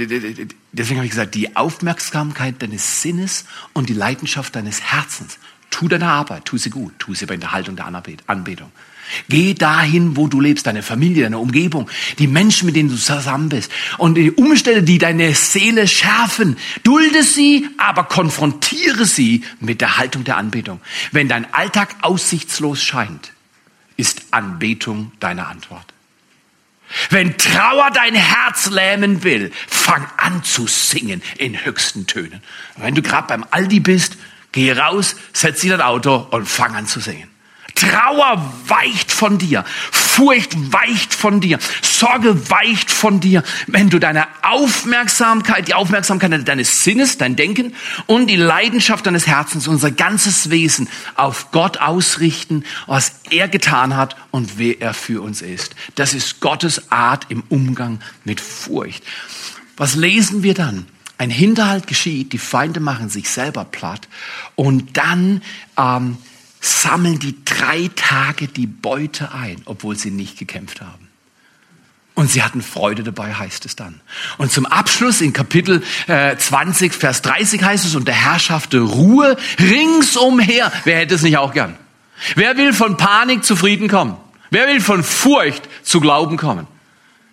deswegen 0.73 0.97
habe 0.97 1.05
ich 1.05 1.11
gesagt, 1.11 1.35
die 1.35 1.55
Aufmerksamkeit 1.55 2.61
deines 2.61 3.01
Sinnes 3.01 3.45
und 3.71 3.87
die 3.87 3.93
Leidenschaft 3.93 4.53
deines 4.57 4.81
Herzens. 4.81 5.39
Tu 5.73 5.87
deine 5.87 6.07
Arbeit, 6.07 6.45
tu 6.45 6.55
sie 6.59 6.69
gut, 6.69 6.93
tu 6.99 7.15
sie 7.15 7.25
bei 7.25 7.35
der 7.35 7.51
Haltung 7.51 7.75
der 7.75 7.87
Anbetung. 7.87 8.71
Geh 9.27 9.55
dahin, 9.55 10.15
wo 10.15 10.27
du 10.27 10.39
lebst, 10.39 10.67
deine 10.67 10.83
Familie, 10.83 11.23
deine 11.23 11.39
Umgebung, 11.39 11.89
die 12.19 12.27
Menschen, 12.27 12.67
mit 12.67 12.75
denen 12.75 12.89
du 12.89 12.95
zusammen 12.95 13.49
bist. 13.49 13.71
Und 13.97 14.13
die 14.13 14.31
Umstände, 14.31 14.83
die 14.83 14.99
deine 14.99 15.33
Seele 15.33 15.87
schärfen, 15.87 16.57
dulde 16.83 17.23
sie, 17.23 17.67
aber 17.79 18.03
konfrontiere 18.03 19.05
sie 19.05 19.43
mit 19.59 19.81
der 19.81 19.97
Haltung 19.97 20.23
der 20.23 20.37
Anbetung. 20.37 20.79
Wenn 21.11 21.27
dein 21.27 21.51
Alltag 21.55 21.95
aussichtslos 22.03 22.83
scheint, 22.83 23.31
ist 23.97 24.21
Anbetung 24.29 25.11
deine 25.19 25.47
Antwort. 25.47 25.91
Wenn 27.09 27.35
Trauer 27.39 27.89
dein 27.91 28.13
Herz 28.13 28.69
lähmen 28.69 29.23
will, 29.23 29.51
fang 29.67 30.05
an 30.17 30.43
zu 30.43 30.67
singen 30.67 31.23
in 31.39 31.65
höchsten 31.65 32.05
Tönen. 32.05 32.43
wenn 32.77 32.93
du 32.93 33.01
gerade 33.01 33.27
beim 33.27 33.43
Aldi 33.49 33.79
bist, 33.79 34.17
geh 34.53 34.71
raus, 34.71 35.17
setz 35.33 35.59
dich 35.59 35.69
in 35.69 35.77
dein 35.77 35.85
Auto 35.85 36.27
und 36.31 36.47
fang 36.47 36.75
an 36.75 36.87
zu 36.87 37.01
singen. 37.01 37.33
Trauer 37.75 38.53
weicht 38.67 39.11
von 39.11 39.37
dir. 39.37 39.65
Furcht 39.91 40.71
weicht 40.71 41.13
von 41.13 41.41
dir. 41.41 41.57
Sorge 41.81 42.49
weicht 42.49 42.91
von 42.91 43.19
dir. 43.19 43.43
Wenn 43.67 43.89
du 43.89 43.99
deine 43.99 44.27
Aufmerksamkeit, 44.43 45.67
die 45.67 45.73
Aufmerksamkeit 45.73 46.47
deines 46.47 46.79
Sinnes, 46.83 47.17
dein 47.17 47.35
Denken 47.35 47.73
und 48.05 48.27
die 48.27 48.35
Leidenschaft 48.35 49.05
deines 49.07 49.25
Herzens, 49.25 49.67
unser 49.67 49.89
ganzes 49.89 50.51
Wesen 50.51 50.87
auf 51.15 51.51
Gott 51.51 51.77
ausrichten, 51.77 52.63
was 52.85 53.13
er 53.31 53.47
getan 53.47 53.97
hat 53.97 54.15
und 54.29 54.59
wer 54.59 54.79
er 54.79 54.93
für 54.93 55.21
uns 55.21 55.41
ist. 55.41 55.75
Das 55.95 56.13
ist 56.13 56.41
Gottes 56.41 56.91
Art 56.91 57.25
im 57.29 57.43
Umgang 57.49 57.99
mit 58.23 58.39
Furcht. 58.39 59.03
Was 59.77 59.95
lesen 59.95 60.43
wir 60.43 60.53
dann? 60.53 60.85
Ein 61.17 61.29
Hinterhalt 61.29 61.87
geschieht, 61.87 62.33
die 62.33 62.37
Feinde 62.37 62.79
machen 62.79 63.09
sich 63.09 63.29
selber 63.29 63.65
platt 63.65 64.07
und 64.55 64.97
dann 64.97 65.41
ähm, 65.77 66.17
sammeln 66.59 67.19
die 67.19 67.43
drei 67.45 67.89
Tage 67.95 68.47
die 68.47 68.67
Beute 68.67 69.33
ein, 69.33 69.61
obwohl 69.65 69.97
sie 69.97 70.11
nicht 70.11 70.37
gekämpft 70.37 70.81
haben. 70.81 71.09
Und 72.15 72.29
sie 72.29 72.43
hatten 72.43 72.61
Freude 72.61 73.03
dabei, 73.03 73.33
heißt 73.33 73.65
es 73.65 73.75
dann. 73.75 73.99
Und 74.37 74.51
zum 74.51 74.65
Abschluss 74.67 75.19
in 75.19 75.33
Kapitel 75.33 75.83
äh, 76.07 76.37
20, 76.37 76.93
Vers 76.93 77.23
30 77.23 77.63
heißt 77.63 77.85
es, 77.85 77.95
und 77.95 78.07
der 78.07 78.15
Herr 78.15 78.37
schaffte 78.37 78.79
Ruhe 78.79 79.35
ringsumher. 79.59 80.71
Wer 80.83 80.97
hätte 80.97 81.15
es 81.15 81.23
nicht 81.23 81.37
auch 81.37 81.53
gern? 81.53 81.75
Wer 82.35 82.55
will 82.57 82.71
von 82.73 82.97
Panik 82.97 83.43
zu 83.43 83.55
Frieden 83.55 83.87
kommen? 83.87 84.15
Wer 84.51 84.67
will 84.67 84.79
von 84.79 85.03
Furcht 85.03 85.67
zu 85.81 85.99
Glauben 85.99 86.37
kommen? 86.37 86.67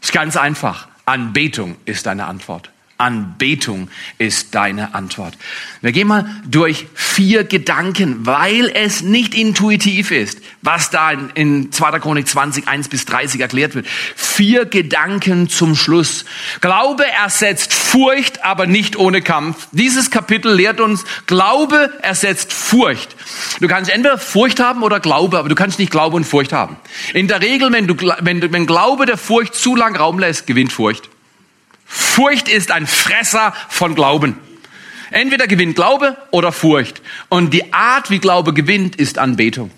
Ist 0.01 0.13
ganz 0.13 0.37
einfach. 0.37 0.89
Anbetung 1.05 1.77
ist 1.85 2.09
eine 2.09 2.25
Antwort. 2.25 2.71
Anbetung 3.01 3.89
ist 4.19 4.55
deine 4.55 4.95
Antwort. 4.95 5.37
Wir 5.81 5.93
gehen 5.93 6.07
mal 6.07 6.27
durch 6.47 6.87
vier 6.95 7.45
Gedanken, 7.45 8.27
weil 8.27 8.71
es 8.75 9.03
nicht 9.03 9.35
intuitiv 9.35 10.11
ist, 10.11 10.41
was 10.63 10.91
da 10.91 11.11
in 11.11 11.73
2. 11.73 11.99
Chronik 11.99 12.29
20, 12.29 12.69
1 12.69 12.89
bis 12.89 13.07
30 13.07 13.41
erklärt 13.41 13.75
wird. 13.75 13.87
Vier 14.15 14.67
Gedanken 14.67 15.49
zum 15.49 15.75
Schluss. 15.75 16.25
Glaube 16.61 17.05
ersetzt 17.07 17.73
Furcht, 17.73 18.45
aber 18.45 18.67
nicht 18.67 18.97
ohne 18.97 19.23
Kampf. 19.23 19.69
Dieses 19.73 20.11
Kapitel 20.11 20.53
lehrt 20.53 20.81
uns, 20.81 21.05
Glaube 21.27 21.93
ersetzt 22.03 22.53
Furcht. 22.53 23.17
Du 23.61 23.69
kannst 23.69 23.91
entweder 23.91 24.19
Furcht 24.19 24.61
haben 24.61 24.83
oder 24.83 25.01
Glaube, 25.01 25.39
aber 25.39 25.49
du 25.49 25.55
kannst 25.55 25.79
nicht 25.79 25.91
Glaube 25.91 26.17
und 26.17 26.25
Furcht 26.25 26.53
haben. 26.53 26.77
In 27.15 27.29
der 27.29 27.41
Regel, 27.41 27.73
wenn, 27.73 27.87
du, 27.87 27.95
wenn, 28.21 28.53
wenn 28.53 28.67
Glaube 28.67 29.07
der 29.07 29.17
Furcht 29.17 29.55
zu 29.55 29.75
lang 29.75 29.97
Raum 29.97 30.19
lässt, 30.19 30.47
gewinnt 30.47 30.73
Furcht. 30.73 31.09
Furcht 31.93 32.49
ist 32.49 32.71
ein 32.71 32.87
Fresser 32.87 33.53
von 33.69 33.97
Glauben. 33.97 34.39
Entweder 35.11 35.49
gewinnt 35.49 35.75
Glaube 35.75 36.17
oder 36.31 36.53
Furcht. 36.53 37.03
Und 37.29 37.53
die 37.53 37.75
Art, 37.75 38.11
wie 38.11 38.21
Glaube 38.21 38.55
gewinnt, 38.55 38.95
ist 38.95 39.19
Anbetung. 39.19 39.73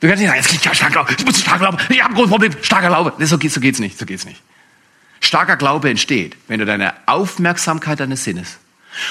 Du 0.00 0.08
kannst 0.08 0.20
nicht 0.20 0.28
sagen, 0.28 0.40
es 0.40 0.48
gibt 0.48 0.64
ja 0.66 0.74
starker 0.74 0.92
Glaube, 0.92 1.14
ich 1.16 1.24
muss 1.24 1.40
stark 1.40 1.60
glauben, 1.60 1.78
ich 1.88 2.02
habe 2.02 2.12
ein 2.12 2.16
großes 2.16 2.30
Problem, 2.30 2.52
starker 2.60 2.88
Glaube. 2.88 3.14
Nee, 3.16 3.24
so, 3.24 3.38
geht, 3.38 3.50
so 3.50 3.60
geht's 3.60 3.78
nicht, 3.78 3.98
so 3.98 4.04
geht's 4.04 4.26
nicht. 4.26 4.42
Starker 5.20 5.56
Glaube 5.56 5.88
entsteht, 5.88 6.36
wenn 6.48 6.60
du 6.60 6.66
deine 6.66 6.92
Aufmerksamkeit 7.06 7.98
deines 7.98 8.24
Sinnes 8.24 8.58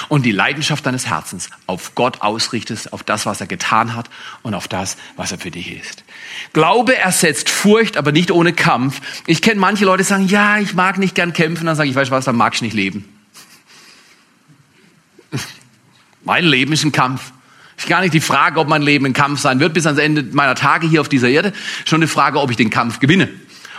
und 0.08 0.24
die 0.24 0.32
Leidenschaft 0.32 0.86
deines 0.86 1.06
Herzens 1.06 1.50
auf 1.66 1.94
Gott 1.94 2.20
ausrichtest, 2.20 2.92
auf 2.92 3.02
das, 3.02 3.26
was 3.26 3.40
er 3.40 3.46
getan 3.46 3.94
hat 3.94 4.08
und 4.42 4.54
auf 4.54 4.68
das, 4.68 4.96
was 5.16 5.32
er 5.32 5.38
für 5.38 5.50
dich 5.50 5.72
ist. 5.72 6.04
Glaube 6.52 6.96
ersetzt 6.96 7.50
Furcht, 7.50 7.96
aber 7.96 8.12
nicht 8.12 8.30
ohne 8.30 8.52
Kampf. 8.52 9.00
Ich 9.26 9.42
kenne 9.42 9.60
manche 9.60 9.84
Leute, 9.84 10.02
die 10.02 10.08
sagen, 10.08 10.26
ja, 10.28 10.58
ich 10.58 10.74
mag 10.74 10.98
nicht 10.98 11.14
gern 11.14 11.32
kämpfen. 11.32 11.66
Dann 11.66 11.76
sage 11.76 11.88
ich, 11.88 11.94
weißt 11.94 12.10
du 12.10 12.14
was, 12.14 12.24
dann 12.24 12.36
mag 12.36 12.54
ich 12.54 12.62
nicht 12.62 12.74
leben. 12.74 13.04
mein 16.24 16.44
Leben 16.44 16.72
ist 16.72 16.84
ein 16.84 16.92
Kampf. 16.92 17.32
Ist 17.76 17.88
gar 17.88 18.00
nicht 18.00 18.14
die 18.14 18.20
Frage, 18.20 18.58
ob 18.58 18.68
mein 18.68 18.82
Leben 18.82 19.06
ein 19.06 19.12
Kampf 19.12 19.40
sein 19.40 19.60
wird 19.60 19.72
bis 19.72 19.86
ans 19.86 20.00
Ende 20.00 20.24
meiner 20.32 20.56
Tage 20.56 20.88
hier 20.88 21.00
auf 21.00 21.08
dieser 21.08 21.28
Erde. 21.28 21.52
Schon 21.84 22.00
eine 22.00 22.08
Frage, 22.08 22.40
ob 22.40 22.50
ich 22.50 22.56
den 22.56 22.70
Kampf 22.70 23.00
gewinne 23.00 23.28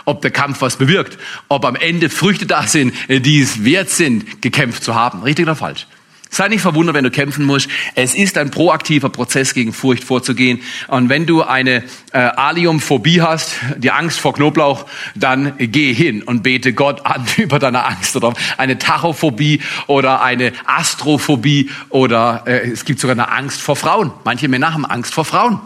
ob 0.04 0.22
der 0.22 0.30
Kampf 0.30 0.60
was 0.60 0.76
bewirkt, 0.76 1.18
ob 1.48 1.64
am 1.64 1.76
Ende 1.76 2.08
Früchte 2.10 2.46
da 2.46 2.66
sind, 2.66 2.94
die 3.08 3.40
es 3.40 3.64
wert 3.64 3.90
sind, 3.90 4.42
gekämpft 4.42 4.82
zu 4.82 4.94
haben. 4.94 5.22
Richtig 5.22 5.44
oder 5.44 5.56
falsch? 5.56 5.86
Sei 6.32 6.46
nicht 6.46 6.60
verwundert, 6.60 6.94
wenn 6.94 7.02
du 7.02 7.10
kämpfen 7.10 7.44
musst. 7.44 7.68
Es 7.96 8.14
ist 8.14 8.38
ein 8.38 8.52
proaktiver 8.52 9.08
Prozess, 9.08 9.52
gegen 9.52 9.72
Furcht 9.72 10.04
vorzugehen. 10.04 10.60
Und 10.86 11.08
wenn 11.08 11.26
du 11.26 11.42
eine 11.42 11.82
äh, 12.12 12.18
Aliumphobie 12.18 13.20
hast, 13.20 13.56
die 13.78 13.90
Angst 13.90 14.20
vor 14.20 14.34
Knoblauch, 14.34 14.86
dann 15.16 15.54
geh 15.58 15.92
hin 15.92 16.22
und 16.22 16.44
bete 16.44 16.72
Gott 16.72 17.04
an 17.04 17.26
über 17.36 17.58
deine 17.58 17.84
Angst. 17.84 18.14
Oder 18.14 18.32
eine 18.58 18.78
Tachophobie 18.78 19.60
oder 19.88 20.22
eine 20.22 20.52
Astrophobie 20.66 21.70
oder 21.88 22.44
äh, 22.46 22.70
es 22.70 22.84
gibt 22.84 23.00
sogar 23.00 23.14
eine 23.14 23.28
Angst 23.28 23.60
vor 23.60 23.74
Frauen. 23.74 24.12
Manche 24.22 24.46
Männer 24.46 24.72
haben 24.72 24.84
Angst 24.84 25.12
vor 25.12 25.24
Frauen. 25.24 25.58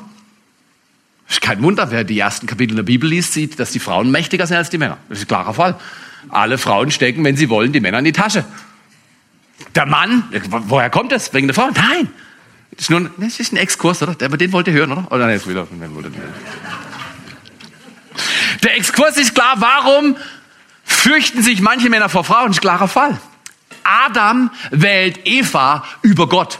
Ist 1.28 1.42
kein 1.42 1.62
Wunder, 1.62 1.90
wer 1.90 2.04
die 2.04 2.18
ersten 2.18 2.46
Kapitel 2.46 2.74
der 2.74 2.84
Bibel 2.84 3.08
liest, 3.08 3.34
sieht, 3.34 3.58
dass 3.58 3.70
die 3.70 3.80
Frauen 3.80 4.10
mächtiger 4.10 4.46
sind 4.46 4.56
als 4.56 4.70
die 4.70 4.78
Männer. 4.78 4.96
Das 5.10 5.18
ist 5.18 5.24
ein 5.24 5.28
klarer 5.28 5.52
Fall. 5.52 5.76
Alle 6.30 6.56
Frauen 6.56 6.90
stecken, 6.90 7.22
wenn 7.22 7.36
sie 7.36 7.50
wollen, 7.50 7.72
die 7.72 7.80
Männer 7.80 7.98
in 7.98 8.06
die 8.06 8.12
Tasche. 8.12 8.46
Der 9.74 9.86
Mann, 9.86 10.24
woher 10.48 10.90
kommt 10.90 11.12
das? 11.12 11.32
Wegen 11.32 11.46
der 11.46 11.54
Frau? 11.54 11.68
Nein. 11.74 12.10
Das 12.72 12.82
ist, 12.82 12.90
nur 12.90 13.00
ein, 13.00 13.10
das 13.18 13.38
ist 13.38 13.52
ein 13.52 13.56
Exkurs, 13.56 14.02
oder? 14.02 14.16
Aber 14.24 14.36
den 14.36 14.52
wollt 14.52 14.66
ihr 14.66 14.72
hören, 14.72 14.92
oder? 14.92 15.06
Oder 15.10 15.26
nein, 15.26 15.36
jetzt 15.36 15.48
wieder. 15.48 15.66
Der 18.62 18.76
Exkurs 18.76 19.16
ist 19.16 19.34
klar, 19.34 19.54
warum 19.58 20.16
fürchten 20.84 21.42
sich 21.42 21.60
manche 21.60 21.88
Männer 21.88 22.08
vor 22.08 22.24
Frauen? 22.24 22.48
Das 22.48 22.56
ist 22.56 22.58
ein 22.58 22.62
klarer 22.62 22.88
Fall. 22.88 23.20
Adam 23.84 24.50
wählt 24.70 25.20
Eva 25.24 25.84
über 26.02 26.28
Gott. 26.28 26.58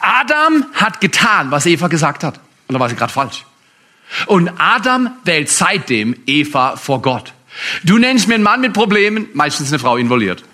Adam 0.00 0.66
hat 0.74 1.00
getan, 1.00 1.50
was 1.50 1.66
Eva 1.66 1.88
gesagt 1.88 2.24
hat. 2.24 2.40
Und 2.68 2.74
da 2.74 2.80
war 2.80 2.88
sie 2.88 2.96
gerade 2.96 3.12
falsch. 3.12 3.44
Und 4.26 4.50
Adam 4.58 5.10
wählt 5.24 5.50
seitdem 5.50 6.16
Eva 6.26 6.76
vor 6.76 7.02
Gott. 7.02 7.32
Du 7.82 7.98
nennst 7.98 8.28
mir 8.28 8.34
einen 8.34 8.44
Mann 8.44 8.60
mit 8.60 8.72
Problemen, 8.72 9.28
meistens 9.34 9.68
eine 9.68 9.78
Frau 9.78 9.96
involviert. 9.96 10.44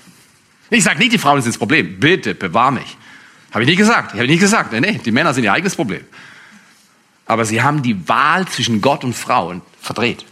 Ich 0.71 0.85
sage 0.85 0.99
nicht, 0.99 1.13
die 1.13 1.19
Frauen 1.19 1.43
sind 1.43 1.53
das 1.53 1.59
Problem. 1.59 1.99
Bitte, 1.99 2.35
bewahr 2.35 2.71
mich. 2.71 2.97
Habe 3.51 3.65
ich 3.65 3.69
nicht 3.69 3.79
gesagt. 3.79 4.15
Ich 4.15 4.29
nicht 4.29 4.41
gesagt. 4.41 4.73
Nee, 4.73 4.81
nee, 4.81 5.01
die 5.05 5.11
Männer 5.11 5.35
sind 5.35 5.45
ihr 5.45 5.53
eigenes 5.53 5.75
Problem. 5.75 6.03
Aber 7.27 7.45
sie 7.45 7.63
haben 7.63 7.83
die 7.83 8.09
Wahl 8.09 8.47
zwischen 8.47 8.81
Gott 8.81 9.05
und 9.05 9.15
Frauen 9.15 9.63
verdreht. 9.81 10.25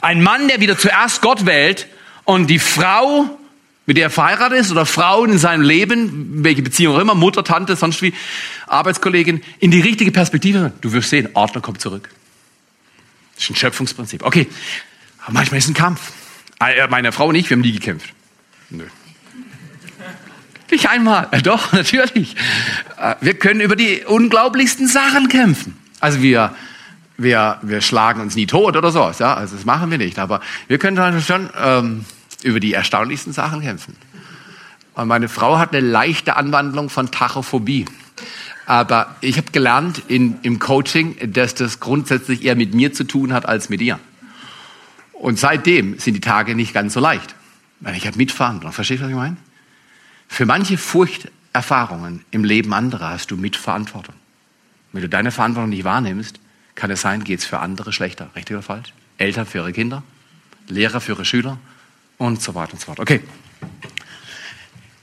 Ein 0.00 0.22
Mann, 0.22 0.48
der 0.48 0.60
wieder 0.60 0.76
zuerst 0.76 1.20
Gott 1.20 1.46
wählt 1.46 1.86
und 2.24 2.48
die 2.48 2.58
Frau, 2.58 3.38
mit 3.86 3.96
der 3.96 4.04
er 4.04 4.10
verheiratet 4.10 4.58
ist 4.60 4.70
oder 4.72 4.86
Frauen 4.86 5.32
in 5.32 5.38
seinem 5.38 5.62
Leben, 5.62 6.44
welche 6.44 6.62
Beziehung 6.62 6.96
auch 6.96 7.00
immer, 7.00 7.14
Mutter, 7.14 7.44
Tante, 7.44 7.76
sonst 7.76 8.02
wie, 8.02 8.14
Arbeitskollegin, 8.66 9.42
in 9.60 9.70
die 9.70 9.80
richtige 9.80 10.10
Perspektive. 10.10 10.72
Du 10.80 10.92
wirst 10.92 11.10
sehen, 11.10 11.28
Ordnung 11.34 11.62
kommt 11.62 11.80
zurück. 11.80 12.08
Das 13.34 13.44
ist 13.44 13.50
ein 13.50 13.56
Schöpfungsprinzip. 13.56 14.24
Okay, 14.24 14.48
aber 15.24 15.34
manchmal 15.34 15.58
ist 15.58 15.68
ein 15.68 15.74
Kampf. 15.74 16.12
Äh, 16.60 16.86
meine 16.88 17.12
Frau 17.12 17.28
und 17.28 17.34
ich, 17.34 17.48
wir 17.50 17.56
haben 17.56 17.62
nie 17.62 17.72
gekämpft. 17.72 18.12
Nö. 18.70 18.84
Nicht 20.72 20.88
einmal. 20.88 21.28
Doch, 21.42 21.72
natürlich. 21.72 22.34
Äh, 22.98 23.14
wir 23.20 23.34
können 23.34 23.60
über 23.60 23.76
die 23.76 24.04
unglaublichsten 24.04 24.88
Sachen 24.88 25.28
kämpfen. 25.28 25.76
Also 26.00 26.22
wir, 26.22 26.56
wir, 27.18 27.58
wir 27.60 27.82
schlagen 27.82 28.22
uns 28.22 28.34
nie 28.34 28.46
tot 28.46 28.76
oder 28.76 28.90
so. 28.90 29.12
Ja? 29.18 29.34
Also 29.34 29.54
das 29.54 29.66
machen 29.66 29.90
wir 29.90 29.98
nicht. 29.98 30.18
Aber 30.18 30.40
wir 30.68 30.78
können 30.78 31.20
schon 31.20 31.50
ähm, 31.62 32.06
über 32.42 32.58
die 32.58 32.72
erstaunlichsten 32.72 33.34
Sachen 33.34 33.60
kämpfen. 33.60 33.94
Und 34.94 35.08
meine 35.08 35.28
Frau 35.28 35.58
hat 35.58 35.74
eine 35.74 35.86
leichte 35.86 36.36
Anwandlung 36.36 36.88
von 36.88 37.10
Tachophobie. 37.10 37.84
Aber 38.64 39.14
ich 39.20 39.36
habe 39.36 39.50
gelernt 39.52 40.02
in, 40.08 40.38
im 40.42 40.58
Coaching, 40.58 41.16
dass 41.32 41.54
das 41.54 41.80
grundsätzlich 41.80 42.44
eher 42.44 42.56
mit 42.56 42.72
mir 42.72 42.94
zu 42.94 43.04
tun 43.04 43.34
hat 43.34 43.46
als 43.46 43.68
mit 43.68 43.82
ihr. 43.82 43.98
Und 45.12 45.38
seitdem 45.38 45.98
sind 45.98 46.14
die 46.14 46.20
Tage 46.20 46.54
nicht 46.54 46.72
ganz 46.72 46.94
so 46.94 47.00
leicht. 47.00 47.34
Ich 47.94 48.06
habe 48.06 48.16
mitfahren. 48.16 48.60
Verstehst 48.72 49.00
du, 49.00 49.04
was 49.04 49.10
ich 49.10 49.16
meine? 49.16 49.36
Für 50.32 50.46
manche 50.46 50.78
Furchterfahrungen 50.78 52.24
im 52.30 52.42
Leben 52.42 52.72
anderer 52.72 53.10
hast 53.10 53.30
du 53.30 53.36
Mitverantwortung. 53.36 54.14
Wenn 54.92 55.02
du 55.02 55.08
deine 55.10 55.30
Verantwortung 55.30 55.68
nicht 55.68 55.84
wahrnimmst, 55.84 56.40
kann 56.74 56.90
es 56.90 57.02
sein, 57.02 57.22
geht 57.22 57.40
es 57.40 57.44
für 57.44 57.58
andere 57.58 57.92
schlechter. 57.92 58.30
Richtig 58.34 58.56
oder 58.56 58.62
falsch? 58.62 58.94
Eltern 59.18 59.44
für 59.44 59.58
ihre 59.58 59.74
Kinder, 59.74 60.02
Lehrer 60.68 61.02
für 61.02 61.12
ihre 61.12 61.26
Schüler 61.26 61.58
und 62.16 62.40
so 62.40 62.54
weiter 62.54 62.72
und 62.72 62.80
so 62.80 62.86
fort. 62.86 62.98
Okay. 62.98 63.20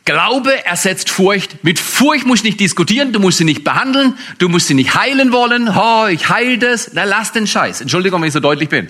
Glaube 0.04 0.66
ersetzt 0.66 1.12
Furcht. 1.12 1.64
Mit 1.64 1.78
Furcht 1.78 2.26
musst 2.26 2.44
du 2.44 2.48
nicht 2.48 2.60
diskutieren, 2.60 3.14
du 3.14 3.20
musst 3.20 3.38
sie 3.38 3.44
nicht 3.44 3.64
behandeln, 3.64 4.18
du 4.40 4.50
musst 4.50 4.66
sie 4.66 4.74
nicht 4.74 4.96
heilen 4.96 5.32
wollen. 5.32 5.70
Oh, 5.70 6.08
ich 6.08 6.28
heile 6.30 6.58
das. 6.58 6.90
Na, 6.94 7.04
lass 7.04 7.34
den 7.34 7.46
Scheiß. 7.46 7.82
Entschuldigung, 7.82 8.20
wenn 8.20 8.30
ich 8.30 8.34
so 8.34 8.40
deutlich 8.40 8.70
bin. 8.70 8.90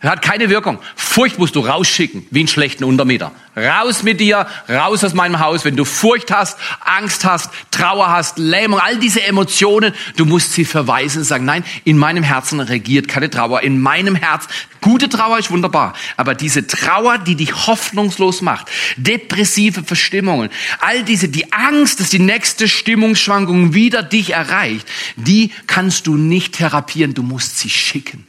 Das 0.00 0.12
hat 0.12 0.22
keine 0.22 0.48
Wirkung. 0.48 0.78
Furcht 0.94 1.40
musst 1.40 1.56
du 1.56 1.60
rausschicken, 1.60 2.24
wie 2.30 2.38
einen 2.38 2.48
schlechten 2.48 2.84
Untermieter. 2.84 3.32
Raus 3.56 4.04
mit 4.04 4.20
dir, 4.20 4.46
raus 4.68 5.02
aus 5.02 5.12
meinem 5.12 5.40
Haus. 5.40 5.64
Wenn 5.64 5.74
du 5.74 5.84
Furcht 5.84 6.30
hast, 6.30 6.56
Angst 6.80 7.24
hast, 7.24 7.50
Trauer 7.72 8.08
hast, 8.08 8.38
Lähmung, 8.38 8.78
all 8.78 8.98
diese 8.98 9.24
Emotionen, 9.24 9.92
du 10.16 10.24
musst 10.24 10.52
sie 10.52 10.64
verweisen 10.64 11.22
und 11.22 11.24
sagen, 11.24 11.44
nein, 11.44 11.64
in 11.82 11.98
meinem 11.98 12.22
Herzen 12.22 12.60
regiert 12.60 13.08
keine 13.08 13.28
Trauer. 13.28 13.62
In 13.62 13.80
meinem 13.80 14.14
Herz, 14.14 14.46
gute 14.80 15.08
Trauer 15.08 15.40
ist 15.40 15.50
wunderbar. 15.50 15.94
Aber 16.16 16.36
diese 16.36 16.68
Trauer, 16.68 17.18
die 17.18 17.34
dich 17.34 17.66
hoffnungslos 17.66 18.40
macht, 18.40 18.68
depressive 18.96 19.82
Verstimmungen, 19.82 20.48
all 20.78 21.02
diese, 21.02 21.28
die 21.28 21.52
Angst, 21.52 21.98
dass 21.98 22.10
die 22.10 22.20
nächste 22.20 22.68
Stimmungsschwankung 22.68 23.74
wieder 23.74 24.04
dich 24.04 24.34
erreicht, 24.34 24.86
die 25.16 25.50
kannst 25.66 26.06
du 26.06 26.16
nicht 26.16 26.54
therapieren. 26.54 27.14
Du 27.14 27.24
musst 27.24 27.58
sie 27.58 27.70
schicken. 27.70 28.28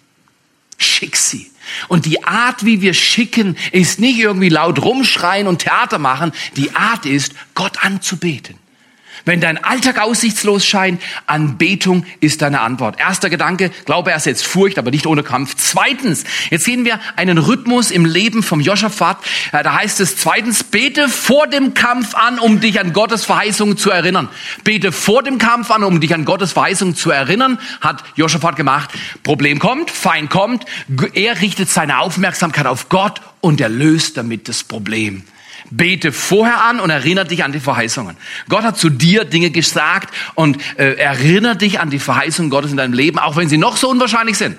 Schick 0.79 1.15
sie. 1.15 1.51
Und 1.87 2.05
die 2.05 2.23
Art, 2.23 2.65
wie 2.65 2.81
wir 2.81 2.93
schicken, 2.93 3.57
ist 3.71 3.99
nicht 3.99 4.19
irgendwie 4.19 4.49
laut 4.49 4.81
rumschreien 4.83 5.47
und 5.47 5.59
Theater 5.59 5.99
machen. 5.99 6.31
Die 6.55 6.75
Art 6.75 7.05
ist, 7.05 7.33
Gott 7.55 7.83
anzubeten. 7.83 8.57
Wenn 9.29 9.41
dein 9.41 9.63
Alltag 9.63 10.01
aussichtslos 10.01 10.65
scheint, 10.65 10.99
Anbetung 11.27 12.03
ist 12.19 12.41
deine 12.41 12.61
Antwort. 12.61 12.99
Erster 12.99 13.29
Gedanke, 13.29 13.69
Glaube 13.85 14.09
ersetzt 14.09 14.43
Furcht, 14.43 14.79
aber 14.79 14.89
nicht 14.89 15.05
ohne 15.05 15.21
Kampf. 15.21 15.53
Zweitens, 15.55 16.23
jetzt 16.49 16.65
sehen 16.65 16.83
wir 16.83 16.99
einen 17.15 17.37
Rhythmus 17.37 17.91
im 17.91 18.05
Leben 18.05 18.41
vom 18.41 18.59
Joschafat. 18.59 19.19
Da 19.51 19.75
heißt 19.75 19.99
es 19.99 20.17
zweitens, 20.17 20.63
bete 20.63 21.09
vor 21.09 21.45
dem 21.45 21.75
Kampf 21.75 22.15
an, 22.15 22.39
um 22.39 22.59
dich 22.59 22.79
an 22.79 22.91
Gottes 22.91 23.23
Verheißung 23.23 23.77
zu 23.77 23.91
erinnern. 23.91 24.29
Bete 24.63 24.91
vor 24.91 25.21
dem 25.21 25.37
Kampf 25.37 25.69
an, 25.69 25.83
um 25.83 26.01
dich 26.01 26.15
an 26.15 26.25
Gottes 26.25 26.53
Verheißung 26.53 26.95
zu 26.95 27.11
erinnern, 27.11 27.59
hat 27.81 28.03
Joschafat 28.15 28.55
gemacht. 28.55 28.89
Problem 29.21 29.59
kommt, 29.59 29.91
Feind 29.91 30.31
kommt, 30.31 30.65
er 31.13 31.39
richtet 31.39 31.69
seine 31.69 31.99
Aufmerksamkeit 31.99 32.65
auf 32.65 32.89
Gott 32.89 33.21
und 33.41 33.61
er 33.61 33.69
löst 33.69 34.17
damit 34.17 34.47
das 34.49 34.63
Problem. 34.63 35.21
Bete 35.71 36.11
vorher 36.11 36.63
an 36.63 36.79
und 36.79 36.89
erinnere 36.89 37.25
dich 37.25 37.43
an 37.43 37.51
die 37.51 37.59
Verheißungen. 37.59 38.17
Gott 38.47 38.63
hat 38.63 38.77
zu 38.77 38.89
dir 38.89 39.25
Dinge 39.25 39.51
gesagt 39.51 40.13
und 40.35 40.57
äh, 40.77 40.93
erinnere 40.93 41.55
dich 41.55 41.79
an 41.79 41.89
die 41.89 41.99
Verheißungen 41.99 42.49
Gottes 42.49 42.71
in 42.71 42.77
deinem 42.77 42.93
Leben, 42.93 43.19
auch 43.19 43.35
wenn 43.35 43.49
sie 43.49 43.57
noch 43.57 43.77
so 43.77 43.89
unwahrscheinlich 43.89 44.37
sind. 44.37 44.57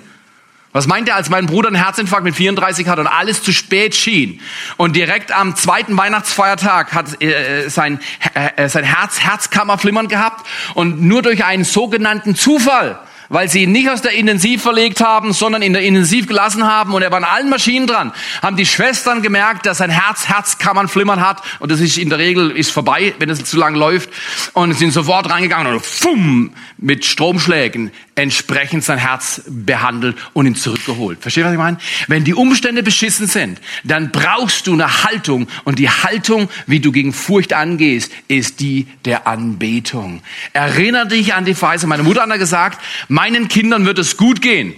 Was 0.73 0.87
meint 0.87 1.09
er, 1.09 1.17
als 1.17 1.29
mein 1.29 1.47
Bruder 1.47 1.67
einen 1.67 1.75
Herzinfarkt 1.75 2.23
mit 2.23 2.35
34 2.35 2.87
hat 2.87 2.97
und 2.97 3.07
alles 3.07 3.43
zu 3.43 3.51
spät 3.51 3.93
schien 3.93 4.39
und 4.77 4.95
direkt 4.95 5.33
am 5.33 5.57
zweiten 5.57 5.97
Weihnachtsfeiertag 5.97 6.93
hat 6.93 7.21
äh, 7.21 7.67
sein, 7.69 7.99
äh, 8.33 8.69
sein 8.69 8.85
Herz 8.85 9.19
Herzkammer 9.19 9.77
flimmern 9.77 10.07
gehabt 10.07 10.47
und 10.73 11.01
nur 11.01 11.23
durch 11.23 11.43
einen 11.43 11.65
sogenannten 11.65 12.35
Zufall 12.35 12.99
weil 13.31 13.49
sie 13.49 13.63
ihn 13.63 13.71
nicht 13.71 13.89
aus 13.89 14.01
der 14.01 14.11
Intensiv 14.11 14.61
verlegt 14.61 14.99
haben, 14.99 15.31
sondern 15.31 15.61
in 15.61 15.71
der 15.71 15.81
Intensiv 15.83 16.27
gelassen 16.27 16.67
haben 16.67 16.93
und 16.93 17.01
er 17.01 17.11
war 17.11 17.17
an 17.17 17.23
allen 17.23 17.49
Maschinen 17.49 17.87
dran, 17.87 18.11
haben 18.41 18.57
die 18.57 18.65
Schwestern 18.65 19.21
gemerkt, 19.21 19.65
dass 19.65 19.77
sein 19.77 19.89
Herz 19.89 20.27
Herzkammern 20.27 20.89
flimmern 20.89 21.21
hat 21.21 21.41
und 21.59 21.71
das 21.71 21.79
ist 21.79 21.97
in 21.97 22.09
der 22.09 22.19
Regel 22.19 22.51
ist 22.51 22.71
vorbei, 22.71 23.15
wenn 23.19 23.29
es 23.29 23.43
zu 23.45 23.57
lang 23.57 23.75
läuft 23.75 24.09
und 24.51 24.73
sind 24.73 24.91
sofort 24.91 25.29
reingegangen 25.29 25.73
und 25.73 25.85
fumm, 25.85 26.51
mit 26.77 27.05
Stromschlägen 27.05 27.91
entsprechend 28.15 28.83
sein 28.83 28.97
Herz 28.97 29.41
behandelt 29.47 30.17
und 30.33 30.45
ihn 30.45 30.55
zurückgeholt. 30.55 31.21
Versteht, 31.21 31.45
was 31.45 31.53
ich 31.53 31.57
meine? 31.57 31.77
Wenn 32.07 32.23
die 32.23 32.33
Umstände 32.33 32.83
beschissen 32.83 33.27
sind, 33.27 33.61
dann 33.83 34.11
brauchst 34.11 34.67
du 34.67 34.73
eine 34.73 35.03
Haltung 35.03 35.47
und 35.63 35.79
die 35.79 35.89
Haltung, 35.89 36.49
wie 36.67 36.81
du 36.81 36.91
gegen 36.91 37.13
Furcht 37.13 37.53
angehst, 37.53 38.11
ist 38.27 38.59
die 38.59 38.87
der 39.05 39.27
Anbetung. 39.27 40.21
Erinner 40.53 41.05
dich 41.05 41.33
an 41.33 41.45
die 41.45 41.53
Verheißung. 41.53 41.87
Meine 41.87 42.03
Mutter 42.03 42.21
hat 42.23 42.31
gesagt, 42.37 42.81
meinen 43.21 43.49
Kindern 43.49 43.85
wird 43.85 43.99
es 43.99 44.17
gut 44.17 44.41
gehen. 44.41 44.73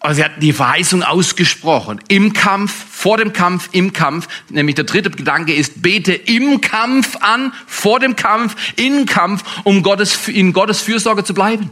Also 0.00 0.16
sie 0.16 0.24
hat 0.24 0.42
die 0.42 0.52
Verheißung 0.52 1.04
ausgesprochen. 1.04 2.00
Im 2.08 2.32
Kampf, 2.32 2.72
vor 2.90 3.16
dem 3.16 3.32
Kampf, 3.32 3.68
im 3.70 3.92
Kampf. 3.92 4.26
Nämlich 4.48 4.74
der 4.74 4.82
dritte 4.82 5.08
Gedanke 5.08 5.54
ist, 5.54 5.82
bete 5.82 6.12
im 6.12 6.60
Kampf 6.60 7.14
an, 7.20 7.52
vor 7.68 8.00
dem 8.00 8.16
Kampf, 8.16 8.56
in 8.74 9.06
Kampf, 9.06 9.44
um 9.62 9.84
Gottes, 9.84 10.26
in 10.26 10.52
Gottes 10.52 10.82
Fürsorge 10.82 11.22
zu 11.22 11.32
bleiben. 11.32 11.70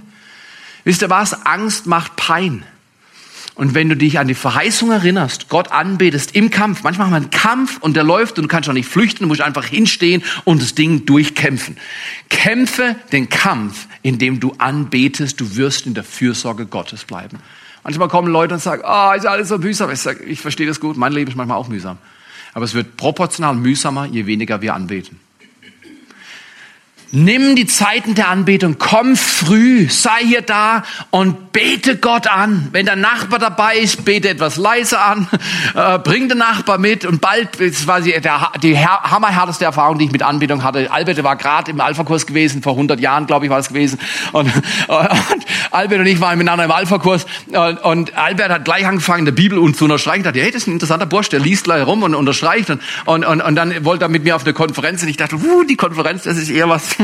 Wisst 0.84 1.02
ihr 1.02 1.10
was? 1.10 1.46
Angst 1.46 1.88
macht 1.88 2.14
Pein. 2.14 2.62
Und 3.54 3.74
wenn 3.74 3.90
du 3.90 3.96
dich 3.96 4.18
an 4.18 4.28
die 4.28 4.34
Verheißung 4.34 4.90
erinnerst, 4.90 5.50
Gott 5.50 5.72
anbetest 5.72 6.34
im 6.34 6.50
Kampf, 6.50 6.82
manchmal 6.82 7.06
haben 7.06 7.12
wir 7.12 7.16
einen 7.16 7.30
Kampf 7.30 7.78
und 7.80 7.96
der 7.96 8.02
läuft 8.02 8.38
und 8.38 8.44
du 8.44 8.48
kannst 8.48 8.68
auch 8.68 8.72
nicht 8.72 8.88
flüchten, 8.88 9.24
du 9.24 9.28
musst 9.28 9.42
einfach 9.42 9.66
hinstehen 9.66 10.22
und 10.44 10.62
das 10.62 10.74
Ding 10.74 11.04
durchkämpfen. 11.04 11.76
Kämpfe 12.30 12.96
den 13.12 13.28
Kampf, 13.28 13.88
indem 14.00 14.40
du 14.40 14.54
anbetest, 14.56 15.38
du 15.40 15.56
wirst 15.56 15.86
in 15.86 15.92
der 15.92 16.04
Fürsorge 16.04 16.64
Gottes 16.64 17.04
bleiben. 17.04 17.38
Manchmal 17.84 18.08
kommen 18.08 18.28
Leute 18.28 18.54
und 18.54 18.60
sagen, 18.60 18.82
ah, 18.84 19.10
oh, 19.10 19.14
ist 19.14 19.26
alles 19.26 19.48
so 19.48 19.58
mühsam. 19.58 19.90
Ich 19.90 19.98
sage, 19.98 20.24
ich 20.24 20.40
verstehe 20.40 20.66
das 20.66 20.80
gut, 20.80 20.96
mein 20.96 21.12
Leben 21.12 21.30
ist 21.30 21.36
manchmal 21.36 21.58
auch 21.58 21.68
mühsam. 21.68 21.98
Aber 22.54 22.64
es 22.64 22.74
wird 22.74 22.96
proportional 22.96 23.54
mühsamer, 23.54 24.06
je 24.06 24.26
weniger 24.26 24.62
wir 24.62 24.74
anbeten. 24.74 25.18
Nimm 27.14 27.56
die 27.56 27.66
Zeiten 27.66 28.14
der 28.14 28.28
Anbetung, 28.28 28.76
komm 28.78 29.16
früh, 29.16 29.86
sei 29.90 30.20
hier 30.22 30.40
da 30.40 30.82
und 31.10 31.52
bete 31.52 31.98
Gott 31.98 32.26
an. 32.26 32.70
Wenn 32.72 32.86
der 32.86 32.96
Nachbar 32.96 33.38
dabei 33.38 33.76
ist, 33.76 34.06
bete 34.06 34.30
etwas 34.30 34.56
leiser 34.56 35.04
an, 35.04 35.28
äh, 35.74 35.98
bring 35.98 36.30
den 36.30 36.38
Nachbar 36.38 36.78
mit 36.78 37.04
und 37.04 37.20
bald, 37.20 37.60
das 37.60 37.86
war 37.86 38.00
die, 38.00 38.18
der, 38.18 38.52
die 38.62 38.78
hammerhärteste 38.78 39.66
Erfahrung, 39.66 39.98
die 39.98 40.06
ich 40.06 40.10
mit 40.10 40.22
Anbetung 40.22 40.64
hatte. 40.64 40.90
Albert 40.90 41.22
war 41.22 41.36
gerade 41.36 41.72
im 41.72 41.82
Alpha-Kurs 41.82 42.24
gewesen, 42.24 42.62
vor 42.62 42.72
100 42.72 42.98
Jahren, 42.98 43.26
glaube 43.26 43.44
ich, 43.44 43.50
war 43.50 43.58
es 43.58 43.68
gewesen. 43.68 43.98
Und, 44.32 44.46
und, 44.88 45.44
Albert 45.70 46.00
und 46.00 46.06
ich 46.06 46.18
waren 46.18 46.38
miteinander 46.38 46.64
im 46.64 46.70
Alpha-Kurs 46.70 47.26
und, 47.48 47.78
und, 47.84 48.16
Albert 48.16 48.50
hat 48.50 48.64
gleich 48.64 48.86
angefangen, 48.86 49.26
der 49.26 49.32
Bibel 49.32 49.58
und 49.58 49.76
zu 49.76 49.84
unterstreichen. 49.84 50.20
Ich 50.20 50.24
dachte, 50.24 50.40
hey, 50.40 50.50
das 50.50 50.62
ist 50.62 50.68
ein 50.68 50.72
interessanter 50.72 51.04
Bursch, 51.04 51.28
der 51.28 51.40
liest 51.40 51.64
gleich 51.64 51.86
rum 51.86 52.04
und 52.04 52.14
unterstreicht 52.14 52.70
und, 52.70 52.80
und, 53.04 53.26
und, 53.26 53.42
und 53.42 53.54
dann 53.54 53.84
wollte 53.84 54.06
er 54.06 54.08
mit 54.08 54.24
mir 54.24 54.34
auf 54.34 54.44
eine 54.44 54.54
Konferenz 54.54 55.02
und 55.02 55.08
ich 55.08 55.18
dachte, 55.18 55.36
uh, 55.36 55.64
die 55.64 55.76
Konferenz, 55.76 56.22
das 56.22 56.38
ist 56.38 56.48
eher 56.48 56.70
was 56.70 57.01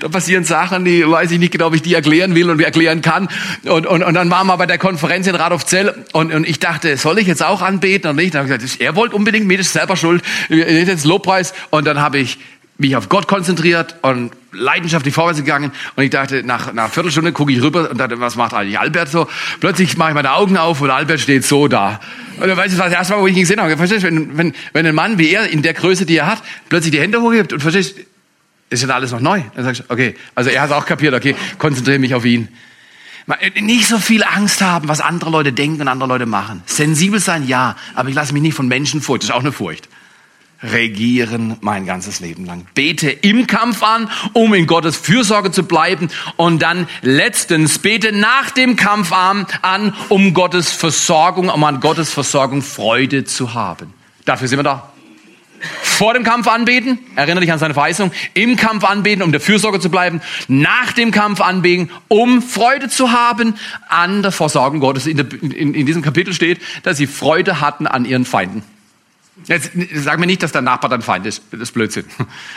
da 0.00 0.08
passieren 0.08 0.44
Sachen, 0.44 0.84
die 0.84 1.08
weiß 1.08 1.30
ich 1.30 1.38
nicht 1.38 1.52
genau, 1.52 1.66
ob 1.66 1.74
ich 1.74 1.82
die 1.82 1.94
erklären 1.94 2.34
will 2.34 2.50
und 2.50 2.60
erklären 2.60 3.02
kann. 3.02 3.28
Und, 3.64 3.86
und, 3.86 4.02
und 4.02 4.14
dann 4.14 4.30
waren 4.30 4.46
wir 4.46 4.56
bei 4.56 4.66
der 4.66 4.78
Konferenz 4.78 5.26
in 5.26 5.34
Radolfzell 5.34 6.04
und, 6.12 6.32
und 6.32 6.48
ich 6.48 6.58
dachte, 6.58 6.96
soll 6.96 7.18
ich 7.18 7.26
jetzt 7.26 7.44
auch 7.44 7.62
anbeten 7.62 8.10
oder 8.10 8.20
nicht? 8.20 8.34
Dann 8.34 8.42
habe 8.42 8.54
ich 8.54 8.60
gesagt, 8.60 8.80
er 8.80 8.96
wollte 8.96 9.16
unbedingt 9.16 9.46
mit, 9.46 9.60
ist 9.60 9.72
selber 9.72 9.96
schuld, 9.96 10.22
jetzt 10.48 11.04
Lobpreis. 11.04 11.52
Und 11.70 11.86
dann 11.86 12.00
habe 12.00 12.18
ich 12.18 12.38
mich 12.80 12.96
auf 12.96 13.08
Gott 13.08 13.28
konzentriert 13.28 13.96
und 14.02 14.32
leidenschaftlich 14.52 15.14
vorwärts 15.14 15.38
gegangen 15.38 15.70
und 15.96 16.02
ich 16.02 16.10
dachte, 16.10 16.42
nach, 16.42 16.68
einer 16.68 16.88
Viertelstunde 16.88 17.32
gucke 17.32 17.52
ich 17.52 17.62
rüber 17.62 17.90
und 17.90 17.98
dachte, 17.98 18.18
was 18.20 18.36
macht 18.36 18.54
eigentlich 18.54 18.80
Albert 18.80 19.10
so? 19.10 19.28
Plötzlich 19.60 19.96
mache 19.96 20.10
ich 20.10 20.14
meine 20.14 20.32
Augen 20.32 20.56
auf 20.56 20.80
und 20.80 20.90
Albert 20.90 21.20
steht 21.20 21.44
so 21.44 21.68
da. 21.68 22.00
Und 22.40 22.48
dann 22.48 22.56
weißt 22.56 22.74
du, 22.74 22.78
was 22.78 22.86
das 22.86 22.94
erste 22.94 23.14
Mal, 23.14 23.20
wo 23.20 23.26
ich 23.26 23.34
ihn 23.34 23.40
gesehen 23.40 23.60
habe, 23.60 23.76
verstehst 23.76 24.02
du, 24.02 24.06
wenn, 24.06 24.36
wenn, 24.36 24.54
wenn 24.72 24.86
ein 24.86 24.94
Mann 24.94 25.18
wie 25.18 25.30
er 25.30 25.48
in 25.48 25.62
der 25.62 25.74
Größe, 25.74 26.06
die 26.06 26.16
er 26.16 26.26
hat, 26.26 26.42
plötzlich 26.68 26.92
die 26.92 27.00
Hände 27.00 27.20
hochhebt 27.20 27.52
und 27.52 27.60
verstehst, 27.60 27.96
ist 28.70 28.82
ja 28.82 28.88
alles 28.88 29.10
noch 29.10 29.20
neu. 29.20 29.42
Dann 29.54 29.64
sagst 29.64 29.80
du, 29.80 29.84
okay, 29.92 30.14
also 30.34 30.48
er 30.48 30.62
hat 30.62 30.72
auch 30.72 30.86
kapiert, 30.86 31.12
okay, 31.12 31.34
konzentriere 31.58 31.98
mich 31.98 32.14
auf 32.14 32.24
ihn. 32.24 32.48
Nicht 33.60 33.86
so 33.86 33.98
viel 33.98 34.24
Angst 34.24 34.60
haben, 34.60 34.88
was 34.88 35.00
andere 35.00 35.30
Leute 35.30 35.52
denken 35.52 35.82
und 35.82 35.88
andere 35.88 36.08
Leute 36.08 36.26
machen. 36.26 36.62
Sensibel 36.66 37.20
sein, 37.20 37.46
ja, 37.46 37.76
aber 37.94 38.08
ich 38.08 38.14
lasse 38.14 38.32
mich 38.32 38.42
nicht 38.42 38.54
von 38.54 38.66
Menschen 38.66 39.02
furcht. 39.02 39.22
Das 39.22 39.30
ist 39.30 39.34
auch 39.34 39.40
eine 39.40 39.52
Furcht. 39.52 39.88
Regieren 40.62 41.56
mein 41.60 41.86
ganzes 41.86 42.20
Leben 42.20 42.44
lang. 42.44 42.66
Bete 42.74 43.10
im 43.10 43.46
Kampf 43.46 43.82
an, 43.82 44.10
um 44.32 44.52
in 44.52 44.66
Gottes 44.66 44.96
Fürsorge 44.96 45.52
zu 45.52 45.62
bleiben. 45.62 46.08
Und 46.36 46.60
dann 46.60 46.86
letztens 47.02 47.78
bete 47.78 48.12
nach 48.12 48.50
dem 48.50 48.76
Kampf 48.76 49.12
an, 49.12 49.94
um 50.08 50.34
Gottes 50.34 50.70
Versorgung, 50.70 51.48
um 51.48 51.64
an 51.64 51.80
Gottes 51.80 52.12
Versorgung 52.12 52.62
Freude 52.62 53.24
zu 53.24 53.54
haben. 53.54 53.94
Dafür 54.24 54.48
sind 54.48 54.58
wir 54.58 54.64
da. 54.64 54.92
Vor 55.82 56.14
dem 56.14 56.24
Kampf 56.24 56.48
anbeten, 56.48 56.98
erinnere 57.16 57.42
dich 57.42 57.52
an 57.52 57.58
seine 57.58 57.74
Verheißung, 57.74 58.10
im 58.34 58.56
Kampf 58.56 58.84
anbeten, 58.84 59.22
um 59.22 59.32
der 59.32 59.40
Fürsorge 59.40 59.80
zu 59.80 59.90
bleiben, 59.90 60.20
nach 60.48 60.92
dem 60.92 61.10
Kampf 61.10 61.40
anbeten, 61.40 61.90
um 62.08 62.42
Freude 62.42 62.88
zu 62.88 63.12
haben 63.12 63.54
an 63.88 64.22
der 64.22 64.32
Versorgung 64.32 64.80
Gottes. 64.80 65.06
In, 65.06 65.18
der, 65.18 65.26
in, 65.42 65.74
in 65.74 65.86
diesem 65.86 66.02
Kapitel 66.02 66.32
steht, 66.32 66.60
dass 66.82 66.96
sie 66.96 67.06
Freude 67.06 67.60
hatten 67.60 67.86
an 67.86 68.04
ihren 68.04 68.24
Feinden. 68.24 68.62
Jetzt 69.46 69.72
sag 69.94 70.18
mir 70.18 70.26
nicht, 70.26 70.42
dass 70.42 70.52
der 70.52 70.62
Nachbar 70.62 70.90
dein 70.90 71.02
Feind 71.02 71.26
ist. 71.26 71.42
Das 71.50 71.60
ist 71.60 71.72
Blödsinn. 71.72 72.04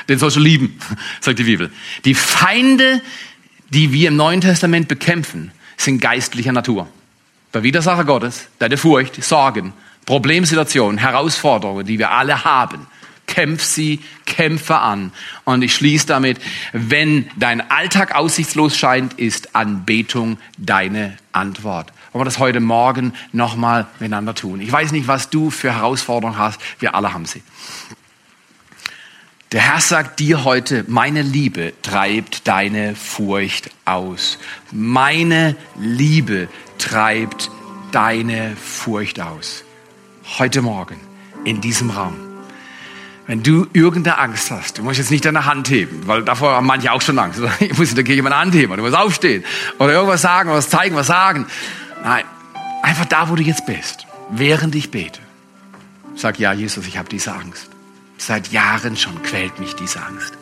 Den 0.10 0.20
sollst 0.20 0.38
du 0.38 0.42
lieben, 0.42 0.80
sagt 1.22 1.40
die 1.40 1.44
Bibel. 1.44 1.72
Die 2.06 2.16
Feinde, 2.16 3.02
die 3.70 3.94
wir 3.94 4.10
im 4.10 4.16
Neuen 4.16 4.42
Testament 4.42 4.88
bekämpfen, 4.88 5.52
sind 5.78 6.02
geistlicher 6.02 6.52
Natur. 6.52 6.88
Der 7.54 7.64
Widersacher 7.64 8.04
Gottes, 8.04 8.48
deine 8.60 8.78
Furcht, 8.78 9.24
Sorgen, 9.24 9.74
Problemsituationen, 10.06 10.98
Herausforderungen, 10.98 11.86
die 11.86 12.00
wir 12.00 12.12
alle 12.12 12.44
haben, 12.44 12.88
kämpf 13.34 13.64
sie, 13.64 14.00
kämpfe 14.28 14.78
an. 14.78 15.12
Und 15.44 15.64
ich 15.64 15.74
schließe 15.74 16.06
damit, 16.06 16.40
wenn 16.72 17.28
dein 17.36 17.72
Alltag 17.72 18.14
aussichtslos 18.14 18.78
scheint, 18.78 19.14
ist 19.14 19.56
Anbetung 19.56 20.38
deine 20.60 21.18
Antwort. 21.32 21.92
Wollen 22.12 22.22
wir 22.22 22.26
das 22.26 22.38
heute 22.38 22.60
Morgen 22.60 23.14
nochmal 23.32 23.88
miteinander 24.00 24.36
tun? 24.36 24.62
Ich 24.62 24.72
weiß 24.72 24.92
nicht, 24.92 25.08
was 25.08 25.32
du 25.32 25.50
für 25.50 25.74
Herausforderungen 25.74 26.38
hast. 26.38 26.62
Wir 26.78 26.94
alle 26.94 27.12
haben 27.12 27.26
sie. 27.26 27.42
Der 29.52 29.62
Herr 29.62 29.82
sagt 29.82 30.20
dir 30.20 30.44
heute, 30.44 30.86
meine 30.88 31.24
Liebe 31.24 31.74
treibt 31.82 32.48
deine 32.48 32.96
Furcht 32.96 33.72
aus. 33.86 34.38
Meine 34.72 35.56
Liebe 35.80 36.50
treibt 36.78 37.50
deine 37.92 38.56
Furcht 38.56 39.20
aus. 39.20 39.64
Heute 40.38 40.62
Morgen 40.62 41.00
in 41.46 41.62
diesem 41.62 41.90
Raum. 41.90 42.33
Wenn 43.26 43.42
du 43.42 43.68
irgendeine 43.72 44.20
Angst 44.20 44.52
hast, 44.52 44.78
du 44.78 44.84
musst 44.84 44.98
jetzt 44.98 45.12
nicht 45.12 45.24
deine 45.24 45.46
Hand 45.46 45.70
heben, 45.70 46.08
weil 46.08 46.24
davor 46.24 46.56
haben 46.56 46.68
manche 46.68 46.92
auch 46.92 47.02
schon 47.02 47.18
Angst. 47.20 47.40
Ich 47.60 47.78
muss 47.78 47.96
Kirche 47.96 48.22
meine 48.22 48.38
Hand 48.38 48.54
heben, 48.54 48.76
du 48.76 48.84
musst 48.84 48.96
aufstehen 48.96 49.46
oder 49.80 49.94
irgendwas 49.94 50.22
sagen, 50.22 50.50
was 50.50 50.70
zeigen, 50.70 50.96
was 50.96 51.08
sagen. 51.08 51.46
Nein, 52.04 52.26
einfach 52.82 53.06
da, 53.06 53.30
wo 53.30 53.36
du 53.36 53.44
jetzt 53.44 53.66
bist, 53.66 54.06
während 54.30 54.76
ich 54.76 54.92
bete. 54.92 55.22
Sag, 56.16 56.38
ja, 56.38 56.52
Jesus, 56.54 56.86
ich 56.86 56.98
habe 56.98 57.08
diese 57.10 57.34
Angst. 57.34 57.70
Seit 58.18 58.52
Jahren 58.52 58.98
schon 58.98 59.24
quält 59.24 59.60
mich 59.60 59.76
diese 59.76 60.02
Angst. 60.02 60.34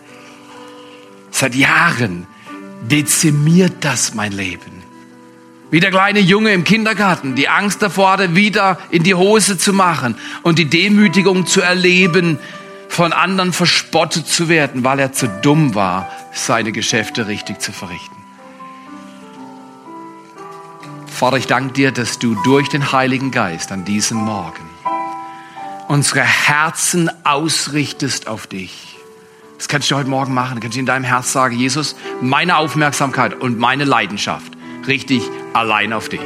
Seit 1.29 1.55
Jahren 1.55 2.27
dezimiert 2.81 3.73
das 3.81 4.15
mein 4.15 4.31
Leben. 4.31 4.81
Wie 5.69 5.79
der 5.79 5.91
kleine 5.91 6.19
Junge 6.19 6.51
im 6.51 6.65
Kindergarten, 6.65 7.35
die 7.35 7.47
Angst 7.47 7.81
davor 7.81 8.11
hatte, 8.11 8.35
wieder 8.35 8.77
in 8.89 9.03
die 9.03 9.15
Hose 9.15 9.57
zu 9.57 9.71
machen 9.71 10.15
und 10.43 10.59
die 10.59 10.65
Demütigung 10.65 11.45
zu 11.45 11.61
erleben, 11.61 12.39
von 12.91 13.13
anderen 13.13 13.53
verspottet 13.53 14.27
zu 14.27 14.49
werden, 14.49 14.83
weil 14.83 14.99
er 14.99 15.13
zu 15.13 15.29
dumm 15.29 15.75
war, 15.75 16.09
seine 16.33 16.73
Geschäfte 16.73 17.27
richtig 17.27 17.61
zu 17.61 17.71
verrichten. 17.71 18.17
Vater, 21.07 21.37
ich 21.37 21.47
danke 21.47 21.71
dir, 21.73 21.93
dass 21.93 22.19
du 22.19 22.35
durch 22.43 22.67
den 22.67 22.91
Heiligen 22.91 23.31
Geist 23.31 23.71
an 23.71 23.85
diesem 23.85 24.17
Morgen 24.17 24.69
unsere 25.87 26.21
Herzen 26.21 27.09
ausrichtest 27.25 28.27
auf 28.27 28.47
dich. 28.47 28.97
Das 29.57 29.67
kannst 29.67 29.89
du 29.89 29.95
heute 29.95 30.09
Morgen 30.09 30.33
machen. 30.33 30.55
Du 30.55 30.61
kannst 30.61 30.77
in 30.77 30.85
deinem 30.85 31.05
Herz 31.05 31.31
sagen, 31.31 31.55
Jesus, 31.55 31.95
meine 32.19 32.57
Aufmerksamkeit 32.57 33.33
und 33.35 33.57
meine 33.57 33.85
Leidenschaft 33.85 34.51
richte 34.85 35.13
ich 35.13 35.23
allein 35.53 35.93
auf 35.93 36.09
dich. 36.09 36.21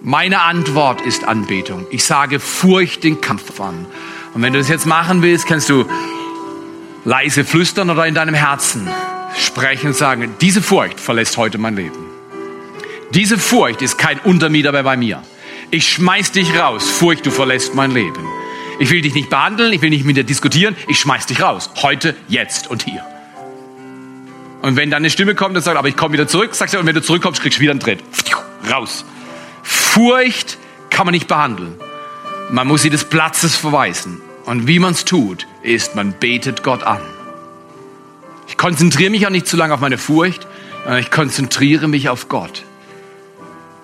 Meine 0.00 0.42
Antwort 0.42 1.00
ist 1.00 1.24
Anbetung. 1.24 1.84
Ich 1.90 2.04
sage 2.04 2.38
Furcht 2.38 3.02
den 3.02 3.20
Kampf 3.20 3.60
an. 3.60 3.84
Und 4.32 4.42
wenn 4.42 4.52
du 4.52 4.60
das 4.60 4.68
jetzt 4.68 4.86
machen 4.86 5.22
willst, 5.22 5.46
kannst 5.46 5.68
du 5.68 5.86
leise 7.04 7.44
flüstern 7.44 7.90
oder 7.90 8.06
in 8.06 8.14
deinem 8.14 8.34
Herzen 8.34 8.88
sprechen 9.36 9.88
und 9.88 9.96
sagen, 9.96 10.34
diese 10.40 10.62
Furcht 10.62 11.00
verlässt 11.00 11.36
heute 11.36 11.58
mein 11.58 11.74
Leben. 11.74 11.98
Diese 13.12 13.38
Furcht 13.38 13.82
ist 13.82 13.98
kein 13.98 14.20
Untermieter 14.20 14.70
mehr 14.70 14.84
bei 14.84 14.96
mir. 14.96 15.22
Ich 15.72 15.88
schmeiß 15.88 16.30
dich 16.30 16.56
raus. 16.56 16.88
Furcht, 16.88 17.26
du 17.26 17.32
verlässt 17.32 17.74
mein 17.74 17.90
Leben. 17.90 18.24
Ich 18.78 18.90
will 18.90 19.00
dich 19.02 19.14
nicht 19.14 19.30
behandeln, 19.30 19.72
ich 19.72 19.82
will 19.82 19.90
nicht 19.90 20.04
mit 20.04 20.16
dir 20.16 20.22
diskutieren, 20.22 20.76
ich 20.86 21.00
schmeiß 21.00 21.26
dich 21.26 21.42
raus. 21.42 21.70
Heute, 21.82 22.14
jetzt 22.28 22.70
und 22.70 22.84
hier. 22.84 23.04
Und 24.62 24.76
wenn 24.76 24.90
dann 24.90 24.98
eine 24.98 25.10
Stimme 25.10 25.34
kommt 25.34 25.56
und 25.56 25.62
sagt, 25.62 25.76
aber 25.76 25.88
ich 25.88 25.96
komme 25.96 26.12
wieder 26.12 26.28
zurück, 26.28 26.54
sagst 26.54 26.74
du, 26.74 26.78
und 26.78 26.86
wenn 26.86 26.94
du 26.94 27.02
zurückkommst, 27.02 27.42
kriegst 27.42 27.58
du 27.58 27.62
wieder 27.62 27.72
einen 27.72 27.80
Tritt. 27.80 28.04
Raus. 28.70 29.04
Furcht 29.98 30.58
kann 30.90 31.06
man 31.06 31.12
nicht 31.12 31.26
behandeln. 31.26 31.74
Man 32.52 32.68
muss 32.68 32.82
sie 32.82 32.88
des 32.88 33.04
Platzes 33.04 33.56
verweisen. 33.56 34.20
Und 34.44 34.68
wie 34.68 34.78
man 34.78 34.92
es 34.92 35.04
tut, 35.04 35.48
ist, 35.64 35.96
man 35.96 36.12
betet 36.12 36.62
Gott 36.62 36.84
an. 36.84 37.00
Ich 38.46 38.56
konzentriere 38.56 39.10
mich 39.10 39.26
auch 39.26 39.30
nicht 39.30 39.48
zu 39.48 39.56
lange 39.56 39.74
auf 39.74 39.80
meine 39.80 39.98
Furcht, 39.98 40.46
sondern 40.84 41.00
ich 41.00 41.10
konzentriere 41.10 41.88
mich 41.88 42.08
auf 42.08 42.28
Gott. 42.28 42.62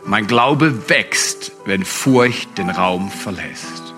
Mein 0.04 0.28
Glaube 0.28 0.88
wächst, 0.88 1.50
wenn 1.64 1.84
Furcht 1.84 2.58
den 2.58 2.70
Raum 2.70 3.10
verlässt. 3.10 3.92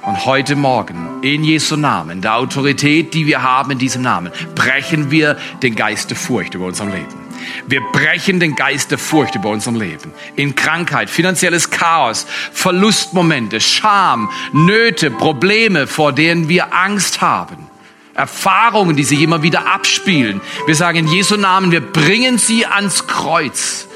Und 0.00 0.24
heute 0.24 0.56
Morgen, 0.56 1.20
in 1.20 1.44
Jesu 1.44 1.76
Namen, 1.76 2.22
der 2.22 2.36
Autorität, 2.36 3.12
die 3.12 3.26
wir 3.26 3.42
haben 3.42 3.72
in 3.72 3.78
diesem 3.78 4.00
Namen, 4.00 4.32
brechen 4.54 5.10
wir 5.10 5.36
den 5.62 5.76
Geist 5.76 6.08
der 6.08 6.16
Furcht 6.16 6.54
über 6.54 6.64
unserem 6.64 6.90
Leben. 6.90 7.19
Wir 7.66 7.80
brechen 7.92 8.40
den 8.40 8.56
Geist 8.56 8.90
der 8.90 8.98
Furcht 8.98 9.34
über 9.34 9.50
unserem 9.50 9.76
Leben. 9.76 10.12
In 10.36 10.54
Krankheit, 10.54 11.10
finanzielles 11.10 11.70
Chaos, 11.70 12.26
Verlustmomente, 12.52 13.60
Scham, 13.60 14.30
Nöte, 14.52 15.10
Probleme, 15.10 15.86
vor 15.86 16.12
denen 16.12 16.48
wir 16.48 16.74
Angst 16.74 17.20
haben. 17.20 17.68
Erfahrungen, 18.14 18.96
die 18.96 19.04
sich 19.04 19.22
immer 19.22 19.42
wieder 19.42 19.66
abspielen. 19.66 20.40
Wir 20.66 20.74
sagen 20.74 20.98
in 20.98 21.08
Jesu 21.08 21.36
Namen, 21.36 21.70
wir 21.70 21.80
bringen 21.80 22.38
sie 22.38 22.66
ans 22.66 23.06
Kreuz. 23.06 23.88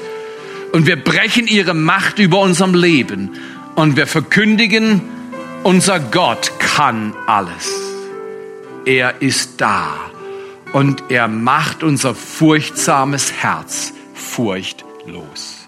Und 0.71 0.87
wir 0.87 1.01
brechen 1.01 1.47
ihre 1.47 1.73
Macht 1.73 2.19
über 2.19 2.39
unserem 2.39 2.73
Leben. 2.73 3.37
Und 3.75 3.97
wir 3.97 4.07
verkündigen, 4.07 5.01
unser 5.63 5.99
Gott 5.99 6.51
kann 6.59 7.13
alles. 7.27 7.71
Er 8.85 9.21
ist 9.21 9.61
da 9.61 9.95
und 10.73 11.03
er 11.09 11.27
macht 11.27 11.83
unser 11.83 12.15
furchtsames 12.15 13.31
Herz 13.31 13.93
furchtlos. 14.13 15.67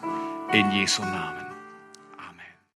In 0.53 0.71
Jesu 0.71 1.01
Namen. 1.01 1.36